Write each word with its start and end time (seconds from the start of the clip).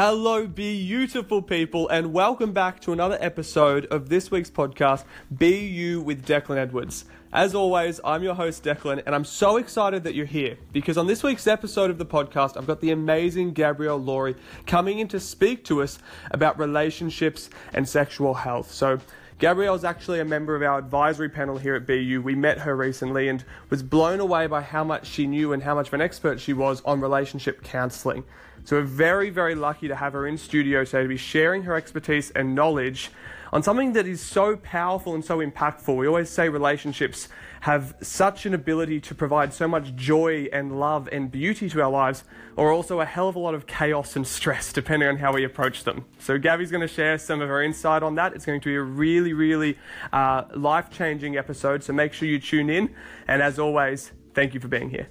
Hello, 0.00 0.46
beautiful 0.46 1.42
people, 1.42 1.88
and 1.88 2.12
welcome 2.12 2.52
back 2.52 2.78
to 2.82 2.92
another 2.92 3.18
episode 3.20 3.84
of 3.86 4.08
this 4.08 4.30
week's 4.30 4.48
podcast, 4.48 5.04
Be 5.36 5.66
You 5.66 6.00
with 6.00 6.24
Declan 6.24 6.56
Edwards. 6.56 7.04
As 7.32 7.52
always, 7.52 8.00
I'm 8.04 8.22
your 8.22 8.36
host, 8.36 8.62
Declan, 8.62 9.02
and 9.04 9.12
I'm 9.12 9.24
so 9.24 9.56
excited 9.56 10.04
that 10.04 10.14
you're 10.14 10.24
here 10.24 10.56
because 10.72 10.96
on 10.96 11.08
this 11.08 11.24
week's 11.24 11.48
episode 11.48 11.90
of 11.90 11.98
the 11.98 12.06
podcast, 12.06 12.56
I've 12.56 12.68
got 12.68 12.80
the 12.80 12.92
amazing 12.92 13.54
Gabrielle 13.54 13.98
Laurie 13.98 14.36
coming 14.68 15.00
in 15.00 15.08
to 15.08 15.18
speak 15.18 15.64
to 15.64 15.82
us 15.82 15.98
about 16.30 16.60
relationships 16.60 17.50
and 17.72 17.88
sexual 17.88 18.34
health. 18.34 18.70
So, 18.70 19.00
Gabrielle 19.40 19.74
is 19.74 19.82
actually 19.82 20.20
a 20.20 20.24
member 20.24 20.54
of 20.54 20.62
our 20.62 20.78
advisory 20.78 21.28
panel 21.28 21.58
here 21.58 21.74
at 21.74 21.88
BU. 21.88 22.22
We 22.22 22.36
met 22.36 22.58
her 22.58 22.76
recently 22.76 23.28
and 23.28 23.44
was 23.68 23.82
blown 23.82 24.20
away 24.20 24.46
by 24.46 24.60
how 24.60 24.84
much 24.84 25.08
she 25.08 25.26
knew 25.26 25.52
and 25.52 25.64
how 25.64 25.74
much 25.74 25.88
of 25.88 25.94
an 25.94 26.00
expert 26.00 26.38
she 26.38 26.52
was 26.52 26.82
on 26.84 27.00
relationship 27.00 27.64
counselling. 27.64 28.22
So 28.68 28.76
we're 28.76 28.82
very, 28.82 29.30
very 29.30 29.54
lucky 29.54 29.88
to 29.88 29.96
have 29.96 30.12
her 30.12 30.26
in 30.26 30.36
studio 30.36 30.84
today 30.84 31.02
to 31.02 31.08
be 31.08 31.16
sharing 31.16 31.62
her 31.62 31.74
expertise 31.74 32.30
and 32.32 32.54
knowledge 32.54 33.10
on 33.50 33.62
something 33.62 33.94
that 33.94 34.06
is 34.06 34.20
so 34.20 34.58
powerful 34.58 35.14
and 35.14 35.24
so 35.24 35.38
impactful. 35.38 35.96
We 35.96 36.06
always 36.06 36.28
say 36.28 36.50
relationships 36.50 37.28
have 37.60 37.94
such 38.02 38.44
an 38.44 38.52
ability 38.52 39.00
to 39.00 39.14
provide 39.14 39.54
so 39.54 39.68
much 39.68 39.94
joy 39.94 40.48
and 40.52 40.78
love 40.78 41.08
and 41.10 41.32
beauty 41.32 41.70
to 41.70 41.80
our 41.80 41.90
lives, 41.90 42.24
or 42.56 42.70
also 42.70 43.00
a 43.00 43.06
hell 43.06 43.30
of 43.30 43.36
a 43.36 43.38
lot 43.38 43.54
of 43.54 43.66
chaos 43.66 44.16
and 44.16 44.26
stress 44.26 44.70
depending 44.70 45.08
on 45.08 45.16
how 45.16 45.32
we 45.32 45.44
approach 45.44 45.84
them. 45.84 46.04
So, 46.18 46.38
Gabby's 46.38 46.70
going 46.70 46.82
to 46.82 46.88
share 46.88 47.16
some 47.16 47.40
of 47.40 47.48
her 47.48 47.62
insight 47.62 48.02
on 48.02 48.16
that. 48.16 48.34
It's 48.34 48.44
going 48.44 48.60
to 48.60 48.68
be 48.68 48.76
a 48.76 48.82
really, 48.82 49.32
really 49.32 49.78
uh, 50.12 50.44
life 50.54 50.90
changing 50.90 51.38
episode, 51.38 51.82
so 51.82 51.94
make 51.94 52.12
sure 52.12 52.28
you 52.28 52.38
tune 52.38 52.68
in. 52.68 52.94
And 53.26 53.40
as 53.40 53.58
always, 53.58 54.12
thank 54.34 54.52
you 54.52 54.60
for 54.60 54.68
being 54.68 54.90
here. 54.90 55.08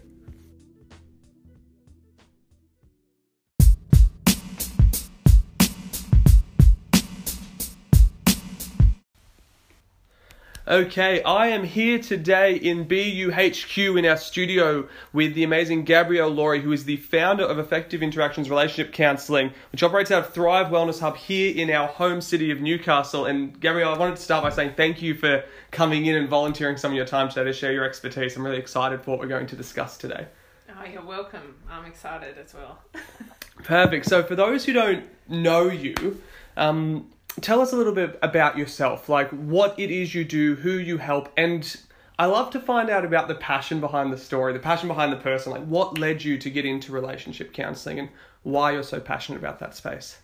Okay, 10.68 11.24
I 11.24 11.48
am 11.48 11.64
here 11.64 11.98
today 11.98 12.58
in 12.58 12.90
BUHQ 12.90 13.98
in 13.98 14.06
our 14.06 14.18
studio 14.18 14.90
with 15.14 15.34
the 15.34 15.46
amazing 15.46 15.86
Gabrielle 15.86 16.28
Laurie, 16.28 16.62
who 16.62 16.74
is 16.74 16.84
the 16.84 16.98
founder 16.98 17.46
of 17.46 17.58
Effective 17.58 18.04
Interactions 18.04 18.50
Relationship 18.50 18.92
Counselling, 18.92 19.54
which 19.72 19.82
operates 19.82 20.12
out 20.12 20.26
of 20.26 20.34
Thrive 20.34 20.68
Wellness 20.68 21.00
Hub 21.00 21.16
here 21.16 21.56
in 21.56 21.70
our 21.70 21.88
home 21.88 22.20
city 22.20 22.52
of 22.52 22.60
Newcastle. 22.60 23.28
And 23.28 23.58
Gabrielle, 23.62 23.96
I 23.96 23.98
wanted 23.98 24.18
to 24.18 24.22
start 24.22 24.44
by 24.44 24.50
saying 24.50 24.74
thank 24.76 25.02
you 25.02 25.16
for 25.16 25.46
coming 25.72 26.06
in 26.06 26.18
and 26.18 26.28
volunteering 26.28 26.76
some 26.76 26.92
of 26.92 26.98
your 26.98 27.06
time 27.06 27.30
today 27.30 27.46
to 27.46 27.54
share 27.54 27.72
your 27.72 27.86
expertise. 27.86 28.36
I'm 28.36 28.44
really 28.44 28.58
excited 28.58 29.02
for 29.02 29.12
what 29.12 29.22
we're 29.22 29.28
going 29.28 29.48
to 29.48 29.56
discuss 29.56 29.98
today. 29.98 30.28
Oh, 30.70 30.86
you're 30.86 31.02
welcome. 31.02 31.56
I'm 31.70 31.86
excited 31.86 32.38
as 32.38 32.54
well. 32.54 32.82
Perfect. 33.64 34.06
So, 34.06 34.22
for 34.22 34.36
those 34.36 34.66
who 34.66 34.74
don't 34.74 35.06
know 35.30 35.70
you, 35.70 36.22
um, 36.58 37.10
tell 37.42 37.62
us 37.62 37.72
a 37.74 37.76
little 37.76 37.94
bit 37.94 38.18
about 38.22 38.58
yourself, 38.58 39.10
like 39.10 39.30
what 39.30 39.80
it 39.80 39.92
is 39.92 40.14
you 40.14 40.26
do, 40.26 40.56
who 40.56 40.72
you 40.72 40.98
help, 40.98 41.30
and 41.38 41.78
I 42.20 42.26
love 42.26 42.50
to 42.52 42.60
find 42.60 42.90
out 42.90 43.06
about 43.06 43.28
the 43.28 43.36
passion 43.36 43.80
behind 43.80 44.12
the 44.12 44.18
story, 44.18 44.54
the 44.54 44.60
passion 44.60 44.88
behind 44.88 45.14
the 45.14 45.18
person, 45.18 45.52
like 45.52 45.66
what 45.66 45.98
led 46.00 46.24
you 46.24 46.38
to 46.40 46.50
get 46.50 46.66
into 46.66 46.92
relationship 46.92 47.54
counseling 47.54 48.00
and 48.00 48.10
why 48.44 48.72
you're 48.72 48.84
so 48.84 49.00
passionate 49.00 49.38
about 49.38 49.60
that 49.60 49.76
space. 49.76 50.18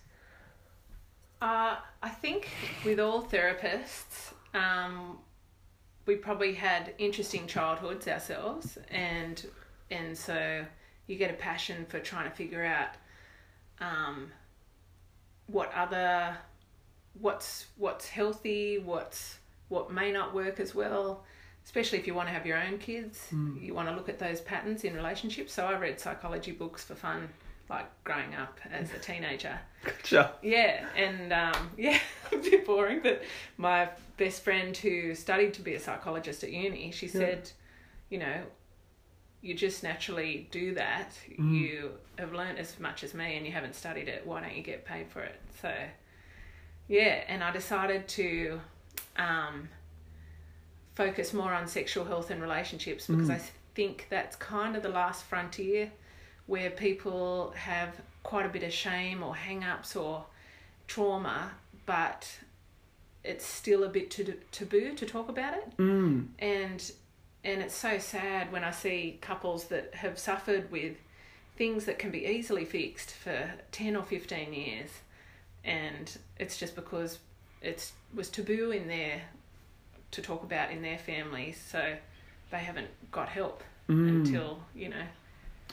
Uh, 1.41 1.75
I 2.01 2.09
think 2.09 2.49
with 2.83 2.99
all 2.99 3.21
therapists, 3.21 4.33
um, 4.53 5.19
we 6.05 6.15
probably 6.15 6.53
had 6.53 6.95
interesting 6.97 7.47
childhoods 7.47 8.07
ourselves, 8.07 8.77
and 8.89 9.45
and 9.91 10.17
so 10.17 10.65
you 11.07 11.17
get 11.17 11.29
a 11.29 11.35
passion 11.35 11.85
for 11.87 11.99
trying 11.99 12.29
to 12.29 12.35
figure 12.35 12.63
out 12.63 12.95
um, 13.81 14.31
what 15.47 15.71
other 15.75 16.37
what's 17.19 17.67
what's 17.77 18.07
healthy, 18.09 18.79
what's 18.79 19.37
what 19.69 19.91
may 19.91 20.11
not 20.11 20.33
work 20.33 20.59
as 20.59 20.73
well. 20.75 21.23
Especially 21.65 21.97
if 21.97 22.05
you 22.05 22.13
want 22.13 22.27
to 22.27 22.33
have 22.33 22.45
your 22.45 22.61
own 22.61 22.77
kids, 22.77 23.27
mm. 23.31 23.61
you 23.61 23.73
want 23.73 23.87
to 23.87 23.95
look 23.95 24.09
at 24.09 24.19
those 24.19 24.41
patterns 24.41 24.83
in 24.83 24.93
relationships. 24.93 25.53
So 25.53 25.65
I 25.65 25.77
read 25.77 25.97
psychology 25.97 26.51
books 26.51 26.83
for 26.83 26.93
fun, 26.93 27.29
like 27.69 27.85
growing 28.03 28.35
up 28.35 28.59
as 28.69 28.93
a 28.93 28.99
teenager. 28.99 29.57
Gotcha. 29.85 30.33
Yeah, 30.41 30.85
and 30.97 31.31
um, 31.31 31.71
yeah, 31.77 31.99
a 32.33 32.37
bit 32.37 32.65
boring. 32.65 32.99
But 33.01 33.23
my 33.55 33.89
best 34.17 34.43
friend 34.43 34.75
who 34.75 35.15
studied 35.15 35.53
to 35.53 35.61
be 35.61 35.75
a 35.75 35.79
psychologist 35.79 36.43
at 36.43 36.51
uni, 36.51 36.91
she 36.91 37.07
said, 37.07 37.49
you 38.09 38.17
know, 38.17 38.41
you 39.41 39.53
just 39.53 39.83
naturally 39.83 40.49
do 40.51 40.73
that. 40.75 41.11
Mm. 41.39 41.53
You 41.53 41.91
have 42.17 42.33
learned 42.33 42.59
as 42.59 42.77
much 42.77 43.05
as 43.05 43.13
me, 43.13 43.37
and 43.37 43.45
you 43.45 43.53
haven't 43.53 43.75
studied 43.75 44.09
it. 44.09 44.27
Why 44.27 44.41
don't 44.41 44.55
you 44.55 44.63
get 44.63 44.83
paid 44.83 45.07
for 45.09 45.21
it? 45.21 45.39
So 45.61 45.73
yeah, 46.87 47.23
and 47.27 47.43
I 47.43 47.51
decided 47.51 48.07
to 48.09 48.59
um, 49.17 49.69
focus 50.95 51.33
more 51.33 51.53
on 51.53 51.67
sexual 51.67 52.05
health 52.05 52.29
and 52.29 52.41
relationships 52.41 53.07
because 53.07 53.29
mm. 53.29 53.35
I 53.35 53.41
think 53.75 54.07
that's 54.09 54.35
kind 54.35 54.75
of 54.75 54.83
the 54.83 54.89
last 54.89 55.23
frontier 55.25 55.91
where 56.45 56.69
people 56.69 57.53
have 57.55 58.01
quite 58.23 58.45
a 58.45 58.49
bit 58.49 58.63
of 58.63 58.73
shame 58.73 59.23
or 59.23 59.35
hang 59.35 59.63
ups 59.63 59.95
or 59.95 60.25
trauma, 60.87 61.51
but 61.85 62.39
it's 63.23 63.45
still 63.45 63.83
a 63.83 63.89
bit 63.89 64.11
too 64.11 64.35
taboo 64.51 64.93
to 64.95 65.05
talk 65.05 65.29
about 65.29 65.53
it. 65.53 65.77
Mm. 65.77 66.27
And 66.39 66.91
and 67.45 67.61
it's 67.61 67.75
so 67.75 67.97
sad 67.97 68.51
when 68.51 68.63
I 68.63 68.71
see 68.71 69.17
couples 69.21 69.65
that 69.65 69.95
have 69.95 70.17
suffered 70.17 70.71
with 70.71 70.95
things 71.57 71.85
that 71.85 71.99
can 71.99 72.09
be 72.09 72.25
easily 72.25 72.65
fixed 72.65 73.11
for 73.11 73.51
10 73.71 73.95
or 73.97 74.03
15 74.03 74.53
years 74.53 74.89
and 75.63 76.17
it's 76.37 76.57
just 76.57 76.75
because 76.75 77.19
it 77.61 77.91
was 78.13 78.29
taboo 78.29 78.71
in 78.71 78.87
there 78.87 79.21
to 80.11 80.21
talk 80.21 80.43
about 80.43 80.71
in 80.71 80.81
their 80.81 80.97
families, 80.97 81.59
so 81.71 81.95
they 82.51 82.59
haven't 82.59 82.89
got 83.11 83.29
help 83.29 83.63
mm. 83.89 84.07
until 84.07 84.59
you 84.75 84.89
know. 84.89 85.03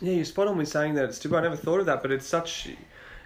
Yeah, 0.00 0.14
you're 0.14 0.24
spot 0.24 0.48
on 0.48 0.56
with 0.56 0.68
saying 0.68 0.94
that. 0.94 1.04
It's 1.04 1.18
taboo. 1.18 1.36
I 1.36 1.42
never 1.42 1.56
thought 1.56 1.80
of 1.80 1.86
that, 1.86 2.02
but 2.02 2.10
it's 2.10 2.26
such. 2.26 2.68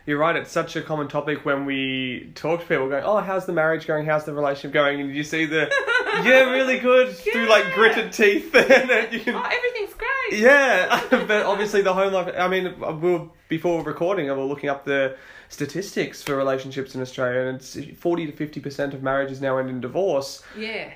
You're 0.07 0.19
right. 0.19 0.37
It's 0.37 0.51
such 0.51 0.77
a 0.77 0.83
common 0.83 1.09
topic 1.09 1.47
when 1.47 1.65
we 1.65 2.31
talk 2.35 2.61
to 2.61 2.67
people, 2.67 2.89
going, 2.89 3.05
"Oh, 3.05 3.19
how's 3.19 3.47
the 3.47 3.53
marriage 3.53 3.87
going? 3.87 4.05
How's 4.07 4.25
the 4.25 4.35
relationship 4.35 4.73
going?" 4.73 5.01
And 5.01 5.15
you 5.15 5.25
see 5.25 5.47
the, 5.47 5.71
yeah, 6.25 6.51
really 6.51 6.79
good 6.79 7.09
yeah. 7.25 7.33
through 7.33 7.49
like 7.49 7.73
gritted 7.75 8.13
teeth, 8.13 8.55
and 8.55 9.13
you 9.13 9.21
can, 9.21 9.35
oh, 9.35 9.43
everything's 9.43 9.95
great. 10.29 10.41
Yeah, 10.41 11.03
but 11.11 11.47
obviously 11.47 11.83
the 11.83 11.95
home 11.95 12.13
life. 12.13 12.33
I 12.37 12.49
mean, 12.49 12.75
we 13.01 13.13
were 13.13 13.29
before 13.49 13.83
recording, 13.83 14.27
we 14.27 14.33
were 14.33 14.45
looking 14.45 14.71
up 14.71 14.85
the 14.85 15.17
statistics 15.49 16.23
for 16.23 16.37
relationships 16.37 16.95
in 16.95 17.01
Australia, 17.01 17.49
and 17.49 17.57
it's 17.57 17.77
forty 17.99 18.27
to 18.27 18.33
fifty 18.33 18.61
percent 18.61 18.95
of 18.95 19.03
marriages 19.03 19.41
now 19.41 19.59
end 19.59 19.71
in 19.71 19.81
divorce. 19.81 20.43
Yeah. 20.57 20.93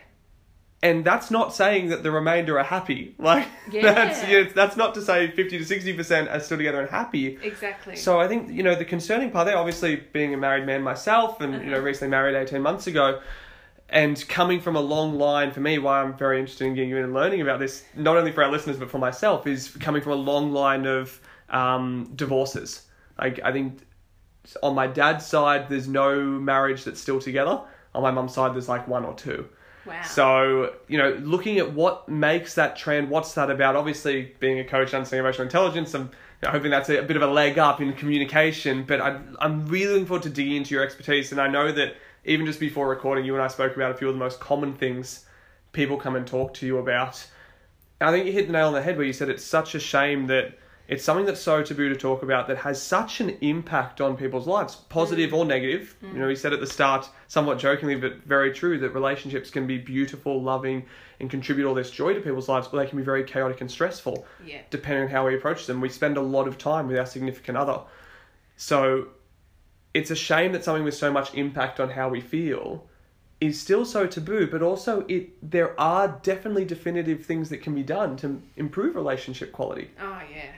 And 0.81 1.05
that's 1.05 1.33
not 1.33 1.53
saying 1.53 1.89
that 1.89 2.05
the 2.05 2.13
remainder 2.13 2.57
are 2.59 2.65
happy. 2.65 3.17
Like 3.19 3.49
yeah. 3.73 3.93
that's 3.93 4.27
you 4.29 4.45
know, 4.45 4.51
that's 4.55 4.77
not 4.77 4.95
to 4.95 5.03
say 5.03 5.31
fifty 5.31 5.59
to 5.59 5.65
sixty 5.65 5.93
percent 5.93 6.29
are 6.29 6.41
still 6.41 6.59
together 6.59 6.81
and 6.81 6.91
happy. 6.91 7.39
Exactly. 7.43 7.97
So 7.97 8.21
I 8.21 8.29
think 8.29 8.51
you 8.51 8.63
know 8.63 8.75
the 8.75 8.85
concerning 8.85 9.31
part 9.31 9.47
there, 9.47 9.57
obviously 9.57 9.97
being 9.97 10.35
a 10.35 10.37
married 10.37 10.67
man 10.67 10.83
myself, 10.83 11.41
and 11.41 11.55
uh-huh. 11.55 11.65
you 11.65 11.71
know 11.71 11.81
recently 11.81 12.11
married 12.11 12.37
eighteen 12.37 12.63
months 12.63 12.87
ago, 12.87 13.21
and 13.91 14.29
coming 14.29 14.61
from 14.61 14.77
a 14.77 14.81
long 14.81 15.19
line 15.19 15.51
for 15.51 15.61
me, 15.61 15.79
why 15.79 16.03
I'm 16.03 16.17
very 16.17 16.39
interested 16.39 16.67
in 16.67 16.75
getting 16.75 16.91
you 16.91 16.99
in 16.99 17.05
and 17.05 17.15
learning 17.15 17.41
about 17.41 17.59
this, 17.59 17.85
not 17.97 18.17
only 18.17 18.33
for 18.33 18.45
our 18.45 18.51
listeners 18.51 18.77
but 18.77 18.91
for 18.91 18.99
myself, 18.99 19.47
is 19.47 19.69
coming 19.81 20.03
from 20.03 20.13
a 20.13 20.17
long 20.17 20.53
line 20.53 20.87
of 20.87 21.19
um, 21.49 22.13
divorces. 22.15 22.83
Like 23.19 23.41
I 23.43 23.53
think 23.53 23.81
on 24.63 24.75
my 24.75 24.87
dad's 24.87 25.27
side, 25.27 25.69
there's 25.69 25.89
no 25.89 26.21
marriage 26.21 26.85
that's 26.85 27.01
still 27.01 27.21
together. 27.21 27.61
On 27.95 28.03
my 28.03 28.11
mum's 28.11 28.35
side, 28.35 28.55
there's 28.55 28.69
like 28.69 28.87
one 28.87 29.05
or 29.05 29.15
two. 29.15 29.49
Wow. 29.87 30.03
So, 30.03 30.75
you 30.87 30.99
know, 30.99 31.13
looking 31.23 31.59
at 31.59 31.73
what 31.73 32.09
makes 32.09 32.55
that 32.55 32.77
trend, 32.77 33.09
what's 33.09 33.33
that 33.35 33.51
about? 33.51 33.75
Obviously, 33.75 34.35
being 34.39 34.59
a 34.59 34.65
coach, 34.65 34.93
understanding 34.93 35.25
emotional 35.25 35.45
intelligence, 35.45 35.95
I'm 35.95 36.03
you 36.03 36.47
know, 36.47 36.51
hoping 36.51 36.71
that's 36.71 36.91
a, 36.91 36.99
a, 36.99 37.03
bit 37.03 37.17
of 37.17 37.23
a 37.23 37.27
leg 37.27 37.59
up 37.59 37.81
in 37.81 37.95
communication. 37.95 38.85
But 38.85 39.01
I, 39.01 39.19
I'm 39.41 39.67
really 39.67 39.95
looking 39.95 40.07
forward 40.07 40.25
to 40.25 40.31
digging 40.31 40.57
into 40.57 40.75
your 40.75 40.85
expertise. 40.85 41.33
And 41.33 41.41
I 41.41 41.49
know 41.49 41.73
that 41.73 41.95
even 42.29 42.47
just 42.47 42.61
before 42.61 42.89
recording, 42.89 43.25
you 43.25 43.35
and 43.35 43.43
I 43.43 43.49
spoke 43.49 43.75
about 43.75 43.91
a 43.91 43.95
few 43.95 44.09
of 44.09 44.15
the 44.15 44.19
most 44.19 44.39
common 44.39 44.75
things 44.75 45.25
people 45.73 45.97
come 45.97 46.17
and 46.17 46.27
talk 46.27 46.55
to 46.55 46.67
you 46.67 46.79
about. 46.79 47.27
And 48.01 48.09
I 48.09 48.13
think 48.13 48.27
you 48.27 48.33
hit 48.33 48.47
the 48.47 48.53
nail 48.53 48.69
on 48.69 48.75
the 48.75 48.83
head 48.83 48.97
where 48.97 49.07
you 49.07 49.13
said 49.13 49.29
it's 49.29 49.45
such 49.45 49.75
a 49.75 49.81
shame 49.81 50.27
that 50.29 50.59
it's 50.89 51.05
something 51.05 51.27
that's 51.27 51.41
so 51.41 51.63
taboo 51.63 51.91
to 51.91 51.97
talk 51.97 52.23
about 52.23 52.49
that 52.49 52.57
has 52.59 52.83
such 52.83 53.21
an 53.21 53.37
impact 53.43 54.01
on 54.01 54.17
people's 54.17 54.47
lives, 54.47 54.75
positive 54.75 55.31
mm. 55.31 55.39
or 55.39 55.45
negative. 55.45 55.95
Mm. 56.03 56.13
You 56.15 56.19
know, 56.21 56.29
he 56.29 56.37
said 56.37 56.53
at 56.53 56.61
the 56.61 56.67
start, 56.67 57.09
somewhat 57.27 57.59
jokingly, 57.59 57.97
but 57.97 58.23
very 58.25 58.53
true, 58.53 58.79
that 58.79 58.91
relationships 58.91 59.51
can 59.51 59.67
be 59.67 59.77
beautiful, 59.77 60.43
loving, 60.43 60.87
and 61.21 61.29
contribute 61.29 61.67
all 61.67 61.75
this 61.75 61.91
joy 61.91 62.15
to 62.15 62.21
people's 62.21 62.49
lives, 62.49 62.69
but 62.69 62.79
they 62.79 62.87
can 62.87 62.97
be 62.97 63.05
very 63.05 63.25
chaotic 63.25 63.61
and 63.61 63.71
stressful, 63.71 64.27
yeah. 64.47 64.61
depending 64.71 65.05
on 65.05 65.11
how 65.11 65.27
we 65.27 65.35
approach 65.35 65.67
them. 65.67 65.81
We 65.81 65.91
spend 65.91 66.17
a 66.17 66.23
lot 66.23 66.49
of 66.49 66.57
time 66.57 66.89
with 66.89 66.97
our 66.99 67.07
significant 67.07 67.59
other. 67.59 67.81
So 68.57 69.09
it's 69.99 70.11
a 70.11 70.17
shame 70.17 70.51
that 70.53 70.63
something 70.65 70.85
with 70.85 70.95
so 71.07 71.11
much 71.19 71.35
impact 71.35 71.81
on 71.81 71.89
how 71.91 72.09
we 72.09 72.21
feel 72.21 72.65
is 73.41 73.61
still 73.61 73.85
so 73.85 74.07
taboo, 74.07 74.47
but 74.55 74.63
also 74.63 74.93
it 75.09 75.25
there 75.57 75.71
are 75.81 76.07
definitely 76.23 76.65
definitive 76.65 77.25
things 77.25 77.49
that 77.51 77.59
can 77.67 77.75
be 77.75 77.83
done 77.83 78.17
to 78.23 78.27
improve 78.57 78.97
relationship 78.97 79.53
quality. 79.53 79.87
Oh 80.01 80.23
yeah 80.39 80.53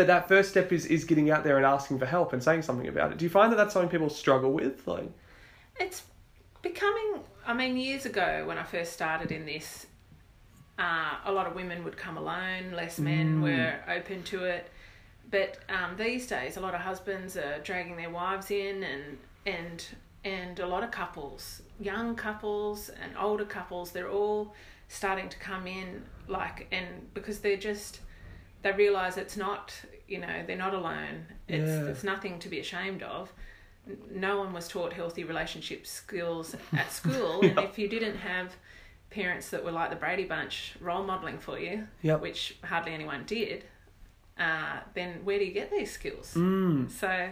but 0.00 0.06
that 0.06 0.28
first 0.28 0.48
step 0.50 0.72
is 0.72 0.86
is 0.86 1.04
getting 1.04 1.30
out 1.30 1.44
there 1.44 1.56
and 1.56 1.66
asking 1.66 1.98
for 1.98 2.06
help 2.06 2.32
and 2.32 2.42
saying 2.42 2.62
something 2.62 2.88
about 2.88 3.12
it. 3.12 3.18
Do 3.18 3.24
you 3.26 3.30
find 3.30 3.52
that 3.52 3.56
that's 3.56 3.74
something 3.74 3.90
people 3.90 4.08
struggle 4.08 4.52
with? 4.52 4.86
Like, 4.86 5.10
It's 5.78 6.04
becoming. 6.62 7.20
I 7.46 7.52
mean, 7.52 7.76
years 7.76 8.06
ago 8.06 8.44
when 8.46 8.56
I 8.58 8.62
first 8.62 8.92
started 8.92 9.30
in 9.32 9.44
this, 9.44 9.86
uh, 10.78 11.16
a 11.24 11.32
lot 11.32 11.46
of 11.46 11.54
women 11.54 11.84
would 11.84 11.96
come 11.96 12.16
alone. 12.16 12.72
Less 12.72 12.98
men 12.98 13.40
Mm. 13.40 13.42
were 13.42 13.94
open 13.96 14.22
to 14.32 14.44
it. 14.44 14.70
But 15.30 15.58
um, 15.68 15.96
these 15.96 16.26
days, 16.26 16.56
a 16.56 16.60
lot 16.60 16.74
of 16.74 16.80
husbands 16.80 17.36
are 17.36 17.58
dragging 17.62 17.96
their 17.96 18.10
wives 18.10 18.50
in, 18.50 18.82
and 18.82 19.18
and 19.46 19.86
and 20.24 20.58
a 20.60 20.66
lot 20.66 20.82
of 20.84 20.90
couples, 20.90 21.62
young 21.80 22.14
couples 22.14 22.90
and 23.02 23.16
older 23.18 23.44
couples, 23.44 23.92
they're 23.92 24.10
all 24.10 24.54
starting 24.88 25.28
to 25.28 25.38
come 25.38 25.66
in 25.66 26.02
like 26.28 26.66
and 26.72 26.86
because 27.14 27.38
they're 27.40 27.56
just 27.56 28.00
they 28.62 28.72
realize 28.72 29.16
it's 29.16 29.36
not 29.36 29.72
you 30.08 30.18
know 30.18 30.42
they're 30.46 30.56
not 30.56 30.74
alone. 30.74 31.24
It's 31.48 31.66
Yeah. 31.68 31.86
it's 31.90 32.04
nothing 32.04 32.38
to 32.40 32.48
be 32.48 32.58
ashamed 32.60 33.02
of 33.02 33.32
no 34.10 34.38
one 34.38 34.52
was 34.52 34.68
taught 34.68 34.92
healthy 34.92 35.24
relationship 35.24 35.86
skills 35.86 36.54
at 36.72 36.92
school, 36.92 37.40
and 37.44 37.58
if 37.60 37.78
you 37.78 37.88
didn't 37.88 38.16
have 38.16 38.54
parents 39.08 39.48
that 39.50 39.64
were 39.64 39.72
like 39.72 39.90
the 39.90 39.96
Brady 39.96 40.24
Bunch 40.24 40.74
role 40.80 41.02
modeling 41.02 41.38
for 41.38 41.58
you, 41.58 41.86
Yep. 42.02 42.20
which 42.20 42.56
hardly 42.62 42.92
anyone 42.92 43.24
did, 43.26 43.64
uh, 44.40 44.80
then 44.94 45.24
where 45.24 45.38
do 45.38 45.44
you 45.44 45.52
get 45.52 45.70
these 45.70 45.92
skills? 45.92 46.32
mm, 46.34 46.90
So, 46.90 47.28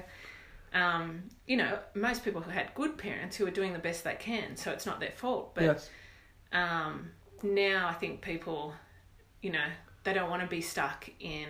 um, 0.75 1.25
you 1.47 1.57
know, 1.57 1.79
most 1.95 2.23
people 2.25 2.41
who 2.43 2.51
had 2.51 2.75
good 2.75 2.99
parents 2.99 3.37
who 3.37 3.47
are 3.47 3.51
doing 3.51 3.73
the 3.73 3.79
best 3.79 4.05
they 4.05 4.15
can, 4.15 4.57
so 4.57 4.71
it's 4.71 4.87
not 4.87 5.01
their 5.01 5.13
fault. 5.13 5.55
But 5.55 5.65
yes, 5.65 5.91
um, 6.53 7.11
now 7.43 7.89
I 7.89 7.95
think 7.95 8.21
people, 8.21 8.75
you 9.43 9.51
know, 9.51 9.65
they 10.05 10.13
don't 10.13 10.31
want 10.31 10.43
to 10.43 10.49
be 10.49 10.61
stuck 10.61 11.09
in 11.19 11.49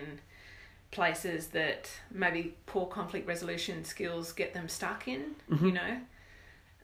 places 0.91 1.47
that 1.49 1.89
maybe 2.11 2.55
poor 2.65 2.87
conflict 2.87 3.27
resolution 3.27 3.85
skills 3.85 4.31
get 4.31 4.53
them 4.53 4.67
stuck 4.67 5.07
in, 5.07 5.35
you 5.65 5.71
know. 5.73 5.97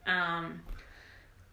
Um, 0.06 0.60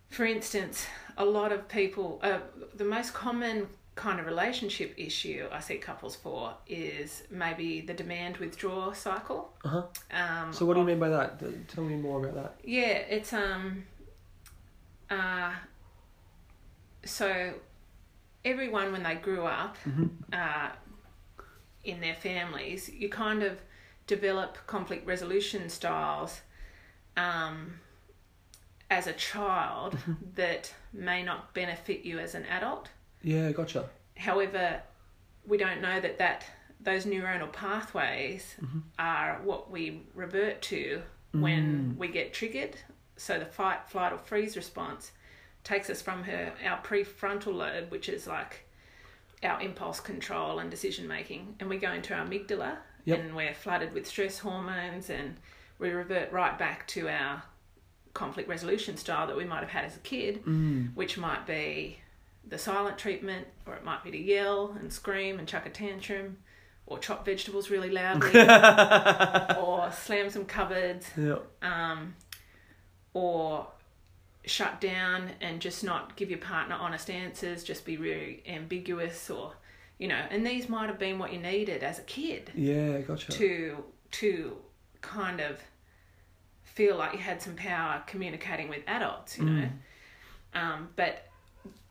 for 0.10 0.26
instance, 0.26 0.86
a 1.18 1.26
lot 1.26 1.52
of 1.52 1.68
people, 1.68 2.20
uh, 2.22 2.40
the 2.76 2.86
most 2.86 3.14
common 3.14 3.68
kind 3.96 4.20
of 4.20 4.26
relationship 4.26 4.94
issue 4.98 5.48
I 5.52 5.60
see 5.60 5.78
couples 5.78 6.16
for 6.16 6.56
is 6.68 7.24
maybe 7.30 7.82
the 7.82 7.94
demand 7.94 8.38
withdraw 8.38 8.92
cycle. 8.94 9.54
uh 9.64 9.70
huh. 9.70 9.84
Um, 10.12 10.54
So 10.54 10.66
what 10.66 10.74
do 10.74 10.80
you 10.82 10.86
mean 10.88 11.00
by 11.00 11.10
that? 11.10 11.40
Tell 11.68 11.84
me 11.84 11.96
more 11.96 12.20
about 12.26 12.36
that. 12.36 12.56
yeah, 12.64 12.98
it's 13.18 13.34
um 13.34 13.84
uh 15.10 15.52
so 17.06 17.54
everyone 18.46 18.92
when 18.92 19.04
they 19.04 19.16
grew 19.16 19.46
up 19.46 19.78
Mm-hmm. 19.88 20.08
uh 20.34 20.70
in 21.84 22.00
their 22.00 22.16
families, 22.16 22.90
you 22.90 23.10
kind 23.10 23.44
of 23.44 23.58
develop 24.08 24.58
conflict 24.68 25.06
resolution 25.06 25.70
styles 25.70 26.42
um 27.18 27.76
as 28.90 29.08
a 29.08 29.14
child 29.14 29.94
Mm-hmm. 29.94 30.14
that 30.36 30.74
may 30.94 31.22
not 31.24 31.54
benefit 31.54 32.04
you 32.06 32.20
as 32.20 32.34
an 32.36 32.46
adult. 32.46 32.90
Yeah, 33.24 33.52
gotcha. 33.52 33.90
However, 34.18 34.82
we 35.46 35.58
don't 35.58 35.82
know 35.82 36.00
that, 36.00 36.18
that 36.20 36.46
those 36.82 37.06
neuronal 37.06 37.52
pathways 37.52 38.56
Mm-hmm. 38.62 38.80
are 39.00 39.40
what 39.44 39.72
we 39.72 40.04
revert 40.14 40.62
to 40.64 41.02
Mm. 41.34 41.42
when 41.42 41.96
we 41.98 42.10
get 42.10 42.32
triggered. 42.32 42.76
So 43.18 43.40
the 43.40 43.46
fight, 43.46 43.90
flight, 43.90 44.14
or 44.14 44.20
freeze 44.20 44.56
response 44.56 45.12
takes 45.64 45.90
us 45.90 46.00
from 46.00 46.24
her 46.24 46.54
our 46.64 46.80
prefrontal 46.84 47.56
lobe, 47.56 47.90
which 47.90 48.08
is 48.08 48.28
like 48.28 48.68
our 49.42 49.60
impulse 49.60 50.00
control 50.00 50.60
and 50.60 50.70
decision 50.70 51.08
making, 51.08 51.56
and 51.60 51.68
we 51.70 51.78
go 51.78 51.92
into 51.92 52.14
our 52.14 52.24
amygdala, 52.26 52.78
Yep. 53.06 53.20
and 53.20 53.36
we're 53.36 53.54
flooded 53.56 53.94
with 53.94 54.06
stress 54.08 54.38
hormones, 54.40 55.10
and 55.10 55.38
we 55.80 55.90
revert 55.90 56.32
right 56.32 56.58
back 56.60 56.88
to 56.90 57.10
our 57.10 57.42
conflict 58.14 58.48
resolution 58.48 58.96
style 58.96 59.26
that 59.26 59.36
we 59.36 59.44
might 59.44 59.62
have 59.62 59.70
had 59.70 59.86
as 59.86 59.96
a 59.98 60.02
kid 60.02 60.46
Mm. 60.46 60.94
which 60.94 61.18
might 61.18 61.48
be 61.48 61.98
the 62.48 62.58
silent 62.58 62.98
treatment, 62.98 63.48
or 63.66 63.74
it 63.76 63.84
might 63.84 64.04
be 64.04 64.12
to 64.12 64.18
yell 64.18 64.76
and 64.80 64.92
scream 64.92 65.40
and 65.40 65.48
chuck 65.48 65.66
a 65.66 65.70
tantrum, 65.70 66.38
or 66.86 67.00
chop 67.00 67.26
vegetables 67.26 67.70
really 67.70 67.90
loudly, 67.90 68.32
or 69.58 69.90
slam 69.92 70.30
some 70.30 70.46
cupboards, 70.46 71.10
Yeah. 71.18 71.38
um, 71.62 72.16
or 73.14 73.68
shut 74.46 74.82
down 74.82 75.30
and 75.40 75.62
just 75.62 75.84
not 75.84 76.16
give 76.18 76.30
your 76.30 76.40
partner 76.40 76.76
honest 76.76 77.10
answers, 77.10 77.64
just 77.64 77.86
be 77.86 77.96
really 77.98 78.44
ambiguous, 78.48 79.30
or 79.30 79.54
you 80.00 80.08
know, 80.08 80.20
and 80.30 80.46
these 80.46 80.68
might 80.68 80.88
have 80.88 81.00
been 81.00 81.18
what 81.20 81.32
you 81.32 81.40
needed 81.40 81.84
as 81.84 82.00
a 82.00 82.02
kid 82.04 82.52
Yeah, 82.56 83.00
gotcha. 83.02 83.32
to 83.32 83.84
to 84.12 84.58
kind 85.02 85.40
of 85.40 85.60
feel 86.64 86.98
like 86.98 87.14
you 87.14 87.20
had 87.20 87.42
some 87.42 87.56
power 87.56 88.04
communicating 88.08 88.68
with 88.68 88.82
adults, 88.88 89.38
you 89.38 89.46
know. 89.46 89.70
Um, 90.56 90.90
but 90.96 91.28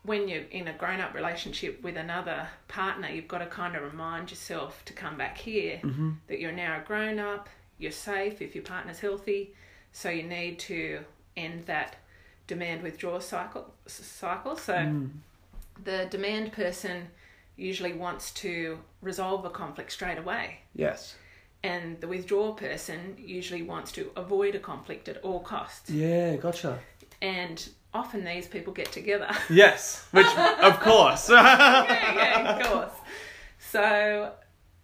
when 0.03 0.27
you're 0.27 0.43
in 0.43 0.67
a 0.67 0.73
grown 0.73 0.99
up 0.99 1.13
relationship 1.13 1.81
with 1.81 1.95
another 1.95 2.47
partner, 2.67 3.09
you've 3.09 3.27
got 3.27 3.39
to 3.39 3.45
kind 3.45 3.75
of 3.75 3.83
remind 3.83 4.29
yourself 4.29 4.83
to 4.85 4.93
come 4.93 5.17
back 5.17 5.37
here 5.37 5.79
mm-hmm. 5.81 6.11
that 6.27 6.39
you're 6.39 6.51
now 6.51 6.79
a 6.81 6.83
grown 6.85 7.19
up, 7.19 7.47
you're 7.77 7.91
safe 7.91 8.41
if 8.41 8.53
your 8.53 8.63
partner's 8.63 8.99
healthy, 8.99 9.53
so 9.93 10.09
you 10.09 10.23
need 10.23 10.59
to 10.59 10.99
end 11.37 11.65
that 11.65 11.95
demand 12.47 12.83
withdrawal 12.83 13.21
cycle. 13.21 13.73
Cycle. 13.87 14.57
So 14.57 14.73
mm. 14.73 15.09
the 15.83 16.07
demand 16.09 16.51
person 16.51 17.07
usually 17.55 17.93
wants 17.93 18.31
to 18.31 18.79
resolve 19.01 19.45
a 19.45 19.49
conflict 19.49 19.91
straight 19.91 20.17
away 20.17 20.59
Yes. 20.73 21.15
and 21.63 22.01
the 22.01 22.07
withdrawal 22.07 22.53
person 22.53 23.15
usually 23.17 23.61
wants 23.61 23.91
to 23.93 24.11
avoid 24.15 24.55
a 24.55 24.59
conflict 24.59 25.07
at 25.07 25.17
all 25.17 25.39
costs. 25.39 25.89
Yeah, 25.89 26.35
gotcha. 26.35 26.79
And 27.21 27.69
often 27.93 28.23
these 28.25 28.47
people 28.47 28.73
get 28.73 28.91
together. 28.91 29.29
Yes, 29.49 30.05
which 30.11 30.25
of 30.27 30.79
course. 30.79 31.29
yeah, 31.29 32.13
yeah, 32.15 32.57
of 32.57 32.65
course. 32.67 32.93
So, 33.59 34.31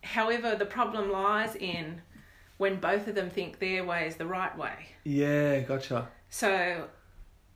however, 0.03 0.56
the 0.56 0.65
problem 0.65 1.11
lies 1.11 1.56
in 1.56 2.01
when 2.57 2.79
both 2.79 3.07
of 3.07 3.15
them 3.15 3.29
think 3.29 3.59
their 3.59 3.83
way 3.85 4.07
is 4.07 4.15
the 4.17 4.25
right 4.25 4.56
way. 4.57 4.73
yeah, 5.03 5.59
gotcha. 5.61 6.09
So, 6.29 6.88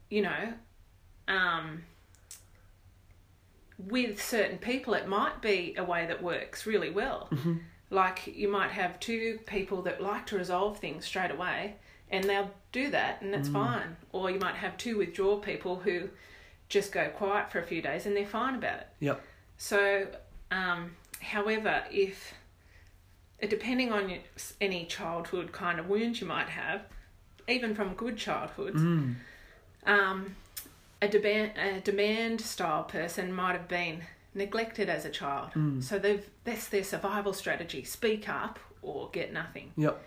you 0.09 0.21
know, 0.21 0.53
um, 1.27 1.83
with 3.77 4.21
certain 4.23 4.57
people, 4.57 4.93
it 4.93 5.07
might 5.07 5.41
be 5.41 5.75
a 5.77 5.83
way 5.83 6.05
that 6.07 6.23
works 6.23 6.65
really 6.65 6.89
well. 6.89 7.29
Like 7.89 8.25
you 8.27 8.47
might 8.47 8.71
have 8.71 8.99
two 8.99 9.39
people 9.45 9.81
that 9.83 10.01
like 10.01 10.25
to 10.27 10.37
resolve 10.37 10.79
things 10.79 11.05
straight 11.05 11.31
away, 11.31 11.75
and 12.13 12.23
they'll 12.23 12.51
do 12.71 12.89
that, 12.91 13.21
and 13.21 13.33
that's 13.33 13.49
fine. 13.49 13.97
Or 14.13 14.31
you 14.31 14.39
might 14.39 14.55
have 14.55 14.77
two 14.77 14.97
withdraw 14.97 15.37
people 15.39 15.75
who 15.77 16.09
just 16.69 16.91
go 16.93 17.09
quiet 17.09 17.51
for 17.51 17.59
a 17.59 17.63
few 17.63 17.81
days, 17.81 18.05
and 18.05 18.15
they're 18.15 18.25
fine 18.25 18.55
about 18.55 18.79
it. 18.79 18.87
Yep. 19.01 19.21
So, 19.57 20.07
um, 20.51 20.95
however, 21.19 21.83
if 21.91 22.33
uh, 23.41 23.47
depending 23.47 23.91
on 23.91 24.09
your, 24.09 24.19
any 24.61 24.85
childhood 24.85 25.51
kind 25.51 25.79
of 25.79 25.89
wounds 25.89 26.21
you 26.21 26.27
might 26.27 26.49
have, 26.49 26.81
even 27.47 27.75
from 27.75 27.93
good 27.95 28.17
childhoods, 28.17 28.81
Mm. 28.81 29.15
um, 29.85 30.35
a 31.01 31.07
demand 31.07 31.51
a 31.57 31.81
demand 31.81 32.39
style 32.41 32.83
person 32.83 33.33
might 33.33 33.53
have 33.53 33.67
been 33.67 34.01
neglected 34.33 34.87
as 34.89 35.03
a 35.05 35.09
child. 35.09 35.49
So 35.83 35.99
they've 35.99 36.25
that's 36.43 36.67
their 36.69 36.83
survival 36.83 37.33
strategy: 37.33 37.83
speak 37.83 38.29
up 38.29 38.59
or 38.81 39.09
get 39.11 39.33
nothing. 39.33 39.71
Yep. 39.77 40.01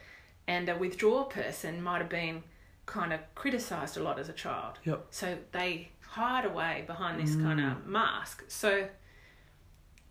And 0.48 0.68
a 0.68 0.76
withdraw 0.76 1.24
person 1.24 1.82
might 1.82 1.98
have 1.98 2.08
been 2.08 2.42
kind 2.86 3.12
of 3.12 3.20
criticized 3.34 3.96
a 3.96 4.02
lot 4.02 4.18
as 4.18 4.28
a 4.28 4.32
child. 4.32 4.78
Yep. 4.84 5.06
So 5.10 5.38
they 5.52 5.90
hide 6.06 6.44
away 6.44 6.84
behind 6.86 7.20
this 7.20 7.34
kind 7.36 7.60
of 7.60 7.86
mask. 7.86 8.44
So 8.48 8.88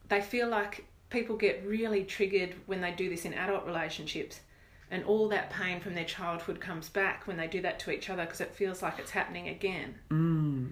they 0.09 0.21
feel 0.21 0.49
like 0.49 0.85
people 1.09 1.37
get 1.37 1.65
really 1.65 2.03
triggered 2.03 2.53
when 2.65 2.81
they 2.81 2.91
do 2.91 3.09
this 3.09 3.25
in 3.25 3.33
adult 3.33 3.65
relationships, 3.65 4.41
and 4.91 5.03
all 5.05 5.29
that 5.29 5.49
pain 5.49 5.79
from 5.79 5.95
their 5.95 6.05
childhood 6.05 6.59
comes 6.59 6.89
back 6.89 7.25
when 7.25 7.37
they 7.37 7.47
do 7.47 7.61
that 7.61 7.79
to 7.79 7.91
each 7.91 8.09
other 8.09 8.23
because 8.25 8.41
it 8.41 8.53
feels 8.53 8.81
like 8.81 8.99
it's 8.99 9.11
happening 9.11 9.47
again. 9.47 9.95
Mm. 10.11 10.71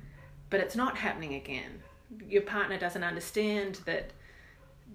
But 0.49 0.59
it's 0.59 0.75
not 0.75 0.97
happening 0.97 1.33
again. 1.35 1.81
Your 2.27 2.43
partner 2.43 2.77
doesn't 2.77 3.03
understand 3.03 3.79
that 3.85 4.11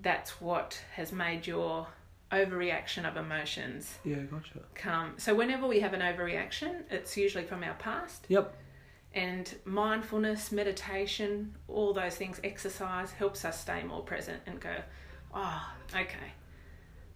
that's 0.03 0.41
what 0.41 0.81
has 0.95 1.11
made 1.11 1.47
your 1.47 1.89
overreaction 2.33 3.09
of 3.09 3.17
emotions 3.17 3.99
Yeah, 4.05 4.17
gotcha. 4.31 4.61
come. 4.75 5.15
So 5.17 5.35
whenever 5.35 5.67
we 5.67 5.81
have 5.81 5.95
an 5.95 6.01
overreaction, 6.01 6.83
it's 6.91 7.17
usually 7.17 7.45
from 7.45 7.65
our 7.65 7.75
past 7.75 8.27
Yep. 8.29 8.55
and 9.15 9.55
mindfulness, 9.65 10.53
meditation, 10.53 11.55
all 11.69 11.93
those 11.95 12.17
things, 12.17 12.41
exercise 12.45 13.13
helps 13.13 13.45
us 13.45 13.61
stay 13.61 13.83
more 13.83 14.03
present 14.03 14.43
and 14.47 14.61
go, 14.61 14.75
oh, 15.35 15.73
okay, 15.95 16.33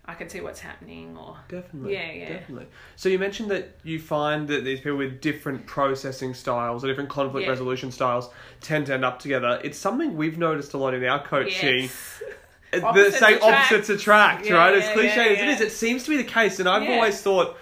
I 0.04 0.14
can 0.14 0.28
see 0.28 0.40
what's 0.40 0.58
happening, 0.60 1.16
or 1.16 1.36
Definitely. 1.48 1.92
Yeah, 1.92 2.10
yeah. 2.12 2.28
Definitely. 2.30 2.66
So 2.96 3.08
you 3.08 3.18
mentioned 3.20 3.50
that 3.52 3.76
you 3.84 4.00
find 4.00 4.48
that 4.48 4.64
these 4.64 4.80
people 4.80 4.96
with 4.96 5.20
different 5.20 5.66
processing 5.66 6.34
styles 6.34 6.84
or 6.84 6.88
different 6.88 7.10
conflict 7.10 7.44
Yeah. 7.44 7.50
resolution 7.50 7.92
styles 7.92 8.28
tend 8.60 8.86
to 8.86 8.94
end 8.94 9.04
up 9.04 9.18
together. 9.20 9.60
It's 9.62 9.78
something 9.78 10.16
we've 10.16 10.38
noticed 10.38 10.72
a 10.74 10.78
lot 10.78 10.94
in 10.94 11.04
our 11.04 11.22
coaching. 11.24 11.82
yes, 11.82 12.22
the 12.72 13.06
attract. 13.08 13.42
opposites 13.42 13.88
attract, 13.90 14.46
Yeah, 14.46 14.54
right? 14.54 14.74
As 14.74 14.88
cliche 14.94 15.34
yeah, 15.34 15.38
as 15.38 15.38
it 15.40 15.48
is, 15.48 15.60
it 15.60 15.72
seems 15.72 16.04
to 16.04 16.10
be 16.10 16.16
the 16.16 16.24
case, 16.24 16.58
and 16.58 16.68
I've 16.68 16.88
always 16.88 17.20
thought, 17.20 17.56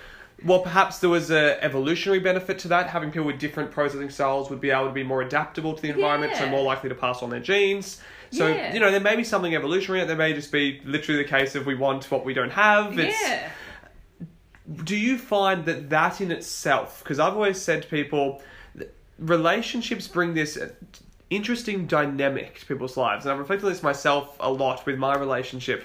well, 0.45 0.61
perhaps 0.61 1.01
there 1.01 1.11
was 1.11 1.31
a 1.31 1.63
evolutionary 1.63 2.21
benefit 2.21 2.59
to 2.61 2.69
that. 2.69 2.87
Having 2.89 3.11
people 3.11 3.27
with 3.27 3.39
different 3.39 3.71
processing 3.71 4.09
styles 4.09 4.49
would 4.51 4.61
be 4.61 4.71
able 4.71 4.87
to 4.87 4.93
be 4.93 5.03
more 5.03 5.23
adaptable 5.23 5.75
to 5.75 5.83
the 5.83 5.89
environment, 5.91 6.37
so 6.37 6.49
more 6.49 6.63
likely 6.63 6.89
to 6.89 6.95
pass 6.95 7.23
on 7.23 7.31
their 7.31 7.41
genes. 7.41 8.01
So 8.33 8.47
you 8.73 8.79
know, 8.79 8.91
there 8.91 9.01
may 9.01 9.17
be 9.17 9.25
something 9.25 9.55
evolutionary. 9.55 10.05
There 10.07 10.17
may 10.17 10.33
just 10.33 10.53
be 10.53 10.81
literally 10.85 11.23
the 11.23 11.29
case 11.29 11.57
of 11.57 11.67
we 11.67 11.75
want 11.75 12.11
what 12.11 12.25
we 12.25 12.33
don't 12.33 12.53
have. 12.53 12.97
It's, 12.99 13.21
yeah. 13.21 13.51
do 14.85 14.97
you 14.97 15.19
find 15.19 15.65
that 15.65 15.91
that 15.91 16.21
in 16.21 16.31
itself 16.31 17.01
because 17.03 17.19
i've 17.19 17.35
always 17.35 17.61
said 17.61 17.83
to 17.83 17.89
people 17.89 18.41
relationships 19.19 20.07
bring 20.07 20.33
this 20.35 20.57
interesting 21.31 21.87
dynamic 21.87 22.61
to 22.61 22.67
people's 22.67 22.97
lives. 22.97 23.25
And 23.25 23.33
i've 23.33 23.39
reflected 23.39 23.67
on 23.67 23.73
this 23.73 23.83
myself 23.83 24.37
a 24.41 24.51
lot 24.51 24.85
with 24.85 24.99
my 24.99 25.17
relationship. 25.17 25.85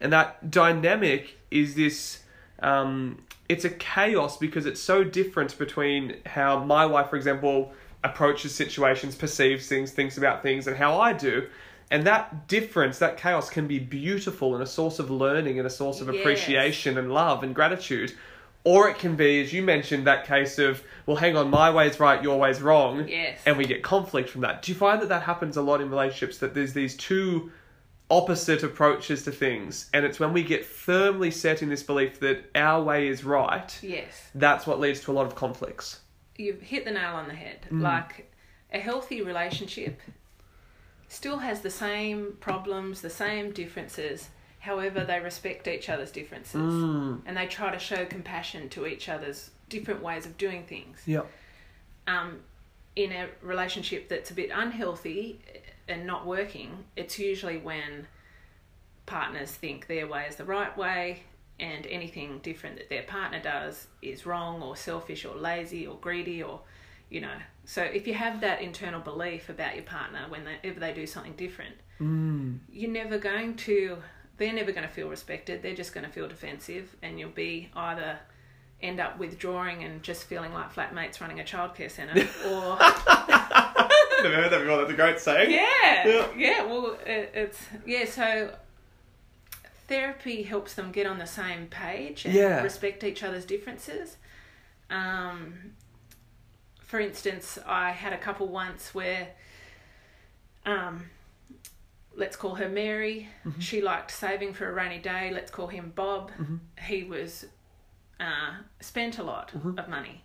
And 0.00 0.12
that 0.12 0.50
dynamic 0.50 1.38
is 1.50 1.74
this 1.74 2.20
um, 2.60 3.22
it's 3.48 3.64
a 3.64 3.70
chaos 3.70 4.38
because 4.38 4.66
it's 4.66 4.80
so 4.80 5.04
different 5.04 5.56
between 5.58 6.16
how 6.24 6.64
my 6.64 6.86
wife 6.86 7.10
for 7.10 7.16
example 7.16 7.72
approaches 8.02 8.54
situations 8.54 9.14
perceives 9.14 9.68
things 9.68 9.90
thinks 9.92 10.16
about 10.16 10.42
things 10.42 10.66
and 10.66 10.76
how 10.76 10.98
i 11.00 11.12
do. 11.12 11.46
And 11.90 12.04
that 12.04 12.48
difference 12.48 12.98
that 12.98 13.16
chaos 13.16 13.48
can 13.48 13.68
be 13.68 13.78
beautiful 13.78 14.54
and 14.54 14.62
a 14.62 14.66
source 14.66 14.98
of 14.98 15.08
learning 15.10 15.58
and 15.58 15.66
a 15.66 15.70
source 15.70 16.00
of 16.00 16.08
Yes. 16.08 16.16
appreciation 16.18 16.98
and 16.98 17.12
love 17.12 17.44
and 17.44 17.54
gratitude 17.54 18.12
or 18.66 18.88
it 18.88 18.98
can 18.98 19.14
be 19.16 19.40
as 19.40 19.52
you 19.52 19.62
mentioned 19.62 20.06
that 20.06 20.26
case 20.26 20.58
of 20.58 20.82
well 21.06 21.16
hang 21.16 21.36
on 21.36 21.48
my 21.48 21.70
way's 21.70 21.98
right 22.00 22.22
your 22.22 22.38
way's 22.38 22.60
wrong 22.60 23.06
Yes. 23.08 23.38
and 23.46 23.56
we 23.56 23.64
get 23.64 23.82
conflict 23.82 24.28
from 24.28 24.40
that 24.42 24.60
do 24.62 24.72
you 24.72 24.76
find 24.78 25.00
that 25.00 25.08
that 25.08 25.22
happens 25.22 25.56
a 25.56 25.62
lot 25.62 25.80
in 25.80 25.88
relationships 25.88 26.38
that 26.38 26.52
there's 26.54 26.72
these 26.74 26.96
two 26.96 27.50
opposite 28.10 28.62
approaches 28.62 29.22
to 29.24 29.32
things 29.32 29.88
and 29.94 30.04
it's 30.04 30.18
when 30.20 30.32
we 30.32 30.42
get 30.42 30.64
firmly 30.64 31.30
set 31.30 31.62
in 31.62 31.68
this 31.68 31.82
belief 31.82 32.20
that 32.20 32.44
our 32.54 32.82
way 32.82 33.08
is 33.08 33.24
right 33.24 33.78
Yes. 33.82 34.30
that's 34.34 34.66
what 34.66 34.78
leads 34.80 35.00
to 35.02 35.10
a 35.10 35.14
lot 35.14 35.26
of 35.26 35.34
conflicts 35.34 36.00
You've 36.38 36.60
hit 36.60 36.84
the 36.84 36.90
nail 36.90 37.14
on 37.14 37.28
the 37.28 37.34
head. 37.34 37.60
Mm. 37.70 37.80
Like 37.80 38.30
a 38.70 38.78
healthy 38.78 39.22
relationship 39.22 39.98
still 41.08 41.38
has 41.38 41.62
the 41.62 41.70
same 41.70 42.34
problems, 42.40 43.00
the 43.00 43.08
same 43.08 43.52
differences. 43.52 44.28
However, 44.66 45.04
they 45.04 45.20
respect 45.20 45.68
each 45.68 45.88
other's 45.88 46.10
differences 46.10 46.72
mm. 46.72 47.20
and 47.24 47.36
they 47.36 47.46
try 47.46 47.70
to 47.70 47.78
show 47.78 48.04
compassion 48.04 48.68
to 48.70 48.86
each 48.86 49.08
other's 49.08 49.50
different 49.68 50.02
ways 50.02 50.26
of 50.26 50.36
doing 50.36 50.64
things. 50.64 50.98
yeah 51.06 51.22
um, 52.06 52.40
in 52.94 53.12
a 53.12 53.28
relationship 53.42 54.08
that's 54.08 54.30
a 54.30 54.34
bit 54.34 54.50
unhealthy 54.52 55.40
and 55.88 56.06
not 56.06 56.26
working, 56.26 56.84
it's 56.96 57.18
usually 57.18 57.58
when 57.58 58.06
partners 59.04 59.50
think 59.50 59.86
their 59.86 60.06
way 60.06 60.26
is 60.28 60.36
the 60.36 60.44
right 60.44 60.76
way 60.76 61.22
and 61.60 61.86
anything 61.86 62.38
different 62.42 62.76
that 62.76 62.88
their 62.88 63.04
partner 63.04 63.40
does 63.40 63.86
is 64.02 64.26
wrong 64.26 64.62
or 64.62 64.76
selfish 64.76 65.24
or 65.24 65.34
lazy 65.36 65.86
or 65.86 65.96
greedy 66.00 66.42
or 66.42 66.60
you 67.08 67.20
know 67.20 67.36
so 67.64 67.82
if 67.82 68.06
you 68.06 68.12
have 68.12 68.40
that 68.40 68.60
internal 68.60 69.00
belief 69.00 69.48
about 69.48 69.74
your 69.74 69.84
partner 69.84 70.26
whenever 70.28 70.80
they 70.80 70.92
do 70.92 71.06
something 71.06 71.32
different 71.34 71.76
mm. 72.00 72.58
you're 72.68 72.90
never 72.90 73.16
going 73.16 73.54
to 73.54 73.96
they're 74.38 74.52
never 74.52 74.72
going 74.72 74.86
to 74.86 74.92
feel 74.92 75.08
respected. 75.08 75.62
They're 75.62 75.74
just 75.74 75.94
going 75.94 76.04
to 76.06 76.12
feel 76.12 76.28
defensive 76.28 76.94
and 77.02 77.18
you'll 77.18 77.30
be 77.30 77.70
either 77.74 78.18
end 78.82 79.00
up 79.00 79.18
withdrawing 79.18 79.82
and 79.84 80.02
just 80.02 80.24
feeling 80.24 80.52
like 80.52 80.72
flatmates 80.74 81.20
running 81.20 81.40
a 81.40 81.42
childcare 81.44 81.90
centre 81.90 82.12
or 82.46 82.76
never 84.22 84.36
heard 84.36 84.50
that 84.52 84.60
before. 84.60 84.76
That's 84.78 84.90
a 84.90 84.94
great 84.94 85.18
saying. 85.18 85.50
Yeah. 85.50 86.06
Yeah. 86.06 86.26
yeah 86.36 86.64
well 86.64 86.98
it, 87.06 87.30
it's 87.34 87.58
yeah 87.86 88.04
so 88.04 88.54
therapy 89.88 90.42
helps 90.42 90.74
them 90.74 90.92
get 90.92 91.06
on 91.06 91.18
the 91.18 91.26
same 91.26 91.66
page 91.68 92.24
and 92.24 92.34
Yeah. 92.34 92.62
respect 92.62 93.02
each 93.04 93.22
other's 93.22 93.44
differences. 93.46 94.16
Um 94.90 95.72
for 96.78 97.00
instance 97.00 97.58
i 97.66 97.90
had 97.90 98.12
a 98.12 98.16
couple 98.18 98.46
once 98.46 98.94
where 98.94 99.26
um 100.64 101.04
let's 102.16 102.36
call 102.36 102.54
her 102.56 102.68
mary 102.68 103.28
Mm-hmm. 103.46 103.60
she 103.60 103.80
liked 103.82 104.10
saving 104.10 104.52
for 104.54 104.68
a 104.68 104.72
rainy 104.72 104.98
day 104.98 105.30
let's 105.32 105.50
call 105.50 105.66
him 105.68 105.92
bob 105.94 106.30
Mm-hmm. 106.40 106.56
he 106.82 107.04
was 107.04 107.46
uh, 108.20 108.52
spent 108.80 109.18
a 109.18 109.22
lot 109.22 109.52
Mm-hmm. 109.54 109.78
of 109.78 109.88
money 109.88 110.24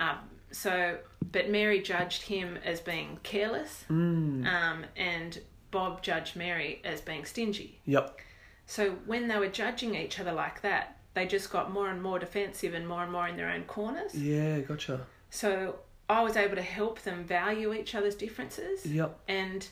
um, 0.00 0.18
so 0.50 0.98
but 1.30 1.48
mary 1.50 1.80
judged 1.80 2.22
him 2.22 2.58
as 2.64 2.80
being 2.80 3.18
careless 3.22 3.84
Mm. 3.90 4.46
um, 4.46 4.84
and 4.96 5.40
Bob 5.70 6.02
judged 6.02 6.36
Mary 6.36 6.82
as 6.84 7.00
being 7.00 7.24
stingy. 7.24 7.80
yep 7.86 8.18
So 8.66 8.90
when 9.06 9.26
they 9.28 9.38
were 9.38 9.48
judging 9.48 9.94
each 9.94 10.20
other 10.20 10.32
like 10.32 10.60
that, 10.60 10.98
they 11.14 11.24
just 11.26 11.50
got 11.50 11.72
more 11.72 11.88
and 11.88 12.02
more 12.02 12.18
defensive 12.18 12.74
and 12.74 12.86
more 12.86 13.02
and 13.04 13.10
more 13.10 13.26
in 13.26 13.38
their 13.38 13.48
own 13.48 13.62
corners. 13.62 14.14
yeah 14.14 14.60
gotcha 14.60 15.00
So 15.30 15.76
I 16.10 16.22
was 16.22 16.36
able 16.36 16.56
to 16.56 16.62
help 16.78 17.00
them 17.00 17.24
value 17.24 17.72
each 17.72 17.94
other's 17.94 18.14
differences. 18.14 18.84
yep 18.84 19.18
And 19.28 19.66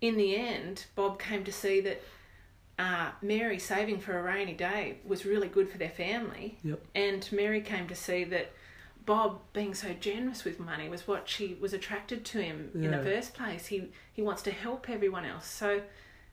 in 0.00 0.16
the 0.16 0.36
end, 0.36 0.86
Bob 0.94 1.18
came 1.18 1.44
to 1.44 1.52
see 1.52 1.80
that 1.80 2.02
uh, 2.78 3.10
Mary 3.20 3.58
saving 3.58 4.00
for 4.00 4.18
a 4.18 4.22
rainy 4.22 4.54
day 4.54 4.98
was 5.04 5.26
really 5.26 5.48
good 5.48 5.68
for 5.68 5.78
their 5.78 5.90
family. 5.90 6.58
Yep. 6.64 6.82
And 6.94 7.28
Mary 7.32 7.60
came 7.60 7.86
to 7.88 7.94
see 7.94 8.24
that 8.24 8.52
Bob 9.04 9.40
being 9.52 9.74
so 9.74 9.92
generous 10.00 10.44
with 10.44 10.58
money 10.60 10.88
was 10.88 11.06
what 11.06 11.28
she 11.28 11.56
was 11.60 11.72
attracted 11.72 12.24
to 12.26 12.40
him 12.40 12.70
in 12.74 12.90
the 12.90 13.02
first 13.02 13.34
place. 13.34 13.66
He 13.66 13.90
he 14.12 14.22
wants 14.22 14.42
to 14.42 14.50
help 14.50 14.88
everyone 14.88 15.24
else. 15.24 15.46
So 15.46 15.82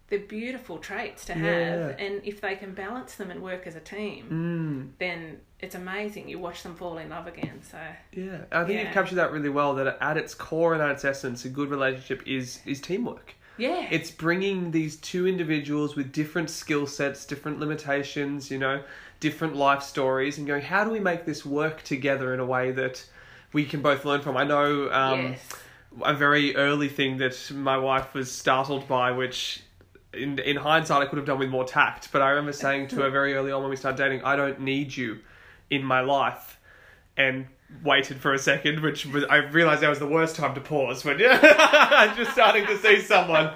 they're 0.10 0.20
beautiful 0.20 0.78
traits 0.78 1.26
to 1.26 1.34
have 1.34 1.98
Yeah. 1.98 2.06
and 2.06 2.22
if 2.24 2.40
they 2.40 2.56
can 2.56 2.74
balance 2.74 3.16
them 3.16 3.30
and 3.30 3.42
work 3.42 3.68
as 3.68 3.76
a 3.76 3.82
team, 3.82 4.30
mm. 4.30 5.00
then 5.00 5.42
it's 5.60 5.76
amazing. 5.76 6.30
You 6.30 6.40
watch 6.40 6.64
them 6.64 6.76
fall 6.76 6.98
in 6.98 7.10
love 7.10 7.28
again. 7.28 7.62
So 7.62 7.78
Yeah, 8.14 8.46
I 8.52 8.64
think 8.64 8.78
Yeah. 8.78 8.84
you've 8.84 8.94
captured 8.94 9.16
that 9.16 9.32
really 9.32 9.50
well. 9.50 9.74
That 9.76 9.98
at 10.00 10.16
its 10.18 10.34
core 10.34 10.74
and 10.74 10.82
at 10.82 10.92
its 10.92 11.04
essence, 11.04 11.44
a 11.46 11.50
good 11.50 11.70
relationship 11.70 12.26
is 12.26 12.62
is 12.66 12.80
teamwork. 12.80 13.34
Yeah. 13.58 13.88
It's 13.90 14.12
bringing 14.12 14.72
these 14.72 14.98
two 14.98 15.28
individuals 15.28 15.96
with 15.96 16.12
different 16.12 16.50
skill 16.50 16.88
sets, 16.88 17.26
different 17.26 17.60
limitations, 17.60 18.52
you 18.52 18.58
know, 18.58 18.84
different 19.20 19.56
life 19.56 19.84
stories, 19.84 20.38
and 20.38 20.46
going, 20.46 20.62
how 20.62 20.84
do 20.84 20.92
we 20.92 21.00
make 21.00 21.26
this 21.26 21.46
work 21.46 21.84
together 21.84 22.34
in 22.34 22.40
a 22.40 22.46
way 22.46 22.72
that 22.72 23.06
we 23.54 23.66
can 23.66 23.82
both 23.82 24.06
learn 24.06 24.22
from? 24.22 24.38
I 24.38 24.44
know 24.44 24.92
um, 24.92 25.22
yes. 25.22 25.50
a 26.04 26.14
very 26.14 26.56
early 26.56 26.88
thing 26.88 27.18
that 27.18 27.52
my 27.52 27.78
wife 27.78 28.14
was 28.14 28.32
startled 28.32 28.88
by, 28.88 29.12
which 29.12 29.64
in 30.14 30.40
in 30.40 30.56
hindsight 30.56 31.02
I 31.02 31.06
could 31.06 31.18
have 31.18 31.26
done 31.26 31.40
with 31.40 31.50
more 31.50 31.66
tact. 31.66 32.12
But 32.12 32.22
I 32.22 32.30
remember 32.30 32.54
saying 32.54 32.90
to 32.90 32.98
her 32.98 33.10
very 33.20 33.34
early 33.34 33.52
on 33.52 33.62
when 33.62 33.70
we 33.70 33.76
started 33.76 33.98
dating, 33.98 34.24
I 34.24 34.36
don't 34.36 34.62
need 34.62 34.96
you 34.96 35.20
in 35.70 35.84
my 35.84 36.02
life, 36.02 36.60
and 37.18 37.48
waited 37.84 38.18
for 38.18 38.34
a 38.34 38.40
second, 38.40 38.82
which 38.82 39.06
was 39.06 39.24
I 39.26 39.38
realized 39.38 39.82
that 39.82 39.90
was 39.90 40.00
the 40.00 40.08
worst 40.08 40.36
time 40.36 40.56
to 40.56 40.62
pause 40.62 41.04
when 41.04 41.20
yeah, 41.20 41.40
I'm 41.92 42.16
just 42.16 42.32
starting 42.32 42.66
to 42.66 42.78
see 42.78 43.02
someone. 43.02 43.52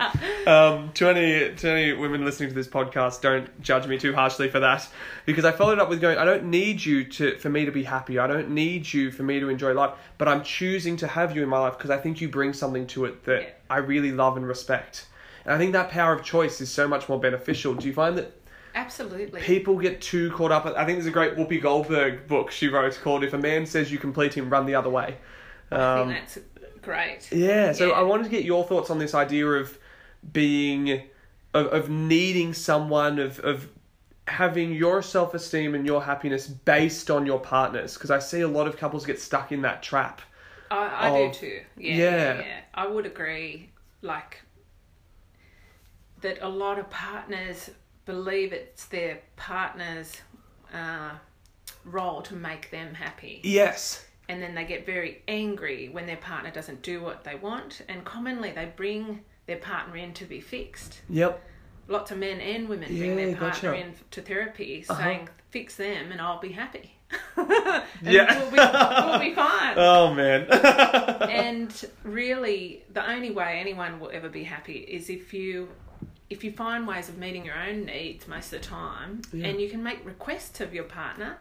Um, 0.46 0.92
to 0.94 1.10
any 1.10 1.56
to 1.56 1.70
any 1.70 1.94
women 1.94 2.26
listening 2.26 2.50
to 2.50 2.56
this 2.56 2.68
podcast, 2.68 3.22
don't 3.22 3.62
judge 3.62 3.88
me 3.88 3.98
too 3.98 4.14
harshly 4.14 4.50
for 4.50 4.60
that, 4.60 4.88
because 5.26 5.46
I 5.46 5.52
followed 5.52 5.80
up 5.80 5.90
with 5.90 6.02
going, 6.02 6.18
I 6.18 6.26
don't 6.26 6.46
need 6.46 6.84
you 6.84 7.04
to 7.06 7.38
for 7.38 7.50
me 7.50 7.66
to 7.66 7.72
be 7.72 7.84
happy. 7.84 8.20
I 8.20 8.28
don't 8.28 8.50
need 8.50 8.92
you 8.92 9.12
for 9.12 9.24
me 9.24 9.40
to 9.40 9.50
enjoy 9.50 9.74
life, 9.74 9.98
but 10.18 10.28
I'm 10.28 10.44
choosing 10.44 10.98
to 10.98 11.08
have 11.08 11.36
you 11.36 11.44
in 11.44 11.50
my 11.50 11.60
life 11.60 11.78
because 11.78 11.90
I 11.90 11.98
think 11.98 12.22
you 12.22 12.28
bring 12.28 12.54
something 12.54 12.88
to 12.88 13.06
it 13.06 13.24
that. 13.26 13.62
I 13.72 13.78
really 13.78 14.12
love 14.12 14.36
and 14.36 14.46
respect. 14.46 15.06
And 15.46 15.54
I 15.54 15.58
think 15.58 15.72
that 15.72 15.90
power 15.90 16.14
of 16.14 16.24
choice 16.24 16.60
is 16.60 16.70
so 16.70 16.90
much 16.90 17.08
more 17.08 17.20
beneficial. 17.20 17.74
Do 17.74 17.88
you 17.88 17.94
find 17.94 18.18
that 18.18 18.34
Absolutely. 18.76 19.42
people 19.42 19.78
get 19.78 20.02
too 20.02 20.32
caught 20.32 20.52
up. 20.52 20.66
I 20.66 20.86
think 20.86 20.98
there's 20.98 21.06
a 21.08 21.12
great 21.12 21.36
Whoopi 21.36 21.62
Goldberg 21.62 22.28
book 22.28 22.52
she 22.52 22.68
wrote 22.68 22.98
called 23.04 23.24
"If 23.24 23.34
a 23.34 23.38
Man 23.38 23.66
Says 23.66 23.92
You 23.92 23.98
Complete 23.98 24.34
Him, 24.34 24.50
Run 24.50 24.66
the 24.66 24.76
Other 24.76 24.90
Way." 24.90 25.18
I 25.72 25.76
Um, 25.76 26.10
think 26.10 26.20
that's 26.20 26.38
great. 26.82 27.32
yeah, 27.32 27.72
so 27.74 27.88
Yeah. 27.90 27.94
I 27.96 28.02
wanted 28.02 28.24
to 28.24 28.30
get 28.30 28.44
your 28.44 28.64
thoughts 28.64 28.90
on 28.90 29.00
this 29.00 29.14
idea 29.14 29.48
of 29.48 29.78
being, 30.34 31.04
of, 31.54 31.68
of 31.68 31.90
needing 31.90 32.54
someone, 32.54 33.20
of 33.20 33.40
of 33.40 33.70
having 34.28 34.72
your 34.74 35.02
self 35.02 35.34
esteem 35.34 35.76
and 35.76 35.86
your 35.86 36.04
happiness 36.04 36.48
based 36.48 37.10
on 37.12 37.26
your 37.26 37.40
partners, 37.40 37.96
because 37.96 38.12
I 38.12 38.20
see 38.20 38.42
a 38.42 38.48
lot 38.48 38.68
of 38.68 38.78
couples 38.78 39.06
get 39.06 39.20
stuck 39.20 39.52
in 39.52 39.62
that 39.64 39.82
trap. 39.84 40.22
I, 40.70 40.88
I 40.88 41.10
of- 41.10 41.34
do 41.34 41.40
too. 41.40 41.60
Yeah. 41.78 41.96
yeah, 41.96 42.40
yeah. 42.40 42.60
I 42.74 42.88
would 42.88 43.06
agree. 43.06 43.70
Like 44.02 44.42
that, 46.22 46.38
a 46.42 46.48
lot 46.50 46.80
of 46.80 46.90
partners 46.90 47.70
believe 48.16 48.52
it's 48.52 48.86
their 48.86 49.20
partner's 49.38 50.12
uh, 50.74 51.12
role 51.86 52.22
to 52.24 52.36
make 52.36 52.70
them 52.72 52.94
happy, 52.94 53.40
Yes. 53.44 54.06
and 54.30 54.42
then 54.42 54.54
they 54.54 54.66
get 54.66 54.86
very 54.86 55.22
angry 55.28 55.88
when 55.90 56.06
their 56.06 56.18
partner 56.18 56.52
doesn't 56.52 56.82
do 56.82 57.02
what 57.02 57.24
they 57.24 57.36
want. 57.36 57.82
And 57.90 58.04
commonly, 58.04 58.52
they 58.52 58.66
bring 58.76 59.22
their 59.48 59.58
partner 59.58 59.96
in 59.98 60.14
to 60.16 60.26
be 60.26 60.42
fixed. 60.42 61.02
Yep. 61.10 61.42
Lots 61.88 62.12
of 62.12 62.18
men 62.18 62.40
and 62.42 62.68
women 62.70 62.90
bring 62.98 63.16
their 63.16 63.36
partner 63.36 63.72
gotcha. 63.72 63.82
in 63.88 63.94
to 64.12 64.22
therapy, 64.22 64.86
Uh-huh. 64.90 65.02
saying, 65.02 65.30
"Fix 65.50 65.76
them, 65.78 66.12
and 66.12 66.20
I'll 66.22 66.40
be 66.40 66.52
happy." 66.52 66.92
and 67.38 67.84
Yeah. 68.02 68.40
we'll 68.40 68.52
be, 68.52 69.08
we'll 69.10 69.20
be 69.30 69.34
fine. 69.36 69.74
Oh 69.78 70.14
man. 70.14 70.42
and 71.30 71.72
really, 72.04 72.84
the 72.94 73.04
only 73.10 73.32
way 73.32 73.60
anyone 73.60 74.00
will 74.00 74.12
ever 74.14 74.30
be 74.30 74.44
happy 74.44 74.78
is 74.98 75.10
if 75.10 75.34
you 75.34 75.70
if 76.32 76.44
you 76.46 76.52
find 76.54 76.88
ways 76.88 77.10
of 77.10 77.18
meeting 77.18 77.46
your 77.46 77.58
own 77.58 77.86
needs 77.86 78.28
most 78.28 78.54
of 78.54 78.62
the 78.62 78.68
time, 78.68 79.22
Yeah. 79.34 79.48
and 79.48 79.60
you 79.62 79.70
can 79.70 79.84
make 79.84 80.04
requests 80.06 80.62
of 80.62 80.74
your 80.74 80.86
partner, 80.86 81.38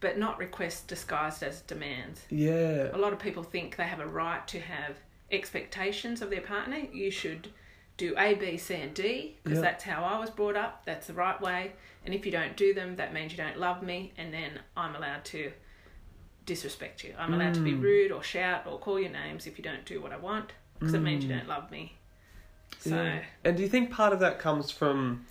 but 0.00 0.18
not 0.18 0.38
requests 0.38 0.82
disguised 0.82 1.42
as 1.42 1.60
demands. 1.62 2.26
Yeah. 2.30 2.90
A 2.92 2.98
lot 2.98 3.12
of 3.12 3.18
people 3.20 3.44
think 3.44 3.76
they 3.76 3.84
have 3.84 4.00
a 4.00 4.06
right 4.06 4.46
to 4.48 4.58
have 4.60 4.96
expectations 5.30 6.20
of 6.20 6.30
their 6.30 6.40
partner. 6.40 6.78
You 6.92 7.10
should 7.10 7.48
do 7.96 8.14
A, 8.18 8.34
B, 8.34 8.56
C, 8.58 8.74
and 8.74 8.92
D 8.92 9.36
because 9.44 9.58
Yeah. 9.58 9.62
that's 9.62 9.84
how 9.84 10.02
I 10.04 10.18
was 10.18 10.30
brought 10.30 10.56
up. 10.56 10.84
That's 10.84 11.06
the 11.06 11.14
right 11.14 11.40
way. 11.40 11.72
And 12.04 12.12
if 12.12 12.26
you 12.26 12.32
don't 12.32 12.56
do 12.56 12.74
them, 12.74 12.96
that 12.96 13.14
means 13.14 13.30
you 13.32 13.38
don't 13.38 13.56
love 13.58 13.82
me, 13.84 14.12
and 14.18 14.34
then 14.34 14.60
I'm 14.76 14.96
allowed 14.96 15.24
to 15.26 15.52
disrespect 16.44 17.04
you. 17.04 17.14
I'm 17.18 17.32
allowed 17.32 17.54
to 17.54 17.60
be 17.60 17.72
Mm. 17.72 17.82
rude 17.82 18.12
or 18.12 18.22
shout 18.22 18.66
or 18.66 18.78
call 18.78 19.00
your 19.00 19.10
names 19.10 19.46
if 19.46 19.56
you 19.58 19.64
don't 19.64 19.84
do 19.86 20.00
what 20.02 20.12
I 20.12 20.16
want 20.16 20.52
because 20.78 20.92
it 20.92 21.00
means 21.00 21.24
you 21.24 21.30
Mm. 21.30 21.38
don't 21.38 21.48
love 21.48 21.70
me. 21.70 21.96
So 22.80 22.90
Yeah. 23.02 23.20
And 23.44 23.56
do 23.56 23.62
you 23.62 23.68
think 23.68 23.90
part 23.90 24.12
of 24.12 24.20
that 24.20 24.38
comes 24.38 24.70
from 24.70 25.24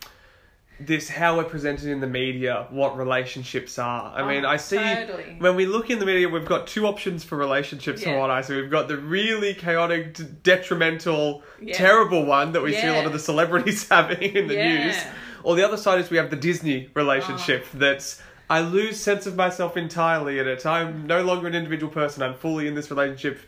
this 0.80 1.08
how 1.08 1.38
we're 1.38 1.44
presented 1.44 1.88
in 1.88 2.00
the 2.02 2.08
media, 2.08 2.66
what 2.72 2.98
relationships 2.98 3.78
are? 3.80 4.12
I 4.16 4.22
oh, 4.22 4.28
mean, 4.28 4.44
Oh, 4.44 4.50
I 4.50 4.58
see 4.58 4.78
totally. 4.78 5.36
when 5.40 5.56
we 5.56 5.66
look 5.66 5.90
in 5.90 6.00
the 6.00 6.06
media, 6.06 6.28
we've 6.28 6.46
got 6.46 6.68
two 6.68 6.88
options 6.88 7.24
for 7.24 7.38
relationships 7.38 8.04
from 8.04 8.14
Yeah. 8.14 8.20
what 8.20 8.30
I 8.32 8.42
see. 8.42 8.56
We've 8.56 8.72
got 8.72 8.88
the 8.88 8.98
really 8.98 9.54
chaotic, 9.54 10.16
d- 10.16 10.26
detrimental, 10.42 11.44
Yeah. 11.62 11.76
terrible 11.76 12.26
one 12.26 12.54
that 12.54 12.62
we 12.64 12.74
see 12.74 12.88
a 12.88 12.94
lot 12.94 13.06
of 13.06 13.14
the 13.14 13.20
celebrities 13.20 13.88
having 13.90 14.36
in 14.36 14.48
the 14.48 14.56
Yeah. 14.56 14.86
news. 14.86 14.96
Or 15.44 15.56
the 15.56 15.64
other 15.64 15.78
side 15.78 16.00
is 16.00 16.10
we 16.10 16.18
have 16.18 16.30
the 16.32 16.36
Disney 16.38 16.90
relationship 16.96 17.66
Oh. 17.74 17.78
that's 17.78 18.22
I 18.50 18.60
lose 18.60 19.00
sense 19.00 19.26
of 19.26 19.36
myself 19.36 19.78
entirely 19.78 20.38
in 20.38 20.48
it. 20.48 20.66
I'm 20.66 21.08
no 21.08 21.24
longer 21.24 21.48
an 21.48 21.56
individual 21.56 21.92
person. 21.92 22.22
I'm 22.24 22.34
fully 22.36 22.68
in 22.68 22.76
this 22.76 22.92
relationship. 22.92 23.40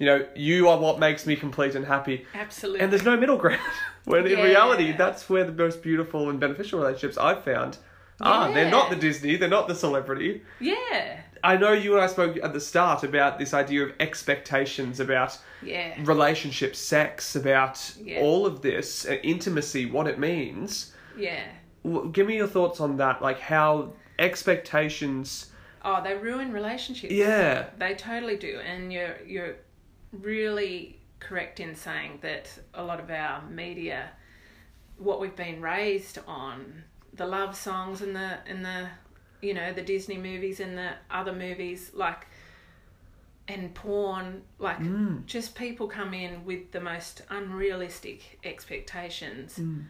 You 0.00 0.06
know, 0.06 0.26
you 0.34 0.66
are 0.68 0.78
what 0.78 0.98
makes 0.98 1.26
me 1.26 1.36
complete 1.36 1.74
and 1.74 1.84
happy. 1.84 2.26
absolutely. 2.34 2.80
And 2.80 2.90
there's 2.90 3.04
no 3.04 3.16
middle 3.18 3.36
ground. 3.36 3.60
when 4.06 4.26
in 4.26 4.38
reality, 4.42 4.92
that's 4.92 5.28
where 5.28 5.44
the 5.44 5.52
most 5.52 5.82
beautiful 5.82 6.30
and 6.30 6.40
beneficial 6.40 6.80
relationships 6.80 7.18
I've 7.18 7.44
found 7.44 7.76
are. 8.20 8.50
They're 8.52 8.70
not 8.70 8.88
the 8.90 8.96
Disney, 8.96 9.36
they're 9.36 9.48
not 9.48 9.68
the 9.68 9.74
celebrity. 9.74 10.42
yeah, 10.58 11.20
I 11.44 11.56
know 11.56 11.72
you 11.72 11.94
and 11.94 12.02
I 12.02 12.06
spoke 12.06 12.36
at 12.42 12.52
the 12.52 12.60
start 12.60 13.02
about 13.04 13.38
this 13.38 13.52
idea 13.54 13.84
of 13.84 13.92
expectations 14.00 15.00
about 15.00 15.38
yeah, 15.62 15.94
relationships, 16.04 16.78
sex, 16.78 17.36
about 17.36 17.94
Yeah. 18.02 18.20
all 18.20 18.44
of 18.46 18.60
this, 18.62 19.06
uh, 19.06 19.12
intimacy, 19.22 19.84
what 19.86 20.06
it 20.06 20.18
means. 20.18 20.94
yeah. 21.16 21.44
W- 21.84 22.10
Give 22.12 22.26
me 22.26 22.36
your 22.36 22.46
thoughts 22.46 22.80
on 22.80 22.96
that, 22.98 23.20
like 23.22 23.40
how 23.40 23.92
expectations. 24.18 25.50
Oh, 25.84 26.02
they 26.02 26.14
ruin 26.14 26.52
relationships. 26.52 27.12
Yeah. 27.12 27.66
They 27.78 27.94
totally 27.94 28.36
do, 28.36 28.60
and 28.66 28.92
you're 28.92 29.16
you're 29.26 29.54
really 30.12 30.98
correct 31.18 31.60
in 31.60 31.74
saying 31.74 32.18
that 32.22 32.48
a 32.74 32.82
lot 32.82 33.00
of 33.00 33.10
our 33.10 33.42
media, 33.48 34.10
what 34.98 35.20
we've 35.20 35.36
been 35.36 35.60
raised 35.60 36.18
on, 36.26 36.82
the 37.14 37.26
love 37.26 37.56
songs 37.56 38.02
and 38.02 38.14
the 38.14 38.38
and 38.46 38.64
the, 38.64 38.88
you 39.42 39.54
know, 39.54 39.72
the 39.72 39.82
Disney 39.82 40.16
movies 40.18 40.60
and 40.60 40.76
the 40.76 40.90
other 41.10 41.32
movies 41.32 41.90
like, 41.94 42.26
and 43.48 43.74
porn, 43.74 44.42
like 44.58 44.78
Mm. 44.78 45.26
just 45.26 45.54
people 45.56 45.88
come 45.88 46.14
in 46.14 46.44
with 46.44 46.70
the 46.72 46.80
most 46.80 47.22
unrealistic 47.30 48.38
expectations 48.44 49.58
Mm. 49.58 49.86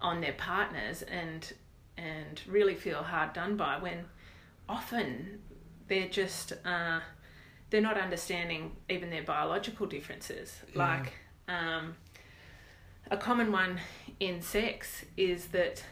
on 0.00 0.20
their 0.20 0.32
partners 0.34 1.02
and 1.02 1.52
and 1.96 2.40
really 2.46 2.74
feel 2.74 3.02
hard 3.02 3.32
done 3.34 3.56
by 3.56 3.76
when 3.78 4.06
often 4.68 5.42
they're 5.86 6.08
just 6.08 6.52
uh, 6.64 7.00
they're 7.70 7.80
not 7.80 7.96
understanding 7.98 8.76
even 8.88 9.10
their 9.10 9.22
biological 9.22 9.86
differences. 9.86 10.58
Yeah. 10.74 10.78
Like 10.78 11.12
um, 11.48 11.94
a 13.10 13.16
common 13.16 13.52
one 13.52 13.80
in 14.18 14.42
sex 14.42 15.04
is 15.16 15.46
that 15.48 15.82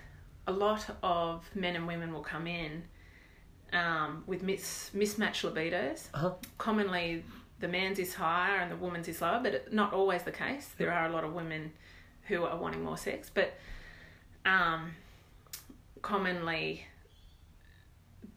a 0.47 0.53
lot 0.53 0.85
of 1.03 1.45
men 1.55 1.77
and 1.77 1.87
women 1.87 2.13
will 2.13 2.23
come 2.23 2.47
in 2.47 2.83
um, 3.73 4.25
with 4.27 4.43
mis- 4.43 4.91
mismatched 4.95 5.45
libidos. 5.45 6.09
Uh-huh. 6.15 6.33
Commonly, 6.57 7.23
the 7.61 7.69
man's 7.69 7.99
is 7.99 8.15
higher 8.15 8.57
and 8.59 8.71
the 8.71 8.77
woman's 8.77 9.09
is 9.09 9.21
lower, 9.21 9.41
but 9.43 9.55
it, 9.55 9.73
not 9.73 9.93
always 9.93 10.23
the 10.23 10.33
case. 10.33 10.71
There 10.79 10.93
are 10.93 11.07
a 11.07 11.13
lot 11.13 11.25
of 11.25 11.33
women 11.33 11.73
who 12.29 12.45
are 12.45 12.57
wanting 12.57 12.83
more 12.85 12.97
sex, 12.97 13.31
but 13.33 13.55
um, 14.47 14.93
commonly 16.03 16.87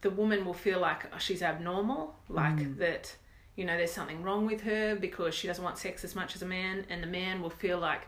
the 0.00 0.10
woman 0.10 0.44
will 0.44 0.54
feel 0.54 0.80
like 0.80 1.04
oh, 1.14 1.18
she's 1.18 1.42
abnormal, 1.42 2.14
like 2.28 2.56
Mm. 2.56 2.78
that, 2.78 3.14
you 3.56 3.64
know, 3.64 3.76
there's 3.76 3.92
something 3.92 4.22
wrong 4.22 4.46
with 4.46 4.62
her 4.62 4.94
because 4.96 5.34
she 5.34 5.46
doesn't 5.46 5.62
want 5.62 5.78
sex 5.78 6.04
as 6.04 6.14
much 6.14 6.34
as 6.34 6.42
a 6.42 6.46
man, 6.46 6.86
and 6.88 7.02
the 7.02 7.06
man 7.06 7.42
will 7.42 7.50
feel 7.50 7.78
like, 7.78 8.02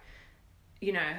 you 0.81 0.93
know, 0.93 1.13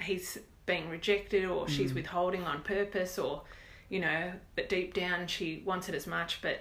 he's 0.00 0.38
being 0.66 0.88
rejected 0.88 1.44
or 1.44 1.68
she's 1.68 1.92
withholding 1.92 2.44
on 2.44 2.62
purpose 2.62 3.18
or, 3.18 3.42
you 3.88 4.00
know, 4.00 4.32
but 4.54 4.68
deep 4.68 4.94
down 4.94 5.26
she 5.26 5.62
wants 5.64 5.88
it 5.88 5.94
as 5.94 6.06
much, 6.06 6.40
but 6.40 6.60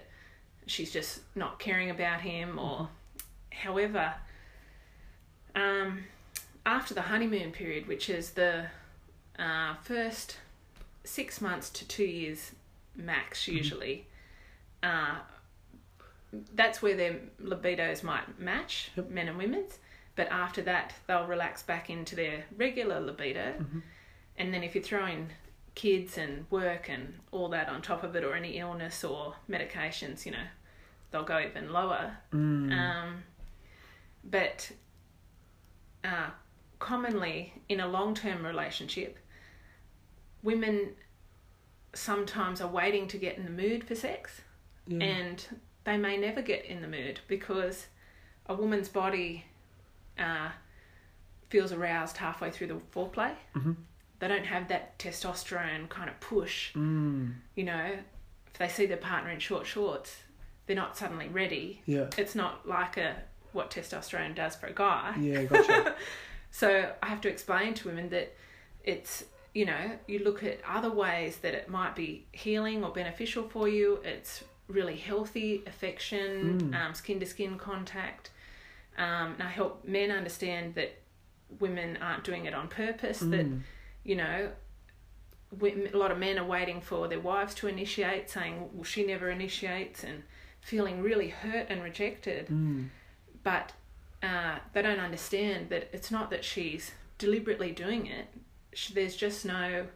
she's 0.65 0.91
just 0.91 1.21
not 1.35 1.59
caring 1.59 1.89
about 1.89 2.21
him 2.21 2.57
or 2.57 2.89
however 3.51 4.13
um, 5.55 6.03
after 6.65 6.93
the 6.93 7.01
honeymoon 7.01 7.51
period 7.51 7.87
which 7.87 8.09
is 8.09 8.31
the 8.31 8.65
uh, 9.37 9.75
first 9.83 10.37
six 11.03 11.41
months 11.41 11.69
to 11.69 11.87
two 11.87 12.05
years 12.05 12.51
max 12.95 13.47
usually 13.47 14.07
uh, 14.83 15.15
that's 16.55 16.81
where 16.81 16.95
their 16.95 17.19
libidos 17.43 18.03
might 18.03 18.39
match 18.39 18.89
Yep. 18.95 19.09
men 19.09 19.27
and 19.27 19.37
women's 19.37 19.79
but 20.15 20.27
after 20.29 20.61
that 20.61 20.93
they'll 21.07 21.25
relax 21.27 21.63
back 21.63 21.89
into 21.89 22.15
their 22.15 22.45
regular 22.57 22.99
libido 22.99 23.53
and 24.37 24.53
then 24.53 24.63
if 24.63 24.73
you 24.75 24.81
throw 24.81 25.05
in 25.07 25.29
kids 25.75 26.17
and 26.17 26.45
work 26.49 26.89
and 26.89 27.13
all 27.31 27.49
that 27.49 27.69
on 27.69 27.81
top 27.81 28.03
of 28.03 28.15
it 28.15 28.23
or 28.23 28.33
any 28.35 28.57
illness 28.59 29.03
or 29.03 29.35
medications 29.49 30.25
you 30.25 30.31
know 30.31 30.45
they'll 31.11 31.23
go 31.23 31.39
even 31.39 31.71
lower 31.71 32.17
Mm. 32.33 32.71
um, 32.71 33.23
but 34.23 34.71
uh, 36.03 36.29
commonly 36.79 37.53
in 37.69 37.79
a 37.79 37.87
long 37.87 38.13
term 38.15 38.43
relationship, 38.45 39.17
women 40.43 40.89
sometimes 41.93 42.61
are 42.61 42.67
waiting 42.67 43.07
to 43.07 43.17
get 43.17 43.37
in 43.37 43.43
the 43.43 43.51
mood 43.51 43.83
for 43.83 43.95
sex 43.95 44.41
Yeah. 44.87 45.03
and 45.03 45.45
they 45.91 45.97
may 45.97 46.17
never 46.17 46.41
get 46.41 46.65
in 46.65 46.81
the 46.81 46.87
mood 46.87 47.19
because 47.27 47.87
a 48.45 48.53
woman's 48.55 48.87
body 48.89 49.45
uh, 50.17 50.49
feels 51.49 51.71
aroused 51.73 52.17
halfway 52.17 52.49
through 52.49 52.67
the 52.67 52.75
foreplay. 52.95 53.33
Mhm. 53.55 53.75
They 54.19 54.27
don't 54.27 54.45
have 54.45 54.67
that 54.69 54.97
testosterone 54.99 55.89
kind 55.89 56.09
of 56.09 56.19
push. 56.21 56.73
Mm. 56.75 57.33
You 57.55 57.63
know, 57.65 57.97
if 58.47 58.53
they 58.57 58.67
see 58.69 58.85
their 58.85 58.97
partner 58.97 59.31
in 59.31 59.39
short 59.39 59.65
shorts, 59.65 60.15
they're 60.65 60.75
not 60.75 60.95
suddenly 60.95 61.27
ready 61.27 61.81
Yeah. 61.85 62.07
it's 62.17 62.35
not 62.35 62.67
like 62.67 62.95
a 62.97 63.15
what 63.51 63.69
testosterone 63.71 64.33
does 64.33 64.55
for 64.55 64.67
a 64.67 64.73
guy. 64.73 65.15
Yeah, 65.19 65.43
gotcha. 65.43 65.95
So 66.53 66.93
I 67.01 67.07
have 67.07 67.21
to 67.21 67.29
explain 67.29 67.73
to 67.75 67.87
women 67.87 68.09
that 68.09 68.35
it's 68.83 69.23
you 69.53 69.65
know 69.65 69.91
you 70.05 70.19
look 70.19 70.43
at 70.43 70.59
other 70.67 70.89
ways 70.91 71.37
that 71.37 71.53
it 71.53 71.69
might 71.69 71.95
be 71.95 72.25
healing 72.33 72.83
or 72.83 72.91
beneficial 72.91 73.47
for 73.47 73.69
you. 73.69 74.01
It's 74.03 74.43
really 74.71 74.95
healthy 74.97 75.63
affection, 75.67 76.59
Mm. 76.71 76.75
um, 76.75 76.93
skin 76.93 77.19
to 77.19 77.25
skin 77.25 77.57
contact. 77.57 78.29
Um, 78.97 79.33
and 79.33 79.43
I 79.43 79.49
help 79.49 79.85
men 79.85 80.11
understand 80.11 80.75
that 80.75 80.97
women 81.59 81.97
aren't 82.01 82.23
doing 82.23 82.45
it 82.45 82.53
on 82.53 82.67
purpose. 82.67 83.19
That 83.19 83.45
Mm. 83.45 83.61
you 84.03 84.15
know. 84.15 84.51
A 85.61 85.91
lot 85.97 86.11
of 86.11 86.17
men 86.17 86.39
are 86.39 86.45
waiting 86.45 86.79
for 86.79 87.09
their 87.09 87.19
wives 87.19 87.53
to 87.55 87.67
initiate, 87.67 88.29
saying, 88.29 88.69
"Well, 88.73 88.85
she 88.85 89.05
never 89.05 89.29
initiates," 89.29 90.01
and 90.01 90.23
feeling 90.61 91.01
really 91.01 91.27
hurt 91.27 91.67
and 91.69 91.83
rejected 91.83 92.47
Mm. 92.47 92.87
but 93.43 93.73
uh, 94.23 94.59
they 94.71 94.81
don't 94.83 94.99
understand 94.99 95.69
that 95.69 95.89
it's 95.91 96.09
not 96.11 96.29
that 96.29 96.45
she's 96.45 96.91
deliberately 97.17 97.71
doing 97.71 98.05
it. 98.05 98.27
She, 98.71 98.93
there's 98.93 99.15
just 99.17 99.43
no. 99.45 99.87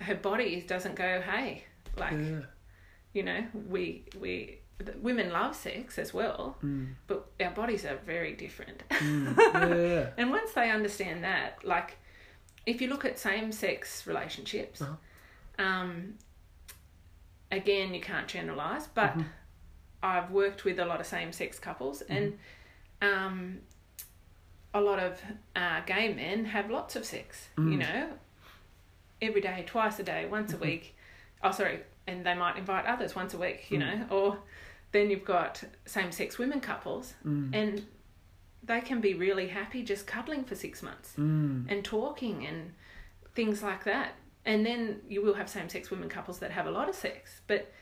Her 0.00 0.14
body 0.16 0.60
doesn't 0.60 0.96
go, 0.96 1.20
hey, 1.22 1.64
like 1.96 2.12
Yeah. 2.12 2.42
You 3.12 3.22
know, 3.22 3.44
we 3.68 4.04
we 4.20 4.58
women 5.02 5.30
love 5.32 5.56
sex 5.56 5.98
as 5.98 6.14
well, 6.14 6.56
Mm. 6.62 6.94
but 7.08 7.26
our 7.40 7.50
bodies 7.50 7.84
are 7.84 7.96
very 8.06 8.32
different. 8.34 8.82
Mm. 8.90 9.36
Yeah. 9.54 10.10
and 10.16 10.30
once 10.30 10.52
they 10.52 10.70
understand 10.70 11.24
that, 11.24 11.64
like, 11.64 11.96
if 12.64 12.80
you 12.80 12.88
look 12.88 13.04
at 13.04 13.18
same-sex 13.18 14.06
relationships, 14.06 14.80
Uh-huh. 14.82 14.94
um, 15.64 16.14
again, 17.50 17.94
you 17.94 18.00
can't 18.00 18.28
generalize, 18.28 18.86
but 18.88 19.14
Mhm. 19.16 19.24
I've 20.02 20.30
worked 20.30 20.64
with 20.64 20.78
a 20.78 20.84
lot 20.84 21.00
of 21.00 21.06
same-sex 21.06 21.58
couples, 21.58 22.02
and 22.02 22.38
um, 23.02 23.60
a 24.74 24.80
lot 24.80 24.98
of 25.00 25.20
uh, 25.56 25.80
gay 25.86 26.12
men 26.12 26.44
have 26.46 26.70
lots 26.70 26.94
of 26.96 27.04
sex. 27.04 27.48
You 27.56 27.64
Mm. 27.64 27.78
know, 27.78 28.18
every 29.20 29.40
day, 29.40 29.64
twice 29.66 29.98
a 29.98 30.04
day, 30.04 30.26
once 30.26 30.52
a 30.52 30.56
week. 30.58 30.94
Oh, 31.42 31.50
sorry, 31.52 31.80
and 32.08 32.24
they 32.26 32.34
might 32.34 32.56
invite 32.56 32.86
others 32.86 33.14
once 33.14 33.34
a 33.34 33.38
week. 33.38 33.70
You 33.70 33.78
Mm. 33.78 33.80
know, 34.08 34.16
or 34.16 34.38
then 34.92 35.10
you've 35.10 35.24
got 35.24 35.62
same-sex 35.84 36.38
women 36.38 36.60
couples, 36.60 37.14
Mm. 37.24 37.54
and 37.54 37.86
they 38.62 38.80
can 38.80 39.00
be 39.00 39.14
really 39.14 39.48
happy 39.48 39.82
just 39.82 40.06
cuddling 40.06 40.44
for 40.44 40.54
six 40.54 40.82
months 40.82 41.14
Mm. 41.16 41.66
and 41.70 41.84
talking 41.84 42.46
and 42.46 42.74
things 43.34 43.62
like 43.62 43.84
that. 43.84 44.14
And 44.44 44.64
then 44.64 45.02
you 45.08 45.20
will 45.22 45.34
have 45.34 45.48
same 45.48 45.68
sex 45.68 45.90
women 45.90 46.08
couples 46.08 46.38
that 46.40 46.50
have 46.52 46.66
a 46.66 46.70
lot 46.70 46.88
of 46.88 46.94
sex. 46.94 47.40
But 47.46 47.72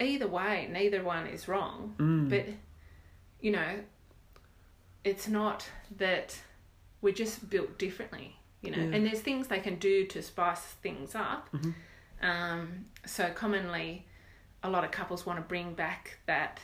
either 0.00 0.26
way, 0.26 0.66
neither 0.70 1.02
one 1.04 1.26
is 1.26 1.46
wrong. 1.48 1.94
Mm. 1.98 2.28
But, 2.30 2.46
you 3.40 3.52
know, 3.52 3.84
it's 5.04 5.28
not 5.28 5.68
that 5.98 6.40
we're 7.02 7.12
just 7.14 7.50
built 7.50 7.78
differently, 7.78 8.36
you 8.62 8.70
know. 8.70 8.78
Yeah. 8.78 8.94
And 8.96 9.06
there's 9.06 9.20
things 9.20 9.48
they 9.48 9.60
can 9.60 9.76
do 9.78 10.06
to 10.06 10.22
spice 10.22 10.62
things 10.82 11.14
up. 11.14 11.52
Mhm. 11.52 11.74
Um, 12.24 12.86
so 13.06 13.30
commonly, 13.30 14.06
a 14.62 14.70
lot 14.70 14.82
of 14.84 14.90
couples 14.90 15.26
want 15.26 15.38
to 15.38 15.44
bring 15.46 15.74
back 15.74 16.18
that, 16.26 16.58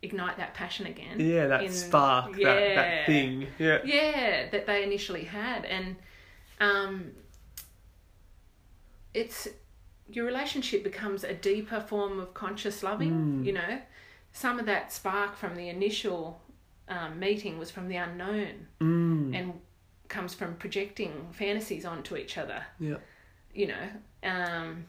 ignite 0.00 0.38
that 0.38 0.54
passion 0.54 0.86
again. 0.86 1.20
Yeah, 1.20 1.46
that 1.48 1.62
in- 1.64 1.72
spark, 1.72 2.32
that, 2.32 2.74
that 2.74 3.06
thing. 3.06 3.46
Yeah. 3.58 3.78
Yeah, 3.84 4.48
that 4.50 4.66
they 4.66 4.82
initially 4.82 5.24
had, 5.24 5.64
and 5.66 5.96
um, 6.60 7.12
it's 9.14 9.48
your 10.10 10.24
relationship 10.26 10.82
becomes 10.82 11.24
a 11.24 11.34
deeper 11.34 11.80
form 11.80 12.18
of 12.18 12.34
conscious 12.34 12.82
loving. 12.82 13.12
Mm. 13.12 13.46
You 13.46 13.52
know, 13.52 13.78
some 14.32 14.58
of 14.58 14.66
that 14.66 14.92
spark 14.92 15.36
from 15.36 15.54
the 15.56 15.68
initial 15.68 16.40
um, 16.88 17.18
meeting 17.18 17.58
was 17.58 17.70
from 17.70 17.88
the 17.88 17.96
unknown 17.96 18.66
Mm. 18.80 19.34
and 19.38 19.52
comes 20.08 20.34
from 20.34 20.56
projecting 20.56 21.28
fantasies 21.32 21.84
onto 21.84 22.16
each 22.16 22.36
other. 22.36 22.64
Yeah. 22.78 22.96
You 23.54 23.68
know, 23.68 23.88
um, 24.22 24.86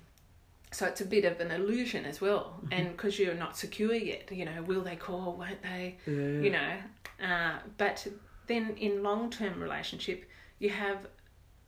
so 0.73 0.85
it's 0.85 1.01
a 1.01 1.05
bit 1.05 1.23
of 1.25 1.39
an 1.39 1.51
illusion 1.51 2.05
as 2.05 2.19
well, 2.21 2.45
Mm-hmm. 2.57 2.73
and 2.73 2.91
because 2.91 3.19
you're 3.19 3.35
not 3.35 3.55
secure 3.57 3.93
yet, 3.93 4.31
you 4.31 4.45
know, 4.45 4.61
will 4.63 4.81
they 4.81 4.95
call? 4.95 5.35
Won't 5.37 5.61
they? 5.61 5.97
Yeah. 6.05 6.13
you 6.45 6.49
know 6.49 6.73
uh, 7.23 7.53
but 7.77 8.07
then 8.47 8.75
in 8.77 9.03
long-term 9.03 9.61
relationship 9.61 10.25
you 10.59 10.69
have 10.69 10.99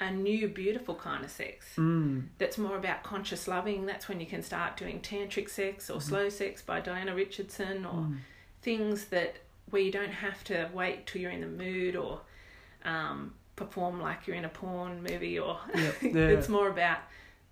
a 0.02 0.12
new 0.12 0.48
beautiful 0.50 0.96
kind 0.96 1.24
of 1.24 1.32
sex 1.32 1.68
Mm. 1.78 2.24
that's 2.40 2.58
more 2.58 2.76
about 2.76 3.04
conscious 3.04 3.48
loving 3.48 3.86
that's 3.86 4.10
when 4.10 4.20
you 4.20 4.26
can 4.26 4.44
start 4.44 4.76
doing 4.76 5.00
tantric 5.00 5.50
sex 5.50 5.90
or 5.90 6.02
slow 6.02 6.28
sex 6.30 6.62
by 6.62 6.82
diana 6.82 7.14
richardson 7.16 7.86
or 7.86 7.94
Mm. 8.04 8.18
things 8.62 9.06
that 9.06 9.36
where 9.70 9.82
you 9.82 9.92
don't 9.92 10.12
have 10.28 10.44
to 10.46 10.70
wait 10.74 11.06
till 11.08 11.22
you're 11.22 11.32
in 11.32 11.42
the 11.42 11.48
mood 11.64 11.96
or 11.96 12.22
um, 12.84 13.34
perform 13.56 14.02
like 14.02 14.28
you're 14.28 14.36
in 14.36 14.46
a 14.46 14.50
porn 14.50 15.02
movie 15.02 15.40
or 15.40 15.60
Yeah. 15.74 15.92
Yeah. 16.02 16.28
it's 16.36 16.50
more 16.50 16.68
about 16.70 17.00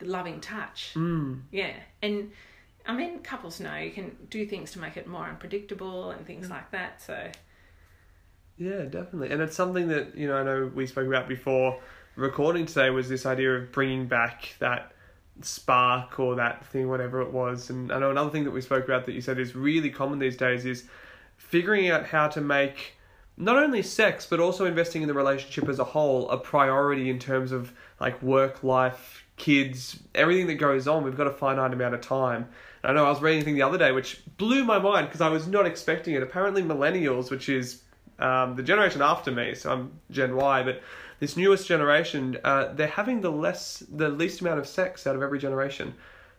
loving 0.06 0.40
touch 0.42 0.94
Mm. 0.96 1.42
yeah, 1.52 1.74
and 2.02 2.32
I 2.86 2.94
mean, 2.94 3.20
couples 3.20 3.60
know 3.60 3.78
you 3.78 3.92
can 3.92 4.16
do 4.30 4.46
things 4.46 4.72
to 4.72 4.80
make 4.80 4.98
it 4.98 5.08
more 5.08 5.26
unpredictable 5.26 6.12
and 6.12 6.26
things 6.26 6.50
like 6.50 6.70
that. 6.72 7.02
So 7.02 7.32
Yeah, 8.58 8.84
definitely. 8.84 9.32
And 9.32 9.42
it's 9.42 9.56
something 9.56 9.88
that, 9.88 10.16
you 10.16 10.28
know, 10.28 10.38
I 10.38 10.44
know 10.44 10.72
we 10.74 10.86
spoke 10.86 11.08
about 11.08 11.28
before 11.28 11.80
recording 12.16 12.66
today 12.66 12.90
was 12.90 13.10
this 13.10 13.26
idea 13.26 13.56
of 13.56 13.72
bringing 13.72 14.06
back 14.08 14.56
that 14.60 14.94
spark 15.42 16.20
or 16.20 16.36
that 16.36 16.66
thing, 16.68 16.88
whatever 16.90 17.22
it 17.22 17.32
was. 17.32 17.70
And 17.70 17.92
I 17.92 18.00
know 18.00 18.12
another 18.12 18.30
thing 18.30 18.44
that 18.44 18.52
we 18.52 18.62
spoke 18.62 18.86
about 18.86 19.06
that 19.06 19.14
you 19.14 19.22
said 19.22 19.40
is 19.40 19.56
really 19.56 19.90
common 19.90 20.20
these 20.20 20.38
days 20.38 20.66
is 20.66 20.84
figuring 21.38 21.90
out 21.90 22.06
how 22.06 22.28
to 22.28 22.42
make 22.42 22.94
not 23.36 23.58
only 23.58 23.82
sex, 23.82 24.28
but 24.30 24.40
also 24.40 24.66
investing 24.66 25.02
in 25.02 25.08
the 25.08 25.14
relationship 25.14 25.68
as 25.68 25.80
a 25.80 25.84
whole 25.84 26.30
a 26.30 26.38
priority 26.38 27.10
in 27.10 27.18
terms 27.18 27.52
of 27.52 27.74
like 28.00 28.22
work 28.22 28.64
life, 28.64 29.23
kids, 29.38 30.00
everything 30.14 30.48
that 30.48 30.56
goes 30.56 30.88
on. 30.88 31.04
We've 31.04 31.18
got 31.18 31.28
a 31.28 31.32
finite 31.32 31.74
amount 31.74 31.96
of 31.96 32.02
time. 32.02 32.48
And 32.84 32.92
I 32.92 32.94
know 32.94 33.06
I 33.06 33.10
was 33.10 33.22
reading 33.22 33.42
a 33.42 33.46
thing 33.46 33.56
the 33.56 33.62
other 33.64 33.78
day 33.78 33.92
which 33.92 34.22
blew 34.38 34.64
my 34.64 34.80
mind 34.80 35.08
because 35.08 35.22
I 35.22 35.30
was 35.30 35.48
not 35.48 35.66
expecting 35.66 36.16
it. 36.16 36.24
Apparently, 36.24 36.62
millennials, 36.62 37.32
which 37.32 37.50
is 37.50 37.82
um, 38.20 38.56
the 38.56 38.64
generation 38.64 39.02
after 39.02 39.32
me, 39.32 39.56
so 39.56 39.72
I'm 39.72 40.00
Gen 40.12 40.36
Y, 40.36 40.64
but 40.64 40.82
this 41.20 41.38
newest 41.38 41.68
generation, 41.68 42.38
uh, 42.44 42.74
they're 42.74 42.88
having 42.88 43.22
the 43.22 43.32
less, 43.32 43.84
the 43.92 44.10
least 44.10 44.42
amount 44.42 44.60
of 44.60 44.68
sex 44.68 45.08
out 45.08 45.16
of 45.16 45.22
every 45.22 45.40
generation 45.40 45.94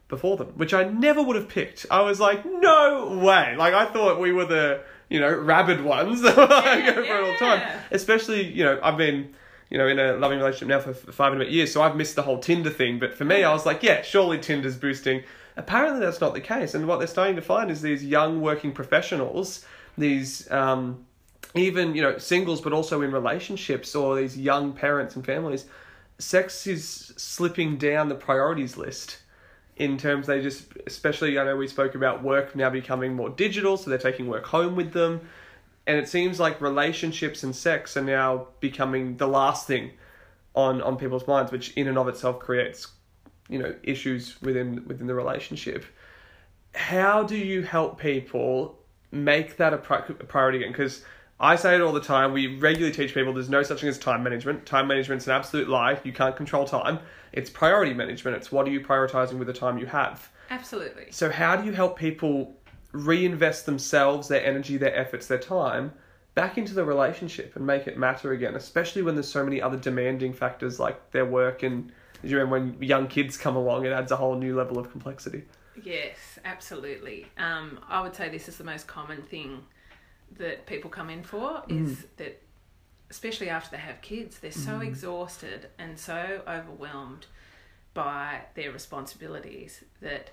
before 0.09 0.37
them, 0.37 0.49
which 0.57 0.75
I 0.75 0.85
never 0.85 1.23
would 1.23 1.37
have 1.37 1.49
picked. 1.49 1.87
I 1.91 2.03
was 2.03 2.21
like, 2.21 2.45
no 2.45 3.19
way! 3.23 3.57
Like 3.57 3.75
I 3.75 3.87
thought 3.87 4.21
we 4.21 4.33
were 4.33 4.45
the, 4.45 4.83
you 5.09 5.21
know, 5.21 5.35
rabid 5.35 5.83
ones 5.83 6.21
that 6.23 6.37
were 6.37 6.47
like, 6.47 6.95
going 6.95 7.07
for 7.07 7.15
it 7.15 7.25
all 7.25 7.33
the 7.33 7.39
time. 7.39 7.81
Especially, 7.91 8.45
you 8.45 8.65
know, 8.65 8.79
I've 8.83 8.99
been, 8.99 9.35
you 9.75 9.79
know, 9.79 9.89
in 9.89 9.99
a 9.99 10.13
loving 10.17 10.39
relationship 10.39 10.69
now 10.69 10.79
for 10.79 10.95
five 10.95 11.33
and 11.33 11.43
a 11.43 11.45
bit 11.45 11.53
years, 11.53 11.73
so 11.73 11.83
I've 11.83 11.97
missed 11.97 12.15
the 12.15 12.23
whole 12.23 12.39
Tinder 12.39 12.71
thing. 12.71 13.01
But 13.01 13.13
for 13.13 13.25
me, 13.25 13.43
I 13.43 13.53
was 13.53 13.67
like, 13.67 13.83
yeah, 13.83 14.03
surely 14.03 14.39
Tinder's 14.39 14.77
boosting. 14.77 15.25
Apparently, 15.57 15.99
that's 15.99 16.21
not 16.21 16.33
the 16.33 16.41
case, 16.41 16.75
and 16.75 16.87
what 16.87 17.01
they're 17.01 17.09
starting 17.09 17.35
to 17.35 17.43
find 17.43 17.73
is 17.73 17.83
these 17.83 18.05
young 18.05 18.41
working 18.41 18.71
professionals, 18.71 19.67
these 19.99 20.49
um, 20.53 21.05
even 21.57 21.93
you 21.97 22.03
know 22.03 22.19
singles, 22.19 22.61
but 22.61 22.73
also 22.73 23.03
in 23.03 23.11
relationships 23.11 23.97
or 23.97 24.15
these 24.15 24.39
young 24.39 24.73
parents 24.73 25.17
and 25.17 25.27
families, 25.27 25.65
sex 26.21 26.69
is 26.69 27.13
slipping 27.17 27.77
down 27.77 28.09
the 28.09 28.15
priorities 28.15 28.77
list. 28.77 29.19
In 29.77 29.99
terms, 29.99 30.29
they 30.29 30.41
just, 30.41 30.67
especially, 30.87 31.37
I 31.37 31.43
know 31.43 31.57
we 31.57 31.67
spoke 31.67 31.97
about 31.97 32.23
work 32.23 32.55
now 32.55 32.71
becoming 32.71 33.15
more 33.15 33.29
digital, 33.29 33.77
so 33.77 33.91
they're 33.91 33.99
taking 33.99 34.29
work 34.29 34.47
home 34.47 34.77
with 34.77 34.93
them, 34.93 35.29
and 35.87 35.99
it 35.99 36.09
seems 36.09 36.41
like 36.41 36.61
relationships 36.61 37.43
and 37.43 37.55
sex 37.55 37.97
are 37.97 38.03
now 38.03 38.49
becoming 38.61 39.17
the 39.17 39.27
last 39.29 39.67
thing 39.67 39.93
on 40.55 40.81
on 40.83 40.97
people's 40.97 41.27
minds, 41.27 41.53
which 41.53 41.73
in 41.75 41.89
and 41.89 41.99
of 41.99 42.09
itself 42.09 42.39
creates, 42.39 42.89
you 43.49 43.59
know, 43.59 43.75
issues 43.83 44.41
within 44.43 44.85
within 44.87 45.07
the 45.07 45.15
relationship. 45.15 45.85
How 46.75 47.23
do 47.23 47.37
you 47.37 47.63
help 47.63 48.01
people 48.01 48.79
make 49.13 49.57
that 49.59 49.73
a, 49.73 49.79
pri- 49.79 49.99
a 50.09 50.25
priority 50.25 50.59
again? 50.59 50.73
Because 50.73 51.05
I 51.39 51.57
say 51.57 51.75
it 51.75 51.81
all 51.81 51.93
the 51.93 52.01
time. 52.01 52.33
We 52.33 52.57
regularly 52.57 52.95
teach 52.95 53.15
people 53.15 53.33
there's 53.33 53.49
no 53.51 53.63
such 53.63 53.81
thing 53.81 53.89
as 53.89 53.99
time 53.99 54.23
management. 54.23 54.67
Time 54.67 54.87
management's 54.89 55.27
an 55.27 55.33
absolute 55.33 55.69
lie. 55.69 56.01
You 56.05 56.13
can't 56.13 56.35
control 56.37 56.65
time. 56.67 56.99
It's 57.33 57.51
priority 57.51 57.95
management. 57.95 58.37
It's 58.37 58.51
what 58.51 58.67
are 58.67 58.71
you 58.71 58.81
prioritizing 58.81 59.35
with 59.39 59.47
the 59.47 59.53
time 59.53 59.79
you 59.79 59.87
have. 59.87 60.31
absolutely, 60.51 61.07
So 61.11 61.31
how 61.31 61.57
do 61.57 61.65
you 61.65 61.73
help 61.73 61.99
people 61.99 62.55
reinvest 62.95 63.67
themselves, 63.67 64.29
their 64.29 64.45
energy, 64.45 64.77
their 64.77 64.95
efforts, 64.95 65.27
their 65.27 65.39
time 65.39 65.93
back 66.35 66.59
into 66.59 66.75
the 66.75 66.85
relationship 66.85 67.55
and 67.57 67.67
make 67.67 67.87
it 67.87 67.97
matter 67.97 68.33
again, 68.33 68.55
especially 68.55 69.03
when 69.03 69.15
there's 69.15 69.29
so 69.29 69.45
many 69.45 69.61
other 69.61 69.77
demanding 69.77 70.33
factors 70.33 70.81
like 70.81 71.11
their 71.11 71.25
work 71.25 71.63
and 71.63 71.93
as 72.23 72.31
you 72.31 72.39
remember 72.39 72.71
when 72.71 72.83
young 72.83 73.07
kids 73.07 73.37
come 73.37 73.55
along, 73.55 73.85
it 73.85 73.91
adds 73.91 74.11
a 74.11 74.17
whole 74.17 74.35
new 74.35 74.57
level 74.57 74.79
of 74.79 74.91
complexity. 74.91 75.43
yes, 75.83 76.17
absolutely. 76.45 77.27
Um, 77.37 77.81
I 77.89 78.01
would 78.01 78.15
say 78.15 78.31
this 78.31 78.49
is 78.49 78.57
the 78.57 78.65
most 78.65 78.87
common 78.87 79.23
thing 79.23 79.63
that 80.39 80.67
people 80.67 80.91
come 80.91 81.11
in 81.11 81.23
for 81.23 81.63
is 81.69 82.07
that, 82.17 82.41
especially 83.11 83.51
after 83.51 83.77
they 83.77 83.83
have 83.83 84.01
kids, 84.01 84.39
they're 84.39 84.51
so 84.51 84.81
exhausted 84.81 85.69
and 85.79 85.99
so 85.99 86.41
overwhelmed 86.49 87.27
by 87.93 88.41
their 88.55 88.73
responsibilities 88.73 89.85
that 90.01 90.31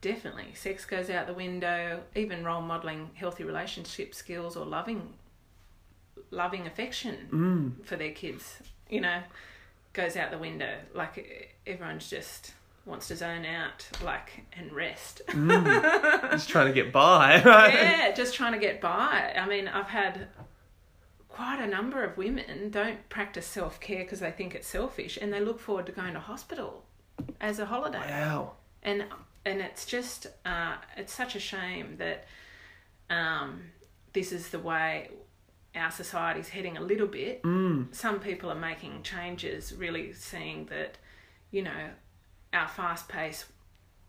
definitely. 0.00 0.52
Sex 0.54 0.84
goes 0.84 1.10
out 1.10 1.26
the 1.26 1.34
window. 1.34 2.02
Even 2.14 2.44
role 2.44 2.62
modeling 2.62 3.10
healthy 3.14 3.44
relationship 3.44 4.14
skills 4.14 4.56
or 4.56 4.64
loving 4.66 5.14
loving 6.30 6.66
affection 6.66 7.28
Mm. 7.30 7.86
for 7.86 7.94
their 7.96 8.10
kids 8.10 8.56
you 8.90 9.00
know 9.00 9.20
goes 9.92 10.16
out 10.16 10.30
the 10.30 10.38
window. 10.38 10.74
Like 10.94 11.54
everyone's 11.66 12.10
just 12.10 12.52
wants 12.84 13.08
to 13.08 13.16
zone 13.16 13.44
out 13.44 13.88
like 14.04 14.44
and 14.52 14.72
rest. 14.72 15.22
Just 15.28 16.48
trying 16.48 16.66
to 16.66 16.72
get 16.72 16.92
by, 16.92 17.42
right? 17.44 17.72
yeah 17.74 18.12
just 18.12 18.34
trying 18.34 18.52
to 18.52 18.58
get 18.58 18.80
by. 18.80 19.34
I 19.36 19.46
mean 19.48 19.66
i've 19.68 19.88
had 19.88 20.28
quite 21.28 21.60
a 21.60 21.66
number 21.66 22.02
of 22.04 22.16
women 22.16 22.70
don't 22.70 23.06
practice 23.08 23.46
self-care 23.46 24.04
because 24.04 24.20
they 24.20 24.30
think 24.30 24.54
it's 24.54 24.66
selfish 24.68 25.18
and 25.20 25.32
they 25.32 25.40
look 25.40 25.60
forward 25.60 25.84
to 25.86 25.92
going 25.92 26.14
to 26.14 26.20
hospital 26.20 26.84
as 27.40 27.58
a 27.58 27.66
holiday. 27.66 27.98
Wow. 27.98 28.52
and 28.82 29.04
and 29.46 29.60
it's 29.60 29.86
just 29.86 30.26
uh, 30.44 30.74
it's 30.98 31.14
such 31.14 31.34
a 31.36 31.40
shame 31.40 31.96
that 31.98 32.26
um, 33.08 33.62
this 34.12 34.32
is 34.32 34.50
the 34.50 34.58
way 34.58 35.08
our 35.74 35.90
society's 35.90 36.48
heading 36.48 36.76
a 36.76 36.80
little 36.80 37.06
bit. 37.06 37.42
Mm. 37.42 37.94
Some 37.94 38.18
people 38.20 38.50
are 38.50 38.54
making 38.58 39.02
changes, 39.02 39.72
really 39.74 40.12
seeing 40.12 40.66
that 40.66 40.98
you 41.50 41.62
know 41.62 41.90
our 42.52 42.68
fast 42.68 43.08
paced 43.08 43.46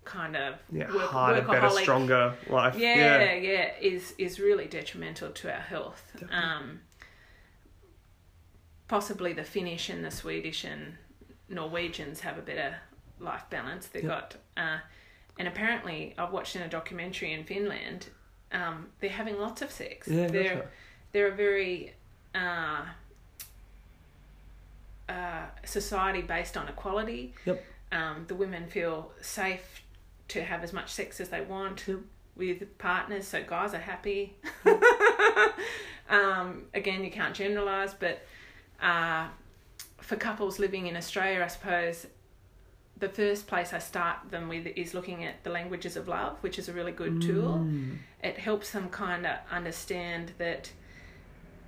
kind 0.03 0.35
of 0.35 0.55
Yeah, 0.71 0.91
work, 0.93 1.01
harder, 1.11 1.41
better, 1.41 1.69
stronger 1.69 2.33
life. 2.49 2.75
yeah, 2.77 3.33
yeah, 3.33 3.71
is 3.81 4.13
is 4.17 4.39
really 4.39 4.65
detrimental 4.67 5.29
to 5.31 5.53
our 5.53 5.61
health. 5.61 6.01
Um, 6.31 6.79
possibly 8.87 9.33
the 9.33 9.43
Finnish 9.43 9.89
and 9.89 10.03
the 10.03 10.11
Swedish 10.11 10.63
and 10.63 10.97
Norwegians 11.49 12.21
have 12.21 12.37
a 12.37 12.41
better 12.41 12.77
life 13.19 13.43
balance. 13.49 13.87
They've 13.87 14.03
Yep. 14.03 14.11
got, 14.11 14.35
uh, 14.55 14.79
and 15.39 15.47
apparently, 15.47 16.13
I've 16.17 16.31
watched 16.31 16.55
in 16.55 16.61
a 16.61 16.67
documentary 16.67 17.33
in 17.33 17.43
Finland. 17.43 18.07
Um, 18.51 18.87
they're 18.99 19.09
having 19.09 19.39
lots 19.39 19.61
of 19.61 19.71
sex. 19.71 20.07
Yeah, 20.07 20.27
they're 20.27 20.69
they're 21.11 21.27
a 21.27 21.35
very 21.35 21.93
uh, 22.33 22.85
uh, 25.09 25.45
society 25.63 26.21
based 26.21 26.57
on 26.57 26.67
equality. 26.67 27.33
Yep. 27.45 27.63
Um, 27.91 28.25
the 28.27 28.35
women 28.35 28.67
feel 28.67 29.11
safe 29.21 29.83
to 30.29 30.43
have 30.43 30.63
as 30.63 30.73
much 30.73 30.91
sex 30.91 31.19
as 31.19 31.29
they 31.29 31.41
want. 31.41 31.85
Yep. 31.87 31.99
with 32.35 32.77
partners, 32.77 33.27
so 33.27 33.43
guys 33.43 33.73
are 33.73 33.79
happy. 33.79 34.35
um, 36.09 36.65
again, 36.73 37.03
you 37.03 37.11
can't 37.11 37.33
generalize, 37.33 37.93
but 37.93 38.21
uh, 38.81 39.27
for 39.99 40.15
couples 40.15 40.59
living 40.59 40.87
in 40.87 40.95
Australia, 40.95 41.43
I 41.43 41.47
suppose 41.47 42.07
the 42.99 43.09
first 43.09 43.47
place 43.47 43.73
I 43.73 43.79
start 43.79 44.17
them 44.31 44.47
with 44.49 44.65
is 44.67 44.93
looking 44.93 45.23
at 45.23 45.43
the 45.43 45.49
languages 45.49 45.95
of 45.97 46.07
love, 46.07 46.37
which 46.41 46.57
is 46.57 46.67
a 46.69 46.73
really 46.73 46.91
good 46.91 47.21
tool. 47.21 47.59
Mm. 47.59 47.97
It 48.23 48.37
helps 48.39 48.71
them 48.71 48.89
kind 48.89 49.25
of 49.25 49.37
understand 49.51 50.31
that 50.39 50.71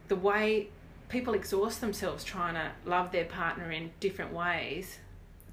the 0.08 0.16
way 0.16 0.70
people 1.10 1.34
exhaust 1.34 1.82
themselves 1.82 2.24
trying 2.24 2.56
to 2.56 2.72
love 2.90 3.12
their 3.12 3.26
partner 3.26 3.72
in 3.72 3.92
different 4.00 4.34
ways 4.34 4.98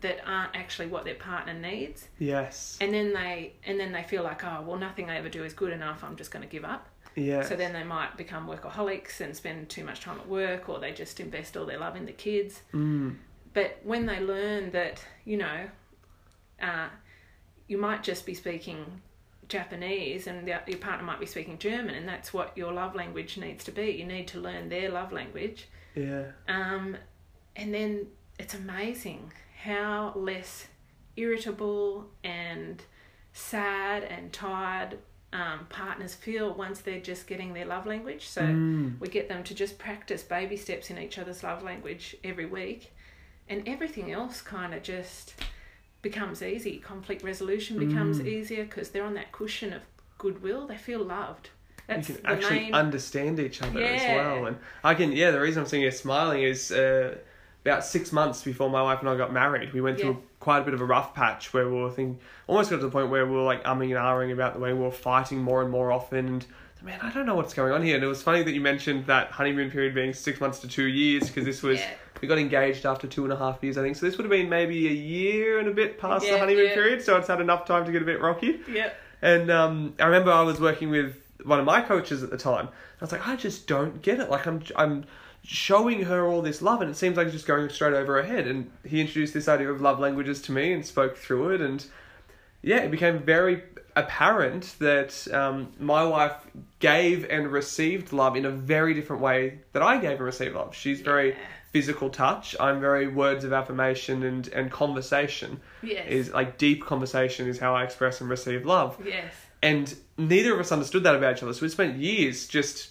that 0.02 0.18
aren't 0.26 0.54
actually 0.54 0.86
what 0.86 1.04
their 1.04 1.14
partner 1.14 1.54
needs 1.54 2.08
Yes. 2.18 2.76
and 2.80 2.92
then 2.92 3.14
they 3.14 3.54
and 3.64 3.80
then 3.80 3.92
they 3.92 4.02
feel 4.02 4.22
like 4.22 4.44
oh 4.44 4.62
well 4.66 4.76
nothing 4.78 5.08
i 5.08 5.16
ever 5.16 5.30
do 5.30 5.42
is 5.42 5.54
good 5.54 5.72
enough 5.72 6.04
i'm 6.04 6.16
just 6.16 6.30
going 6.30 6.42
to 6.42 6.48
give 6.48 6.64
up 6.66 6.86
Yes. 7.14 7.48
so 7.48 7.56
then 7.56 7.72
they 7.72 7.82
might 7.82 8.14
become 8.18 8.46
workaholics 8.46 9.20
and 9.22 9.34
spend 9.34 9.70
too 9.70 9.84
much 9.84 10.00
time 10.02 10.18
at 10.20 10.28
work 10.28 10.68
or 10.68 10.78
they 10.78 10.92
just 10.92 11.18
invest 11.18 11.56
all 11.56 11.64
their 11.64 11.78
love 11.78 11.96
in 11.96 12.04
the 12.04 12.12
kids 12.12 12.60
Mm. 12.74 13.16
But 13.56 13.78
when 13.82 14.04
they 14.06 14.20
learn 14.20 14.70
that 14.72 15.02
you 15.24 15.36
know 15.38 15.58
uh, 16.62 16.88
you 17.68 17.78
might 17.78 18.02
just 18.02 18.24
be 18.26 18.34
speaking 18.34 19.00
japanese 19.48 20.26
and 20.26 20.46
the, 20.46 20.60
your 20.66 20.78
partner 20.78 21.04
might 21.04 21.20
be 21.20 21.26
speaking 21.26 21.56
german 21.58 21.94
and 21.94 22.06
that's 22.08 22.32
what 22.34 22.56
your 22.56 22.72
love 22.72 22.94
language 22.94 23.38
needs 23.38 23.64
to 23.64 23.72
be 23.72 23.88
you 23.92 24.04
need 24.04 24.26
to 24.28 24.38
learn 24.40 24.68
their 24.68 24.90
love 24.90 25.10
language 25.12 25.68
Yeah. 25.94 26.24
um, 26.48 26.96
and 27.56 27.72
then 27.72 28.06
it's 28.38 28.54
amazing 28.54 29.32
how 29.64 30.12
less 30.14 30.66
irritable 31.16 32.06
and 32.24 32.82
sad 33.32 34.02
and 34.04 34.32
tired 34.32 34.98
um, 35.32 35.66
partners 35.70 36.14
feel 36.14 36.52
once 36.54 36.80
they're 36.80 37.00
just 37.00 37.26
getting 37.26 37.52
their 37.52 37.64
love 37.66 37.84
language. 37.86 38.28
So 38.28 38.42
Mm. 38.42 38.98
we 39.00 39.08
get 39.08 39.28
them 39.28 39.42
to 39.44 39.54
just 39.54 39.78
practice 39.78 40.22
baby 40.22 40.56
steps 40.56 40.88
in 40.90 40.98
each 40.98 41.18
other's 41.18 41.42
love 41.42 41.62
language 41.62 42.16
every 42.24 42.46
week, 42.46 42.92
and 43.48 43.66
everything 43.68 44.11
else 44.12 44.40
kind 44.42 44.74
of 44.74 44.82
just 44.82 45.35
becomes 46.02 46.42
easy. 46.42 46.78
Conflict 46.78 47.22
resolution 47.22 47.78
becomes 47.78 48.20
Mm. 48.20 48.26
easier 48.26 48.64
because 48.64 48.90
they're 48.90 49.04
on 49.04 49.14
that 49.14 49.32
cushion 49.32 49.72
of 49.72 49.82
goodwill. 50.18 50.66
They 50.66 50.76
feel 50.76 51.02
loved. 51.02 51.50
That's 51.87 52.09
you 52.09 52.16
can 52.16 52.26
actually 52.26 52.61
main. 52.61 52.74
understand 52.74 53.38
each 53.38 53.62
other 53.62 53.80
as 53.82 54.02
well. 54.02 54.46
And 54.46 54.56
I 54.82 54.94
can, 54.94 55.12
yeah, 55.12 55.30
the 55.30 55.40
reason 55.40 55.62
I'm 55.62 55.68
seeing 55.68 55.82
you 55.85 55.90
smiling 55.92 56.42
is 56.42 56.72
uh, 56.72 57.16
about 57.64 57.85
six 57.85 58.12
months 58.12 58.42
before 58.42 58.68
my 58.70 58.82
wife 58.82 59.00
and 59.00 59.09
I 59.09 59.16
got 59.16 59.32
married, 59.32 59.72
we 59.72 59.80
went 59.80 60.00
through 60.00 60.11
Yeah. 60.11 60.16
quite 60.40 60.59
a 60.59 60.64
bit 60.64 60.74
of 60.74 60.80
a 60.80 60.85
rough 60.85 61.14
patch 61.14 61.52
where 61.52 61.68
we 61.68 61.76
were 61.80 61.90
thinking, 61.90 62.18
almost 62.48 62.70
got 62.70 62.76
to 62.76 62.82
the 62.82 62.90
point 62.90 63.11
where 63.11 63.24
we 63.26 63.32
were 63.37 63.42
like 63.42 63.62
umming 63.64 63.87
and 63.96 64.04
ahhing 64.04 64.32
about 64.32 64.54
the 64.54 64.61
way 64.61 64.72
we 64.72 64.80
were 64.80 64.90
fighting 64.90 65.38
more 65.42 65.62
and 65.62 65.70
more 65.70 65.90
often. 65.92 66.26
And 66.26 66.46
man, 66.82 67.00
I 67.02 67.12
don't 67.12 67.26
know 67.26 67.34
what's 67.34 67.54
going 67.54 67.72
on 67.72 67.82
here. 67.82 67.94
And 67.96 68.04
it 68.04 68.08
was 68.08 68.22
funny 68.22 68.42
that 68.42 68.52
you 68.52 68.60
mentioned 68.60 69.06
that 69.06 69.30
honeymoon 69.30 69.70
period 69.70 69.94
being 69.94 70.12
six 70.12 70.40
months 70.40 70.60
to 70.60 70.68
two 70.68 70.84
years 70.84 71.28
because 71.28 71.44
this 71.44 71.62
was. 71.62 71.78
Yeah. 71.78 71.90
We 72.22 72.28
got 72.28 72.38
engaged 72.38 72.86
after 72.86 73.06
two 73.06 73.24
and 73.24 73.32
a 73.34 73.36
half 73.36 73.62
years, 73.62 73.76
I 73.76 73.82
think. 73.82 73.94
So 73.94 74.06
this 74.06 74.16
would 74.16 74.24
have 74.24 74.30
been 74.30 74.48
maybe 74.48 74.88
a 74.88 74.90
year 74.90 75.58
and 75.58 75.68
a 75.68 75.70
bit 75.70 75.98
past 75.98 76.24
the 76.24 76.38
honeymoon 76.38 76.68
yeah. 76.68 76.74
period. 76.74 77.02
So 77.02 77.18
it's 77.18 77.28
had 77.28 77.42
enough 77.42 77.66
time 77.66 77.84
to 77.84 77.92
get 77.92 78.00
a 78.00 78.06
bit 78.06 78.22
rocky. 78.22 78.60
Yep. 78.72 78.96
And 79.20 79.50
um, 79.50 79.94
I 80.00 80.06
remember 80.06 80.32
I 80.32 80.40
was 80.40 80.58
working 80.58 80.88
with 80.88 81.14
one 81.44 81.58
of 81.58 81.66
my 81.66 81.82
coaches 81.82 82.22
at 82.22 82.30
the 82.30 82.38
time. 82.38 82.68
I 82.68 83.04
was 83.04 83.12
like, 83.12 83.26
I 83.28 83.36
just 83.36 83.66
don't 83.66 84.00
get 84.00 84.20
it. 84.20 84.30
Like 84.30 84.46
I'm, 84.46 84.62
I'm 84.76 85.04
showing 85.42 86.02
her 86.04 86.26
all 86.26 86.42
this 86.42 86.62
love, 86.62 86.80
and 86.80 86.90
it 86.90 86.96
seems 86.96 87.16
like 87.16 87.26
it's 87.26 87.34
just 87.34 87.46
going 87.46 87.68
straight 87.68 87.92
over 87.92 88.16
her 88.16 88.22
head. 88.22 88.46
And 88.46 88.70
he 88.84 89.00
introduced 89.00 89.34
this 89.34 89.48
idea 89.48 89.70
of 89.70 89.80
love 89.80 90.00
languages 90.00 90.40
to 90.42 90.52
me 90.52 90.72
and 90.72 90.84
spoke 90.84 91.16
through 91.16 91.50
it. 91.50 91.60
And 91.60 91.84
yeah, 92.62 92.78
it 92.78 92.90
became 92.90 93.20
very 93.20 93.62
apparent 93.96 94.74
that 94.78 95.26
um, 95.32 95.72
my 95.80 96.04
wife 96.04 96.35
gave 96.78 97.24
and 97.30 97.50
received 97.50 98.12
love 98.12 98.37
in 98.37 98.44
a 98.44 98.50
very 98.50 98.94
different 98.94 99.22
way 99.22 99.61
that 99.72 99.82
I 99.82 99.96
gave 99.98 100.12
and 100.12 100.20
received 100.20 100.54
love. 100.54 100.74
She's 100.74 101.00
very 101.00 101.30
Yeah. 101.30 101.37
physical 101.72 102.11
touch. 102.11 102.54
I'm 102.61 102.80
very 102.80 103.09
words 103.09 103.42
of 103.44 103.52
affirmation 103.52 104.22
and 104.22 104.48
and 104.48 104.70
conversation 104.70 105.61
Yes. 105.82 106.06
is 106.09 106.32
like 106.32 106.59
deep 106.59 106.85
conversation 106.85 107.48
is 107.48 107.59
how 107.59 107.74
I 107.74 107.85
express 107.85 108.20
and 108.20 108.30
receive 108.30 108.64
love. 108.66 108.96
yes. 109.04 109.32
And 109.62 109.94
neither 110.18 110.52
of 110.54 110.61
us 110.61 110.70
understood 110.70 111.02
that 111.04 111.14
about 111.16 111.37
each 111.37 111.42
other. 111.42 111.52
So 111.54 111.62
we 111.62 111.68
spent 111.70 111.96
years 111.96 112.46
just 112.46 112.90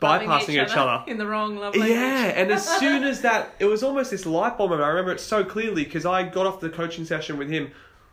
Loving 0.00 0.28
bypassing 0.28 0.62
each, 0.62 0.76
other. 0.76 1.04
in 1.10 1.18
the 1.18 1.26
wrong 1.26 1.56
love 1.56 1.74
language. 1.76 1.90
Yeah, 1.98 2.24
and 2.40 2.50
as 2.50 2.66
soon 2.80 3.04
as 3.04 3.20
that, 3.22 3.54
it 3.58 3.66
was 3.66 3.82
almost 3.82 4.10
this 4.10 4.24
light 4.24 4.56
bulb 4.56 4.70
moment. 4.70 4.86
I 4.86 4.90
remember 4.90 5.12
it 5.12 5.20
so 5.20 5.44
clearly 5.44 5.84
because 5.84 6.06
I 6.06 6.22
got 6.22 6.46
off 6.46 6.60
the 6.60 6.70
coaching 6.70 7.04
session 7.04 7.36
with 7.36 7.50
him, 7.50 7.70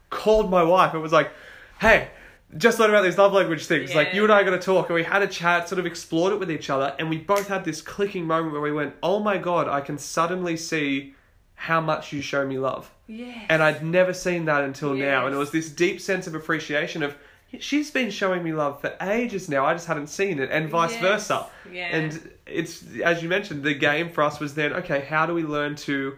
called 0.09 0.49
my 0.49 0.63
wife, 0.63 0.93
and 0.93 1.01
was 1.01 1.11
like, 1.13 1.31
"Hey, 1.79 2.09
just 2.57 2.79
learned 2.79 2.93
about 2.93 3.03
these 3.03 3.17
love 3.17 3.33
language 3.33 3.65
things. 3.65 3.93
Like 3.93 4.13
you 4.13 4.23
and 4.23 4.31
I 4.31 4.43
got 4.43 4.51
to 4.51 4.59
talk." 4.59 4.87
And 4.89 4.95
we 4.95 5.03
had 5.03 5.21
a 5.21 5.27
chat, 5.27 5.67
sort 5.67 5.79
of 5.79 5.85
explored 5.85 6.33
it 6.33 6.39
with 6.39 6.51
each 6.51 6.69
other, 6.69 6.95
and 6.99 7.09
we 7.09 7.17
both 7.17 7.47
had 7.47 7.65
this 7.65 7.81
clicking 7.81 8.25
moment 8.25 8.53
where 8.53 8.61
we 8.61 8.71
went, 8.71 8.95
"Oh 9.03 9.19
my 9.19 9.37
god, 9.37 9.67
I 9.67 9.81
can 9.81 9.97
suddenly 9.97 10.55
see 10.57 11.13
how 11.55 11.81
much 11.81 12.13
you 12.13 12.21
show 12.21 12.45
me 12.45 12.57
love." 12.59 12.91
Yes. 13.07 13.45
And 13.49 13.61
I'd 13.61 13.83
never 13.83 14.13
seen 14.13 14.45
that 14.45 14.63
until 14.63 14.93
now. 14.93 15.25
And 15.25 15.35
it 15.35 15.37
was 15.37 15.51
this 15.51 15.69
deep 15.69 16.01
sense 16.01 16.27
of 16.27 16.35
appreciation 16.35 17.03
of 17.03 17.15
she's 17.59 17.91
been 17.91 18.09
showing 18.09 18.43
me 18.43 18.51
love 18.51 18.81
for 18.81 18.93
ages 19.01 19.47
now. 19.47 19.65
I 19.65 19.73
just 19.73 19.87
hadn't 19.87 20.07
seen 20.07 20.39
it, 20.39 20.49
and 20.51 20.69
vice 20.69 20.93
Yes. 20.93 21.01
versa. 21.01 21.45
Yeah. 21.71 21.95
And 21.95 22.29
it's 22.45 22.83
as 23.03 23.21
you 23.23 23.29
mentioned, 23.29 23.63
the 23.63 23.73
game 23.73 24.09
for 24.09 24.23
us 24.23 24.39
was 24.39 24.55
then 24.55 24.73
okay. 24.73 25.01
How 25.01 25.25
do 25.25 25.33
we 25.33 25.43
learn 25.43 25.75
to, 25.75 26.17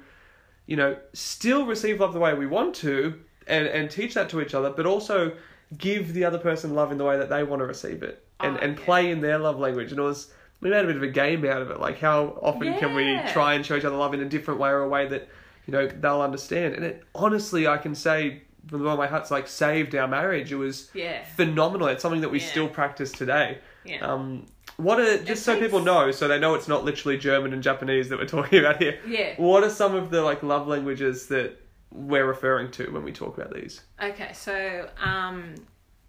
you 0.66 0.76
know, 0.76 0.98
still 1.14 1.66
receive 1.66 2.00
love 2.00 2.14
the 2.14 2.20
way 2.20 2.34
we 2.34 2.48
want 2.48 2.76
to, 2.76 3.20
and 3.48 3.68
and 3.68 3.90
teach 3.90 4.14
that 4.14 4.30
to 4.30 4.42
each 4.42 4.54
other, 4.54 4.70
but 4.70 4.86
also 4.86 5.34
give 5.78 6.14
the 6.14 6.24
other 6.26 6.38
person 6.38 6.74
love 6.76 6.92
in 6.92 6.98
the 6.98 7.04
way 7.04 7.18
that 7.18 7.30
they 7.30 7.44
want 7.44 7.62
to 7.62 7.66
receive 7.66 8.04
it, 8.04 8.24
and 8.40 8.56
Oh, 8.58 8.60
and 8.62 8.78
yeah. 8.78 8.86
play 8.86 9.12
in 9.12 9.20
their 9.22 9.38
love 9.40 9.60
language. 9.60 9.92
And 9.92 10.00
it 10.00 10.04
was 10.04 10.32
we 10.62 10.70
made 10.70 10.84
a 10.84 10.88
bit 10.88 10.96
of 10.96 11.04
a 11.04 11.08
game 11.08 11.46
out 11.46 11.62
of 11.62 11.70
it. 11.72 11.80
Like 11.80 12.00
how 12.00 12.40
often 12.42 12.78
can 12.80 12.96
we 12.96 13.20
try 13.32 13.54
and 13.54 13.66
show 13.66 13.76
each 13.76 13.86
other 13.86 13.98
love 13.98 14.14
in 14.14 14.22
a 14.22 14.26
different 14.30 14.60
way 14.60 14.70
or 14.70 14.82
a 14.82 14.90
way 14.90 15.08
that 15.08 15.28
you 15.66 15.72
know 15.74 15.88
they'll 15.88 16.22
understand. 16.22 16.74
And 16.76 16.84
it 16.86 17.04
honestly, 17.14 17.68
I 17.68 17.78
can 17.78 17.94
say 17.96 18.42
from 18.68 18.80
the 18.80 18.86
bottom 18.86 18.94
of 18.94 18.98
my 19.00 19.08
heart, 19.08 19.22
it's 19.24 19.32
like 19.32 19.48
saved 19.48 19.96
our 19.96 20.08
marriage. 20.08 20.52
It 20.52 20.56
was 20.58 20.90
yeah. 20.94 21.24
phenomenal. 21.36 21.88
It's 21.88 22.02
something 22.02 22.22
that 22.22 22.30
we 22.30 22.40
Yeah. 22.40 22.48
still 22.48 22.68
practice 22.68 23.12
today. 23.14 23.60
Yeah. 23.86 24.00
Um, 24.06 24.46
what 24.76 25.00
are 25.00 25.24
just 25.24 25.44
so 25.44 25.54
takes- 25.54 25.66
people 25.68 25.80
know, 25.80 26.12
so 26.12 26.28
they 26.28 26.38
know 26.38 26.54
it's 26.54 26.68
not 26.68 26.84
literally 26.84 27.18
German 27.18 27.54
and 27.54 27.64
Japanese 27.64 28.10
that 28.10 28.20
we're 28.20 28.26
talking 28.38 28.60
about 28.60 28.82
here. 28.82 29.00
yeah. 29.08 29.34
What 29.38 29.64
are 29.64 29.70
some 29.70 29.96
of 29.96 30.10
the 30.10 30.22
like 30.22 30.44
love 30.44 30.68
languages 30.68 31.28
that 31.28 31.58
we're 31.92 32.26
referring 32.26 32.72
to 32.72 32.92
when 32.92 33.04
we 33.04 33.12
talk 33.12 33.38
about 33.38 33.54
these? 33.54 33.82
Okay, 34.02 34.32
so 34.34 34.90
um, 35.02 35.56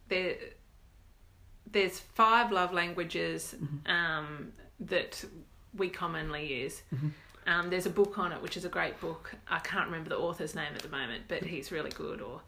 there, 0.09 0.35
there's 1.71 1.99
five 2.01 2.53
love 2.53 2.73
languages 2.73 3.55
Mm-hmm. 3.63 3.91
um, 3.91 4.53
that 4.81 5.25
we 5.75 5.89
commonly 5.89 6.61
use. 6.63 6.83
Um, 7.47 7.69
there's 7.71 7.87
a 7.87 7.91
book 7.91 8.19
on 8.19 8.31
it, 8.33 8.41
which 8.41 8.57
is 8.57 8.65
a 8.65 8.69
great 8.69 9.01
book. 9.01 9.35
I 9.49 9.59
can't 9.59 9.87
remember 9.87 10.11
the 10.11 10.17
author's 10.19 10.55
name 10.55 10.73
at 10.75 10.83
the 10.83 10.89
moment, 10.89 11.25
but 11.29 11.43
he's 11.43 11.73
really 11.73 11.91
good. 11.91 12.21
Or 12.21 12.41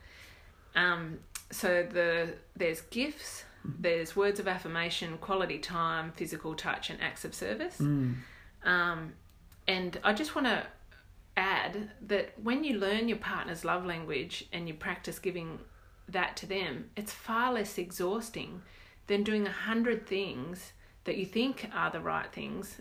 um, 0.76 1.18
so 1.50 1.82
the 1.90 2.34
there's 2.56 2.82
gifts, 2.82 3.44
Mm-hmm. 3.66 3.82
there's 3.82 4.16
words 4.16 4.40
of 4.40 4.48
affirmation, 4.48 5.18
quality 5.18 5.58
time, 5.58 6.12
physical 6.12 6.54
touch, 6.54 6.88
and 6.88 6.98
acts 7.02 7.26
of 7.26 7.34
service. 7.34 7.76
Mm. 7.76 8.14
Um, 8.64 9.12
and 9.68 10.00
I 10.02 10.14
just 10.14 10.34
want 10.34 10.46
to 10.46 10.64
add 11.36 11.90
that 12.02 12.32
when 12.42 12.64
you 12.64 12.78
learn 12.78 13.08
your 13.08 13.18
partner's 13.18 13.64
love 13.64 13.84
language 13.86 14.46
and 14.52 14.66
you 14.68 14.74
practice 14.74 15.18
giving 15.18 15.58
that 16.08 16.36
to 16.38 16.46
them, 16.46 16.90
it's 16.96 17.12
far 17.12 17.52
less 17.52 17.78
exhausting 17.78 18.62
than 19.06 19.22
doing 19.22 19.46
a 19.46 19.50
hundred 19.52 20.06
things 20.06 20.72
that 21.04 21.16
you 21.16 21.26
think 21.26 21.68
are 21.74 21.90
the 21.90 22.00
right 22.00 22.32
things. 22.32 22.80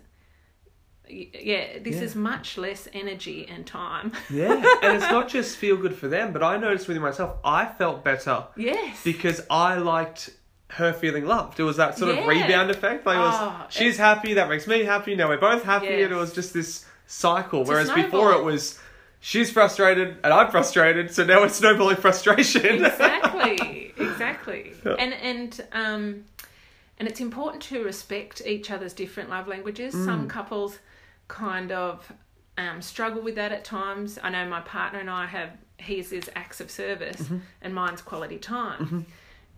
Yeah, 1.07 1.79
this 1.79 1.95
Yeah. 1.95 2.01
is 2.03 2.15
much 2.15 2.57
less 2.57 2.87
energy 2.93 3.47
and 3.47 3.65
time. 3.65 4.11
Yeah, 4.29 4.53
and 4.83 4.95
it's 4.95 5.09
not 5.09 5.27
just 5.27 5.57
feel 5.57 5.75
good 5.77 5.95
for 5.95 6.07
them, 6.07 6.33
but 6.33 6.43
I 6.43 6.57
noticed 6.57 6.87
within 6.87 7.01
myself, 7.01 7.37
I 7.43 7.65
felt 7.65 8.03
better 8.03 8.45
yes. 8.55 9.03
because 9.03 9.41
I 9.49 9.75
liked 9.77 10.29
her 10.73 10.93
feeling 10.93 11.25
loved. 11.25 11.59
It 11.59 11.63
was 11.63 11.77
that 11.77 11.97
sort 11.97 12.15
of 12.15 12.27
rebound 12.27 12.69
effect. 12.69 13.07
Like 13.07 13.17
it 13.17 13.21
was, 13.21 13.35
Oh, 13.39 13.65
she's 13.69 13.97
happy, 13.97 14.35
that 14.35 14.49
makes 14.49 14.67
me 14.67 14.83
happy. 14.83 15.15
Now 15.15 15.29
we're 15.29 15.39
both 15.39 15.63
happy, 15.63 16.03
and 16.03 16.13
it 16.13 16.15
was 16.15 16.31
just 16.31 16.53
this 16.53 16.85
cycle. 17.09 17.63
Whereas 17.65 17.89
before 17.91 18.33
it 18.33 18.43
was, 18.43 18.79
she's 19.19 19.51
frustrated 19.51 20.17
and 20.23 20.31
I'm 20.31 20.49
frustrated, 20.51 21.11
so 21.13 21.25
now 21.25 21.43
it's 21.43 21.55
snowballing 21.55 21.97
frustration. 21.97 22.85
exactly 22.85 23.93
exactly 23.97 24.73
Yeah. 24.85 24.93
and 24.93 25.13
and 25.13 25.61
um 25.73 26.23
and 26.99 27.07
it's 27.07 27.19
important 27.19 27.63
to 27.63 27.83
respect 27.83 28.41
each 28.45 28.69
other's 28.71 28.93
different 28.93 29.29
love 29.29 29.47
languages 29.47 29.93
Mm. 29.93 30.05
some 30.05 30.27
couples 30.27 30.77
kind 31.27 31.71
of 31.71 32.11
um, 32.57 32.81
struggle 32.81 33.21
with 33.21 33.35
that 33.35 33.51
at 33.51 33.63
times 33.65 34.19
i 34.23 34.29
know 34.29 34.45
my 34.47 34.61
partner 34.61 34.99
and 34.99 35.09
i 35.09 35.25
have 35.25 35.51
his 35.77 36.11
is 36.11 36.29
acts 36.35 36.59
of 36.61 36.69
service 36.69 37.21
Mm-hmm. 37.23 37.37
and 37.61 37.73
mine's 37.73 38.01
quality 38.01 38.37
time 38.37 39.05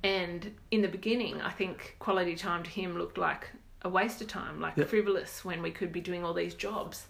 and 0.04 0.52
in 0.72 0.82
the 0.82 0.88
beginning 0.88 1.42
i 1.42 1.50
think 1.50 1.96
quality 2.00 2.36
time 2.36 2.64
to 2.64 2.70
him 2.70 2.98
looked 2.98 3.18
like 3.18 3.50
a 3.84 3.90
waste 3.90 4.22
of 4.22 4.28
time 4.28 4.60
like 4.60 4.78
Yep. 4.78 4.88
frivolous 4.90 5.44
when 5.46 5.62
we 5.62 5.72
could 5.72 5.92
be 5.92 6.02
doing 6.02 6.24
all 6.24 6.34
these 6.34 6.54
jobs 6.54 7.06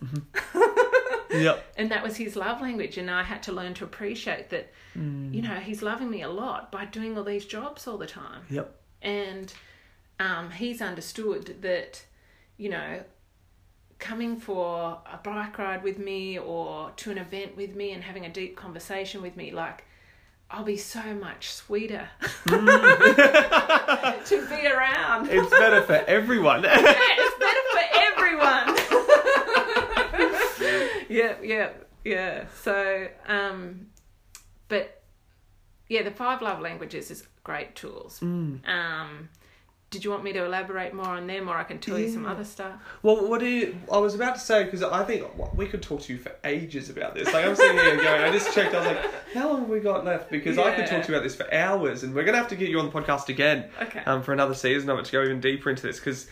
yep. 1.31 1.65
and 1.77 1.91
that 1.91 2.03
was 2.03 2.17
his 2.17 2.36
love 2.36 2.62
language 2.62 2.97
and 2.97 3.10
i 3.10 3.23
had 3.23 3.41
to 3.43 3.51
learn 3.51 3.73
to 3.75 3.84
appreciate 3.84 4.49
that 4.49 4.71
Mm. 4.97 5.34
you 5.34 5.41
know 5.41 5.55
he's 5.55 5.81
loving 5.81 6.10
me 6.10 6.21
a 6.21 6.27
lot 6.29 6.69
by 6.69 6.84
doing 6.84 7.17
all 7.17 7.23
these 7.23 7.45
jobs 7.45 7.88
all 7.88 7.97
the 7.97 8.05
time 8.07 8.41
Yep. 8.49 8.75
and 9.01 9.53
um, 10.19 10.51
he's 10.51 10.81
understood 10.81 11.55
that, 11.62 12.03
you 12.57 12.69
know, 12.69 13.01
coming 13.97 14.36
for 14.38 14.99
a 15.12 15.17
bike 15.23 15.57
ride 15.57 15.81
with 15.81 15.97
me 15.97 16.38
or 16.38 16.91
to 16.97 17.10
an 17.10 17.17
event 17.17 17.55
with 17.57 17.73
me 17.75 17.91
and 17.93 18.03
having 18.03 18.25
a 18.25 18.29
deep 18.29 18.55
conversation 18.55 19.21
with 19.23 19.36
me, 19.36 19.49
like, 19.51 19.84
I'll 20.52 20.64
be 20.66 20.76
so 20.78 21.02
much 21.14 21.52
sweeter 21.52 22.10
to 22.48 22.58
be 24.50 24.68
around. 24.68 25.30
It's 25.30 25.50
better 25.50 25.82
for 25.84 25.94
everyone. 25.94 26.64
Yeah, 26.64 26.94
it's 27.18 27.40
better 27.40 27.62
for 27.72 27.84
everyone. 27.96 28.68
yeah, 31.10 31.36
yeah, 31.42 31.70
yeah. 32.04 32.46
So, 32.62 33.08
um, 33.28 33.88
but 34.68 35.02
yeah, 35.88 36.04
the 36.04 36.12
five 36.12 36.42
love 36.42 36.60
languages 36.60 37.12
is 37.12 37.26
great 37.46 37.76
tools. 37.76 38.22
Um, 38.22 39.30
did 39.91 40.06
you 40.06 40.10
want 40.10 40.23
me 40.23 40.32
to 40.32 40.45
elaborate 40.45 40.93
more 40.93 41.06
on 41.06 41.27
them, 41.27 41.49
or 41.49 41.58
I 41.58 41.63
can 41.65 41.77
tell 41.77 41.99
you 41.99 42.10
some 42.10 42.25
other 42.25 42.45
stuff? 42.45 42.71
Well, 43.04 43.27
what 43.27 43.41
do 43.41 43.45
you? 43.45 43.75
I 43.91 43.97
was 43.97 44.15
about 44.15 44.36
to 44.36 44.41
say 44.41 44.63
because 44.63 44.82
I 44.82 45.04
think 45.04 45.27
we 45.54 45.67
could 45.67 45.82
talk 45.84 46.01
to 46.04 46.13
you 46.13 46.17
for 46.17 46.32
ages 46.45 46.89
about 46.89 47.13
this. 47.13 47.32
Like 47.32 47.45
I'm 47.45 47.56
sitting 47.56 47.77
here 47.77 47.97
going, 47.97 48.21
I 48.21 48.32
just 48.32 48.54
checked. 48.56 48.73
I 48.73 48.77
was 48.80 48.88
like, 48.88 49.34
how 49.34 49.49
long 49.49 49.60
have 49.62 49.69
we 49.69 49.82
got 49.82 50.06
left? 50.06 50.32
Because 50.32 50.58
I 50.58 50.73
could 50.75 50.88
talk 50.88 51.04
to 51.04 51.12
you 51.12 51.17
about 51.17 51.23
this 51.23 51.36
for 51.36 51.54
hours, 51.54 52.04
and 52.04 52.15
we're 52.15 52.23
gonna 52.23 52.38
have 52.38 52.47
to 52.47 52.56
get 52.56 52.69
you 52.69 52.80
on 52.80 52.86
the 52.86 52.91
podcast 52.91 53.27
again 53.27 53.65
Okay. 53.82 54.01
um, 54.06 54.23
for 54.23 54.32
another 54.32 54.54
season 54.56 54.89
of 54.89 54.97
it 54.97 55.06
to 55.06 55.12
go 55.12 55.23
even 55.23 55.39
deeper 55.41 55.69
into 55.69 55.84
this 55.84 55.99
because. 55.99 56.27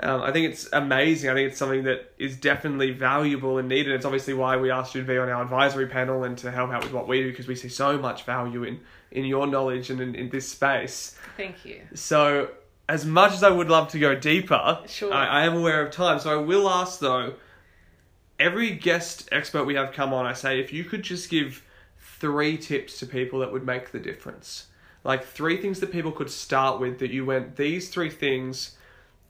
Um, 0.00 0.22
I 0.22 0.32
think 0.32 0.50
it's 0.50 0.68
amazing. 0.72 1.30
I 1.30 1.34
think 1.34 1.50
it's 1.50 1.58
something 1.58 1.84
that 1.84 2.12
is 2.18 2.36
definitely 2.36 2.90
valuable 2.90 3.58
and 3.58 3.68
needed. 3.68 3.92
It's 3.92 4.06
obviously 4.06 4.34
why 4.34 4.56
we 4.56 4.68
asked 4.70 4.96
you 4.96 5.02
to 5.02 5.06
be 5.06 5.16
on 5.16 5.28
our 5.28 5.42
advisory 5.42 5.86
panel 5.86 6.24
and 6.24 6.36
to 6.38 6.50
help 6.50 6.70
out 6.72 6.82
with 6.82 6.92
what 6.92 7.06
we 7.06 7.22
do 7.22 7.30
because 7.30 7.46
we 7.46 7.54
see 7.54 7.68
so 7.68 7.98
much 7.98 8.24
value 8.24 8.64
in, 8.64 8.80
in 9.12 9.26
your 9.26 9.46
knowledge 9.46 9.90
and 9.90 10.00
in, 10.00 10.16
in 10.16 10.28
this 10.30 10.48
space. 10.48 11.16
Thank 11.36 11.64
you. 11.64 11.82
So, 11.94 12.50
as 12.88 13.06
much 13.06 13.32
as 13.32 13.42
I 13.42 13.50
would 13.50 13.68
love 13.68 13.88
to 13.88 13.98
go 13.98 14.14
deeper, 14.14 14.80
Sure. 14.86 15.12
I, 15.12 15.26
I 15.26 15.44
am 15.44 15.56
aware 15.56 15.84
of 15.84 15.92
time. 15.92 16.18
So, 16.18 16.32
I 16.32 16.42
will 16.42 16.68
ask 16.68 16.98
though 17.00 17.34
every 18.38 18.70
guest 18.70 19.28
expert 19.30 19.64
we 19.64 19.74
have 19.74 19.92
come 19.92 20.12
on, 20.12 20.26
I 20.26 20.32
say, 20.32 20.58
if 20.60 20.72
you 20.72 20.84
could 20.84 21.02
just 21.02 21.30
give 21.30 21.64
three 22.18 22.56
tips 22.56 22.98
to 22.98 23.06
people 23.06 23.40
that 23.40 23.52
would 23.52 23.64
make 23.64 23.92
the 23.92 23.98
difference. 23.98 24.66
Like 25.04 25.24
three 25.24 25.56
things 25.56 25.80
that 25.80 25.92
people 25.92 26.12
could 26.12 26.30
start 26.30 26.80
with 26.80 26.98
that 26.98 27.10
you 27.10 27.24
went, 27.24 27.56
these 27.56 27.88
three 27.88 28.10
things 28.10 28.76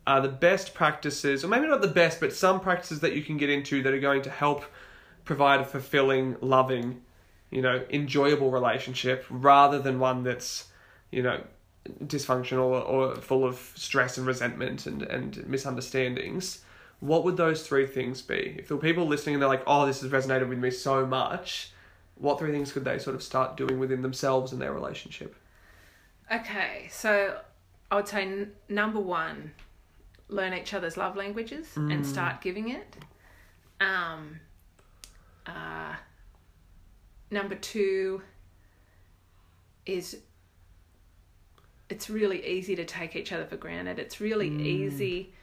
are 0.06 0.20
the 0.20 0.28
best 0.28 0.74
practices, 0.74 1.44
or 1.44 1.48
maybe 1.48 1.66
not 1.66 1.80
the 1.80 1.88
best, 1.88 2.20
but 2.20 2.32
some 2.32 2.60
practices 2.60 3.00
that 3.00 3.14
you 3.14 3.22
can 3.22 3.36
get 3.36 3.48
into 3.48 3.82
that 3.82 3.92
are 3.92 4.00
going 4.00 4.22
to 4.22 4.30
help 4.30 4.64
provide 5.24 5.60
a 5.60 5.64
fulfilling, 5.64 6.36
loving, 6.40 7.00
you 7.50 7.62
know, 7.62 7.84
enjoyable 7.90 8.50
relationship 8.50 9.24
rather 9.30 9.78
than 9.78 9.98
one 9.98 10.24
that's, 10.24 10.68
you 11.10 11.22
know, 11.22 11.40
dysfunctional 12.04 12.88
or, 12.88 13.16
full 13.16 13.44
of 13.44 13.72
stress 13.74 14.18
and 14.18 14.26
resentment 14.26 14.86
and, 14.86 15.02
and 15.02 15.46
misunderstandings. 15.46 16.64
What 17.00 17.24
would 17.24 17.36
those 17.36 17.66
three 17.66 17.86
things 17.86 18.22
be? 18.22 18.56
If 18.58 18.68
there 18.68 18.76
were 18.76 18.82
people 18.82 19.06
listening 19.06 19.34
and 19.34 19.42
they're 19.42 19.48
like, 19.48 19.64
oh, 19.66 19.86
this 19.86 20.02
has 20.02 20.10
resonated 20.10 20.48
with 20.48 20.58
me 20.58 20.70
so 20.70 21.04
much, 21.04 21.72
what 22.14 22.38
three 22.38 22.52
things 22.52 22.72
could 22.72 22.84
they 22.84 22.98
sort 22.98 23.16
of 23.16 23.22
start 23.22 23.56
doing 23.56 23.80
within 23.80 24.02
themselves 24.02 24.52
and 24.52 24.62
their 24.62 24.72
relationship? 24.72 25.34
Okay, 26.32 26.88
so 26.90 27.38
I 27.90 27.96
would 27.96 28.06
say 28.06 28.22
n- 28.22 28.52
number 28.68 29.00
one, 29.00 29.52
learn 30.28 30.54
each 30.54 30.72
other's 30.72 30.96
love 30.96 31.16
languages 31.16 31.76
and 31.76 32.06
start 32.06 32.40
giving 32.40 32.70
it. 32.70 32.96
Um, 33.80 34.40
uh, 35.46 35.94
number 37.30 37.56
two 37.56 38.22
is 39.84 40.18
it's 41.92 42.08
really 42.08 42.44
easy 42.46 42.74
to 42.74 42.86
take 42.86 43.14
each 43.14 43.32
other 43.32 43.44
for 43.44 43.56
granted. 43.56 43.98
It's 43.98 44.18
really 44.18 44.48
easy 44.48 45.34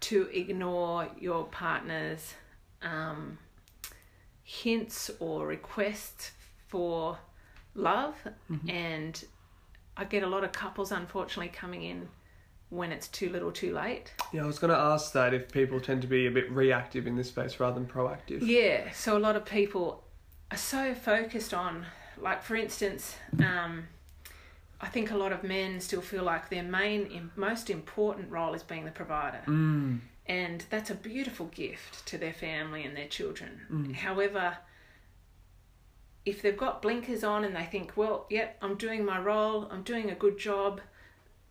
to 0.00 0.28
ignore 0.32 1.08
your 1.18 1.44
partner's 1.46 2.34
um, 2.80 3.38
hints 4.44 5.10
or 5.18 5.46
requests 5.48 6.30
for 6.68 7.18
love 7.74 8.14
and 8.68 9.24
I 9.96 10.04
get 10.04 10.22
a 10.22 10.26
lot 10.28 10.44
of 10.44 10.52
couples 10.52 10.92
unfortunately 10.92 11.52
coming 11.52 11.82
in 11.82 12.08
when 12.68 12.92
it's 12.92 13.08
too 13.08 13.30
little 13.30 13.50
too 13.50 13.74
late. 13.74 14.12
Yeah, 14.32 14.44
I 14.44 14.46
was 14.46 14.60
going 14.60 14.72
to 14.72 14.78
ask 14.78 15.12
that 15.12 15.34
if 15.34 15.50
people 15.50 15.80
tend 15.80 16.02
to 16.02 16.08
be 16.08 16.26
a 16.26 16.30
bit 16.30 16.50
reactive 16.52 17.08
in 17.08 17.16
this 17.16 17.28
space 17.28 17.58
rather 17.58 17.74
than 17.74 17.86
proactive. 17.86 18.46
Yeah, 18.46 18.92
so 18.92 19.16
a 19.16 19.20
lot 19.20 19.34
of 19.34 19.44
people 19.44 20.04
are 20.50 20.56
so 20.56 20.94
focused 20.94 21.52
on, 21.52 21.86
like, 22.20 22.42
for 22.42 22.54
instance, 22.56 23.16
um, 23.40 23.88
I 24.80 24.88
think 24.88 25.10
a 25.10 25.16
lot 25.16 25.32
of 25.32 25.42
men 25.42 25.80
still 25.80 26.02
feel 26.02 26.22
like 26.22 26.50
their 26.50 26.62
main, 26.62 27.30
most 27.34 27.70
important 27.70 28.30
role 28.30 28.54
is 28.54 28.62
being 28.62 28.84
the 28.84 28.90
provider. 28.90 29.40
Mm. 29.46 30.00
And 30.26 30.64
that's 30.70 30.90
a 30.90 30.94
beautiful 30.94 31.46
gift 31.46 32.04
to 32.06 32.18
their 32.18 32.32
family 32.32 32.84
and 32.84 32.96
their 32.96 33.06
children. 33.06 33.60
Mm. 33.70 33.94
However, 33.94 34.58
if 36.26 36.42
they've 36.42 36.56
got 36.56 36.82
blinkers 36.82 37.22
on 37.22 37.44
and 37.44 37.54
they 37.54 37.64
think, 37.64 37.96
well, 37.96 38.26
yep, 38.28 38.58
I'm 38.60 38.74
doing 38.74 39.04
my 39.04 39.20
role, 39.20 39.68
I'm 39.70 39.82
doing 39.82 40.10
a 40.10 40.14
good 40.14 40.36
job, 40.36 40.80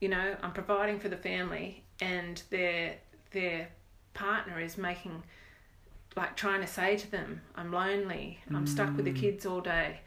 you 0.01 0.09
know, 0.09 0.35
I'm 0.43 0.51
providing 0.51 0.99
for 0.99 1.07
the 1.07 1.17
family, 1.17 1.85
and 2.01 2.43
their 2.49 2.97
their 3.31 3.69
partner 4.13 4.59
is 4.59 4.77
making 4.77 5.23
like 6.15 6.35
trying 6.35 6.61
to 6.61 6.67
say 6.67 6.97
to 6.97 7.11
them, 7.11 7.41
I'm 7.55 7.71
lonely, 7.71 8.39
I'm 8.53 8.67
stuck 8.67 8.95
with 8.95 9.05
the 9.05 9.13
kids 9.13 9.45
all 9.45 9.61
day, 9.61 9.99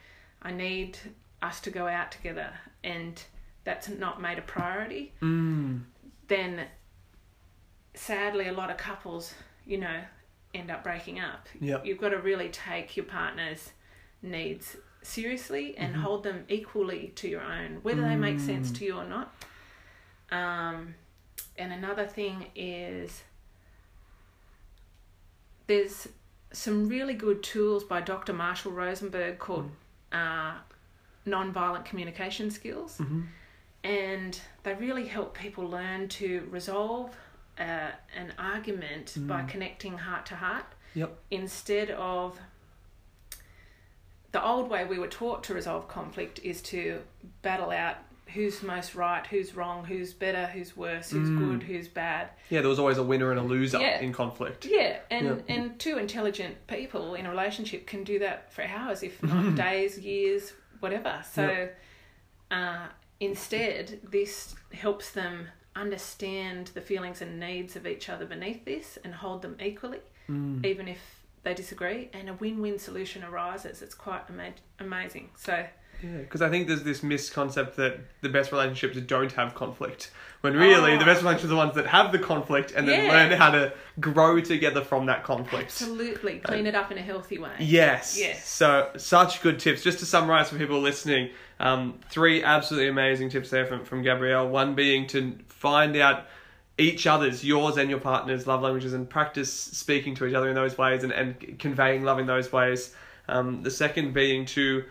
I 0.42 0.52
need 0.52 0.98
us 1.42 1.60
to 1.60 1.70
go 1.70 1.86
out 1.86 2.10
together, 2.12 2.50
and 2.82 3.22
that's 3.64 3.88
not 3.88 4.20
made 4.20 4.38
a 4.38 4.42
priority, 4.42 5.12
Mm. 5.20 5.84
then 6.28 6.66
sadly, 7.94 8.48
a 8.48 8.52
lot 8.52 8.70
of 8.70 8.76
couples, 8.76 9.34
you 9.66 9.78
know, 9.78 10.02
end 10.54 10.70
up 10.70 10.82
breaking 10.84 11.18
up. 11.20 11.46
Yep. 11.60 11.84
You've 11.84 11.98
got 11.98 12.10
to 12.10 12.18
really 12.18 12.48
take 12.48 12.96
your 12.96 13.06
partner's 13.06 13.70
needs 14.22 14.76
seriously 15.02 15.76
and 15.76 15.92
Mm-hmm. 15.94 16.02
hold 16.02 16.22
them 16.24 16.44
equally 16.48 17.08
to 17.16 17.28
your 17.28 17.42
own, 17.42 17.78
whether 17.82 18.02
they 18.02 18.16
make 18.16 18.38
sense 18.40 18.70
Mm. 18.70 18.76
to 18.78 18.84
you 18.84 18.96
or 18.96 19.04
not. 19.04 19.34
Um, 20.30 20.94
and 21.56 21.72
another 21.72 22.06
thing 22.06 22.46
is 22.54 23.22
there's 25.66 26.08
some 26.52 26.88
really 26.88 27.14
good 27.14 27.42
tools 27.42 27.84
by 27.84 28.00
Dr. 28.00 28.32
Marshall 28.32 28.72
Rosenberg 28.72 29.38
called 29.38 29.70
uh, 30.12 30.54
Nonviolent 31.28 31.84
Communication 31.84 32.50
Skills 32.50 32.98
hmm 32.98 33.22
and 33.84 34.40
they 34.64 34.74
really 34.74 35.06
help 35.06 35.38
people 35.38 35.64
learn 35.64 36.08
to 36.08 36.46
resolve 36.50 37.14
uh, 37.60 37.90
an 38.16 38.32
argument 38.36 39.14
by 39.20 39.44
connecting 39.44 39.96
heart 39.96 40.26
to 40.26 40.34
heart 40.34 40.64
Yep. 40.94 41.16
instead 41.30 41.90
of 41.92 42.38
the 44.32 44.44
old 44.44 44.68
way 44.68 44.84
we 44.84 44.98
were 44.98 45.06
taught 45.08 45.44
to 45.44 45.54
resolve 45.54 45.88
conflict 45.88 46.40
is 46.42 46.60
to 46.62 47.00
battle 47.42 47.70
out 47.70 47.96
who's 48.34 48.62
most 48.62 48.94
right, 48.94 49.26
who's 49.26 49.54
wrong, 49.54 49.84
who's 49.86 50.12
better, 50.12 50.46
who's 50.48 50.76
worse, 50.76 51.10
who's 51.10 51.30
Mm. 51.30 51.38
good, 51.38 51.62
who's 51.62 51.88
bad. 51.88 52.28
Yeah, 52.50 52.60
there 52.60 52.68
was 52.68 52.78
always 52.78 52.98
a 52.98 53.02
winner 53.02 53.30
and 53.30 53.40
a 53.40 53.42
loser 53.42 53.78
Yeah. 53.78 54.00
in 54.00 54.12
conflict. 54.12 54.66
Yeah, 54.66 54.98
and 55.10 55.26
Yeah. 55.48 55.54
and 55.54 55.78
two 55.80 55.96
intelligent 55.98 56.66
people 56.66 57.14
in 57.14 57.24
a 57.24 57.30
relationship 57.30 57.86
can 57.86 58.04
do 58.04 58.18
that 58.18 58.52
for 58.52 58.62
hours, 58.64 59.02
if 59.02 59.22
not 59.22 59.54
days, 59.54 59.98
years, 59.98 60.52
whatever. 60.80 61.22
So, 61.32 61.68
uh, 62.50 62.86
instead, 63.20 64.00
this 64.08 64.54
helps 64.72 65.10
them 65.10 65.48
understand 65.76 66.68
the 66.68 66.80
feelings 66.80 67.22
and 67.22 67.38
needs 67.38 67.76
of 67.76 67.86
each 67.86 68.08
other 68.08 68.26
beneath 68.26 68.64
this 68.64 68.98
and 69.04 69.14
hold 69.14 69.42
them 69.42 69.56
equally, 69.62 70.00
Mm. 70.28 70.64
even 70.64 70.88
if 70.88 71.22
they 71.44 71.54
disagree, 71.54 72.10
and 72.12 72.28
a 72.28 72.34
win-win 72.34 72.78
solution 72.78 73.22
arises. 73.24 73.80
It's 73.80 73.94
quite 73.94 74.22
ama- 74.28 74.54
amazing. 74.80 75.30
So, 75.36 75.66
Yeah, 76.02 76.18
because 76.18 76.42
I 76.42 76.48
think 76.48 76.68
there's 76.68 76.82
this 76.84 77.00
misconcept 77.00 77.74
that 77.76 77.98
the 78.20 78.28
best 78.28 78.52
relationships 78.52 78.96
don't 79.06 79.32
have 79.32 79.54
conflict, 79.54 80.10
when 80.42 80.54
really 80.54 80.92
Oh. 80.92 80.98
the 80.98 81.04
best 81.04 81.22
relationships 81.22 81.46
are 81.46 81.48
the 81.48 81.56
ones 81.56 81.74
that 81.74 81.86
have 81.86 82.12
the 82.12 82.18
conflict 82.20 82.72
and 82.76 82.86
then 82.88 83.04
Yeah. 83.06 83.10
learn 83.12 83.32
how 83.32 83.50
to 83.50 83.72
grow 83.98 84.40
together 84.40 84.82
from 84.84 85.06
that 85.06 85.24
conflict. 85.24 85.64
absolutely 85.66 86.38
clean 86.38 86.66
it 86.66 86.74
up 86.76 86.92
in 86.92 86.98
a 86.98 87.02
healthy 87.02 87.38
way. 87.38 87.50
Yes. 87.58 88.16
Yes. 88.18 88.48
So 88.48 88.90
such 88.96 89.42
good 89.42 89.58
tips. 89.58 89.82
Just 89.82 89.98
to 89.98 90.06
summarize 90.06 90.50
for 90.50 90.56
people 90.56 90.80
listening, 90.80 91.30
um, 91.58 91.98
three 92.10 92.44
absolutely 92.44 92.88
amazing 92.88 93.30
tips 93.30 93.50
there 93.50 93.66
from 93.66 93.84
from 93.84 94.02
Gabrielle. 94.02 94.48
One 94.48 94.74
being 94.74 95.06
to 95.08 95.36
find 95.48 95.96
out 95.96 96.26
each 96.80 97.08
other's, 97.08 97.44
yours 97.44 97.76
and 97.76 97.90
your 97.90 97.98
partner's 97.98 98.46
love 98.46 98.62
languages, 98.62 98.92
and 98.92 99.10
practice 99.10 99.52
speaking 99.52 100.14
to 100.14 100.26
each 100.26 100.34
other 100.34 100.48
in 100.48 100.54
those 100.54 100.78
ways 100.78 101.02
and, 101.02 101.12
and 101.12 101.58
conveying 101.58 102.04
love 102.04 102.20
in 102.20 102.26
those 102.26 102.52
ways. 102.52 102.94
Um, 103.28 103.64
the 103.64 103.70
second 103.72 104.14
being 104.14 104.46
to 104.46 104.84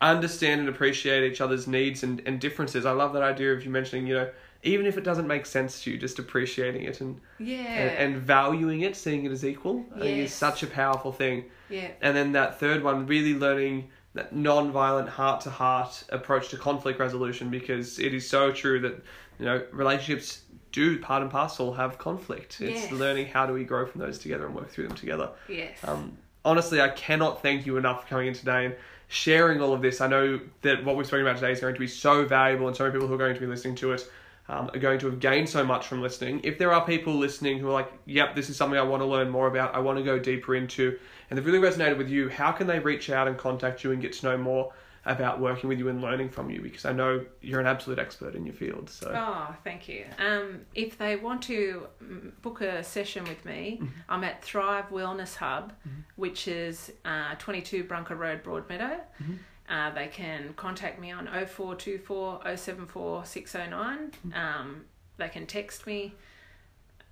understand 0.00 0.60
and 0.60 0.68
appreciate 0.68 1.30
each 1.30 1.40
other's 1.40 1.66
needs 1.66 2.02
and, 2.02 2.22
and 2.26 2.40
differences. 2.40 2.86
I 2.86 2.92
love 2.92 3.12
that 3.12 3.22
idea 3.22 3.52
of 3.52 3.64
you 3.64 3.70
mentioning, 3.70 4.06
you 4.06 4.14
know, 4.14 4.30
even 4.62 4.86
if 4.86 4.96
it 4.98 5.04
doesn't 5.04 5.26
make 5.26 5.46
sense 5.46 5.82
to 5.82 5.90
you, 5.90 5.98
just 5.98 6.18
appreciating 6.18 6.82
it 6.84 7.00
and, 7.00 7.20
Yeah. 7.38 7.58
and, 7.60 8.14
and 8.14 8.22
valuing 8.22 8.82
it, 8.82 8.94
seeing 8.96 9.24
it 9.24 9.32
as 9.32 9.44
equal. 9.44 9.84
I 9.94 10.00
think 10.00 10.18
is 10.18 10.32
such 10.34 10.62
a 10.62 10.66
powerful 10.66 11.12
thing. 11.12 11.44
yeah. 11.68 11.88
And 12.02 12.16
then 12.16 12.32
that 12.32 12.58
third 12.60 12.82
one, 12.82 13.06
really 13.06 13.34
learning 13.34 13.88
that 14.14 14.34
non-violent 14.34 15.08
heart-to-heart 15.08 16.04
approach 16.10 16.48
to 16.50 16.56
conflict 16.56 16.98
resolution 16.98 17.48
because 17.48 17.98
it 17.98 18.12
is 18.12 18.28
so 18.28 18.50
true 18.52 18.80
that 18.80 18.94
you 19.38 19.44
know, 19.46 19.62
relationships 19.72 20.42
do 20.72 20.98
part 20.98 21.22
and 21.22 21.30
parcel 21.30 21.72
have 21.74 21.96
conflict. 21.98 22.60
It's 22.60 22.82
Yes. 22.82 22.92
learning 22.92 23.26
how 23.26 23.46
do 23.46 23.52
we 23.52 23.64
grow 23.64 23.86
from 23.86 24.00
those 24.00 24.18
together 24.18 24.46
and 24.46 24.54
work 24.54 24.68
through 24.70 24.88
them 24.88 24.96
together. 24.96 25.30
Yes. 25.48 25.78
Um, 25.84 26.16
honestly, 26.44 26.80
I 26.80 26.88
cannot 26.90 27.40
thank 27.42 27.66
you 27.66 27.76
enough 27.76 28.02
for 28.02 28.08
coming 28.08 28.28
in 28.28 28.34
today 28.34 28.66
and 28.66 28.74
sharing 29.10 29.60
all 29.60 29.72
of 29.72 29.82
this. 29.82 30.00
I 30.00 30.06
know 30.06 30.38
that 30.62 30.84
what 30.84 30.96
we've 30.96 31.04
spoken 31.04 31.26
about 31.26 31.34
today 31.34 31.50
is 31.50 31.58
going 31.60 31.74
to 31.74 31.80
be 31.80 31.88
so 31.88 32.24
valuable, 32.24 32.68
and 32.68 32.76
so 32.76 32.84
many 32.84 32.94
people 32.94 33.08
who 33.08 33.14
are 33.14 33.18
going 33.18 33.34
to 33.34 33.40
be 33.40 33.46
listening 33.46 33.74
to 33.76 33.92
it 33.92 34.08
um, 34.48 34.70
are 34.72 34.78
going 34.78 35.00
to 35.00 35.06
have 35.06 35.18
gained 35.18 35.48
so 35.48 35.64
much 35.64 35.88
from 35.88 36.00
listening. 36.00 36.40
If 36.44 36.58
there 36.58 36.72
are 36.72 36.86
people 36.86 37.14
listening 37.14 37.58
who 37.58 37.68
are 37.68 37.72
like, 37.72 37.92
yep, 38.06 38.36
this 38.36 38.48
is 38.48 38.56
something 38.56 38.78
I 38.78 38.82
want 38.82 39.02
to 39.02 39.06
learn 39.06 39.28
more 39.28 39.48
about, 39.48 39.74
I 39.74 39.80
want 39.80 39.98
to 39.98 40.04
go 40.04 40.20
deeper 40.20 40.54
into, 40.54 40.96
and 41.28 41.36
they've 41.36 41.44
really 41.44 41.58
resonated 41.58 41.98
with 41.98 42.08
you, 42.08 42.28
how 42.28 42.52
can 42.52 42.68
they 42.68 42.78
reach 42.78 43.10
out 43.10 43.26
and 43.26 43.36
contact 43.36 43.82
you 43.82 43.90
and 43.90 44.00
get 44.00 44.12
to 44.12 44.26
know 44.26 44.38
more 44.38 44.72
about 45.06 45.40
working 45.40 45.68
with 45.68 45.78
you 45.78 45.88
and 45.88 46.02
learning 46.02 46.28
from 46.28 46.50
you? 46.50 46.60
Because 46.60 46.84
I 46.84 46.92
know 46.92 47.24
you're 47.40 47.60
an 47.60 47.66
absolute 47.66 47.98
expert 47.98 48.34
in 48.34 48.44
your 48.44 48.54
field. 48.54 48.90
So. 48.90 49.12
Oh, 49.16 49.54
thank 49.64 49.88
you. 49.88 50.04
Um, 50.18 50.60
if 50.74 50.98
they 50.98 51.16
want 51.16 51.42
to 51.44 51.86
mm, 52.02 52.32
book 52.42 52.60
a 52.60 52.84
session 52.84 53.24
with 53.24 53.44
me, 53.44 53.78
Mm-hmm. 53.80 53.86
I'm 54.08 54.24
at 54.24 54.42
Thrive 54.42 54.90
Wellness 54.90 55.36
Hub, 55.36 55.72
which 56.16 56.48
is 56.48 56.92
uh, 57.04 57.34
22 57.38 57.84
Brunker 57.84 58.16
Road, 58.16 58.42
Broadmeadow. 58.42 59.00
Mm-hmm. 59.22 59.34
Uh, 59.68 59.90
they 59.90 60.08
can 60.08 60.52
contact 60.54 61.00
me 61.00 61.12
on 61.12 61.26
0424 61.26 62.56
074 62.56 63.24
609. 63.24 64.10
Mm-hmm. 64.10 64.32
Um, 64.34 64.84
they 65.16 65.28
can 65.28 65.46
text 65.46 65.86
me 65.86 66.14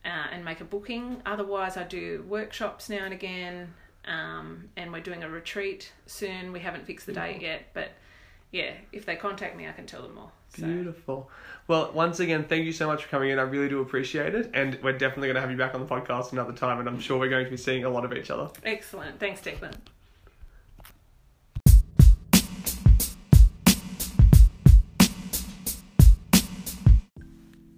uh, 0.05 0.27
and 0.33 0.45
make 0.45 0.61
a 0.61 0.65
booking. 0.65 1.23
Otherwise, 1.25 1.77
I 1.77 1.85
do 1.85 2.25
workshops 2.29 2.89
now 2.89 3.05
and 3.05 3.15
again, 3.15 3.75
um, 4.09 4.69
and 4.77 4.93
we're 4.93 5.01
doing 5.01 5.23
a 5.23 5.29
retreat 5.29 5.93
soon. 6.07 6.53
We 6.53 6.61
haven't 6.61 6.87
fixed 6.87 7.07
the 7.07 7.13
date 7.13 7.43
yet, 7.43 7.67
but 7.75 7.91
yeah, 8.51 8.73
if 8.93 9.05
they 9.05 9.17
contact 9.17 9.57
me, 9.57 9.69
I 9.69 9.73
can 9.73 9.87
tell 9.87 10.03
them 10.03 10.15
more. 10.15 10.31
So. 10.57 10.65
Beautiful. 10.65 11.31
Well, 11.67 11.93
once 11.93 12.19
again, 12.19 12.45
thank 12.45 12.65
you 12.65 12.73
so 12.73 12.87
much 12.87 13.05
for 13.05 13.11
coming 13.11 13.29
in. 13.29 13.39
I 13.39 13.43
really 13.43 13.69
do 13.69 13.81
appreciate 13.81 14.35
it. 14.35 14.51
And 14.55 14.79
we're 14.83 14.97
definitely 14.97 15.29
going 15.29 15.35
to 15.35 15.43
have 15.43 15.51
you 15.51 15.59
back 15.59 15.75
on 15.75 15.81
the 15.81 15.87
podcast 15.87 16.33
another 16.33 16.55
time. 16.55 16.81
And 16.81 16.89
I'm 16.89 16.99
sure 16.99 17.19
we're 17.19 17.29
going 17.29 17.45
to 17.45 17.51
be 17.51 17.59
seeing 17.59 17.85
a 17.85 17.91
lot 17.91 18.07
of 18.07 18.15
each 18.15 18.31
other. 18.31 18.51
Excellent. 18.65 19.21
Thanks, 19.21 19.43
Declan. 19.43 19.75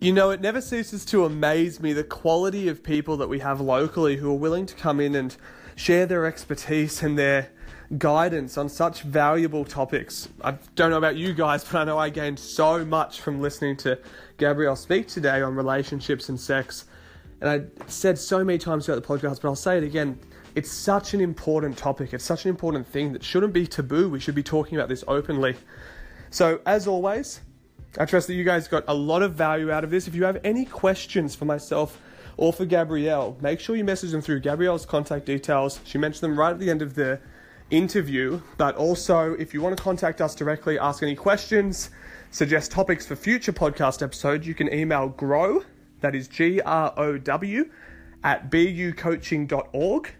You 0.02 0.12
know, 0.12 0.30
it 0.30 0.40
never 0.40 0.62
ceases 0.62 1.04
to 1.06 1.24
amaze 1.24 1.80
me 1.80 1.92
the 1.92 2.04
quality 2.04 2.68
of 2.68 2.82
people 2.82 3.18
that 3.18 3.28
we 3.28 3.40
have 3.40 3.60
locally 3.60 4.16
who 4.16 4.30
are 4.30 4.38
willing 4.38 4.64
to 4.66 4.74
come 4.74 5.00
in 5.00 5.14
and 5.14 5.36
share 5.80 6.04
their 6.04 6.26
expertise 6.26 7.02
and 7.02 7.18
their 7.18 7.48
guidance 7.96 8.58
on 8.58 8.68
such 8.68 9.00
valuable 9.00 9.64
topics. 9.64 10.28
I 10.44 10.58
don't 10.74 10.90
know 10.90 10.98
about 10.98 11.16
you 11.16 11.32
guys, 11.32 11.64
but 11.64 11.78
I 11.78 11.84
know 11.84 11.96
I 11.96 12.10
gained 12.10 12.38
so 12.38 12.84
much 12.84 13.22
from 13.22 13.40
listening 13.40 13.78
to 13.78 13.98
Gabrielle 14.36 14.76
speak 14.76 15.08
today 15.08 15.40
on 15.40 15.54
relationships 15.54 16.28
and 16.28 16.38
sex. 16.38 16.84
And 17.40 17.48
I 17.48 17.62
said 17.88 18.18
so 18.18 18.44
many 18.44 18.58
times 18.58 18.84
throughout 18.84 19.02
the 19.02 19.08
podcast, 19.08 19.40
but 19.40 19.48
I'll 19.48 19.56
say 19.56 19.78
it 19.78 19.82
again. 19.82 20.20
It's 20.54 20.70
such 20.70 21.14
an 21.14 21.22
important 21.22 21.78
topic. 21.78 22.12
It's 22.12 22.24
such 22.24 22.44
an 22.44 22.50
important 22.50 22.86
thing 22.86 23.14
that 23.14 23.24
shouldn't 23.24 23.54
be 23.54 23.66
taboo. 23.66 24.10
We 24.10 24.20
should 24.20 24.34
be 24.34 24.42
talking 24.42 24.76
about 24.76 24.90
this 24.90 25.02
openly. 25.08 25.56
So, 26.28 26.60
as 26.66 26.86
always, 26.86 27.40
I 27.98 28.04
trust 28.04 28.26
that 28.26 28.34
you 28.34 28.44
guys 28.44 28.68
got 28.68 28.84
a 28.86 28.94
lot 28.94 29.22
of 29.22 29.34
value 29.34 29.70
out 29.70 29.84
of 29.84 29.90
this. 29.90 30.06
If 30.06 30.14
you 30.14 30.24
have 30.24 30.40
any 30.44 30.66
questions 30.66 31.34
for 31.34 31.46
myself 31.46 31.98
or 32.40 32.54
for 32.54 32.64
Gabrielle, 32.64 33.36
make 33.40 33.60
sure 33.60 33.76
you 33.76 33.84
message 33.84 34.12
them 34.12 34.22
through 34.22 34.40
Gabrielle's 34.40 34.86
contact 34.86 35.26
details. 35.26 35.78
She 35.84 35.98
mentioned 35.98 36.22
them 36.22 36.38
right 36.38 36.50
at 36.50 36.58
the 36.58 36.70
end 36.70 36.80
of 36.80 36.94
the 36.94 37.20
interview. 37.70 38.40
But 38.56 38.76
also, 38.76 39.34
if 39.34 39.52
you 39.52 39.60
want 39.60 39.76
to 39.76 39.82
contact 39.82 40.22
us 40.22 40.34
directly, 40.34 40.78
ask 40.78 41.02
any 41.02 41.14
questions, 41.14 41.90
suggest 42.30 42.72
topics 42.72 43.06
for 43.06 43.14
future 43.14 43.52
podcast 43.52 44.02
episodes, 44.02 44.46
you 44.46 44.54
can 44.54 44.72
email 44.72 45.08
grow, 45.08 45.62
that 46.00 46.14
is 46.14 46.28
G 46.28 46.62
R 46.62 46.94
O 46.96 47.18
W, 47.18 47.68
at 48.24 48.50
bucoaching.org. 48.50 50.14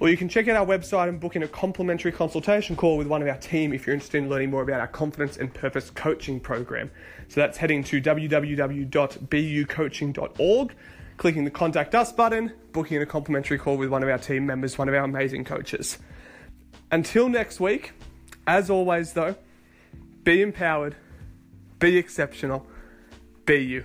Or 0.00 0.08
you 0.08 0.16
can 0.16 0.28
check 0.28 0.46
out 0.48 0.56
our 0.56 0.66
website 0.66 1.08
and 1.08 1.18
book 1.18 1.34
in 1.34 1.42
a 1.42 1.48
complimentary 1.48 2.12
consultation 2.12 2.76
call 2.76 2.98
with 2.98 3.08
one 3.08 3.20
of 3.20 3.26
our 3.26 3.38
team 3.38 3.72
if 3.72 3.84
you're 3.86 3.94
interested 3.94 4.22
in 4.22 4.28
learning 4.28 4.50
more 4.50 4.62
about 4.62 4.80
our 4.80 4.86
confidence 4.86 5.38
and 5.38 5.52
purpose 5.52 5.90
coaching 5.90 6.38
program. 6.38 6.88
So 7.26 7.40
that's 7.40 7.58
heading 7.58 7.82
to 7.84 8.00
www.bucoaching.org, 8.00 10.74
clicking 11.18 11.44
the 11.44 11.50
contact 11.50 11.94
us 11.94 12.10
button, 12.12 12.52
booking 12.72 13.02
a 13.02 13.06
complimentary 13.06 13.58
call 13.58 13.76
with 13.76 13.90
one 13.90 14.02
of 14.02 14.08
our 14.08 14.18
team 14.18 14.46
members, 14.46 14.78
one 14.78 14.88
of 14.88 14.94
our 14.94 15.04
amazing 15.04 15.44
coaches. 15.44 15.98
Until 16.90 17.28
next 17.28 17.60
week, 17.60 17.92
as 18.46 18.70
always 18.70 19.12
though, 19.12 19.36
be 20.22 20.40
empowered, 20.40 20.96
be 21.78 21.98
exceptional, 21.98 22.66
be 23.44 23.58
you. 23.58 23.84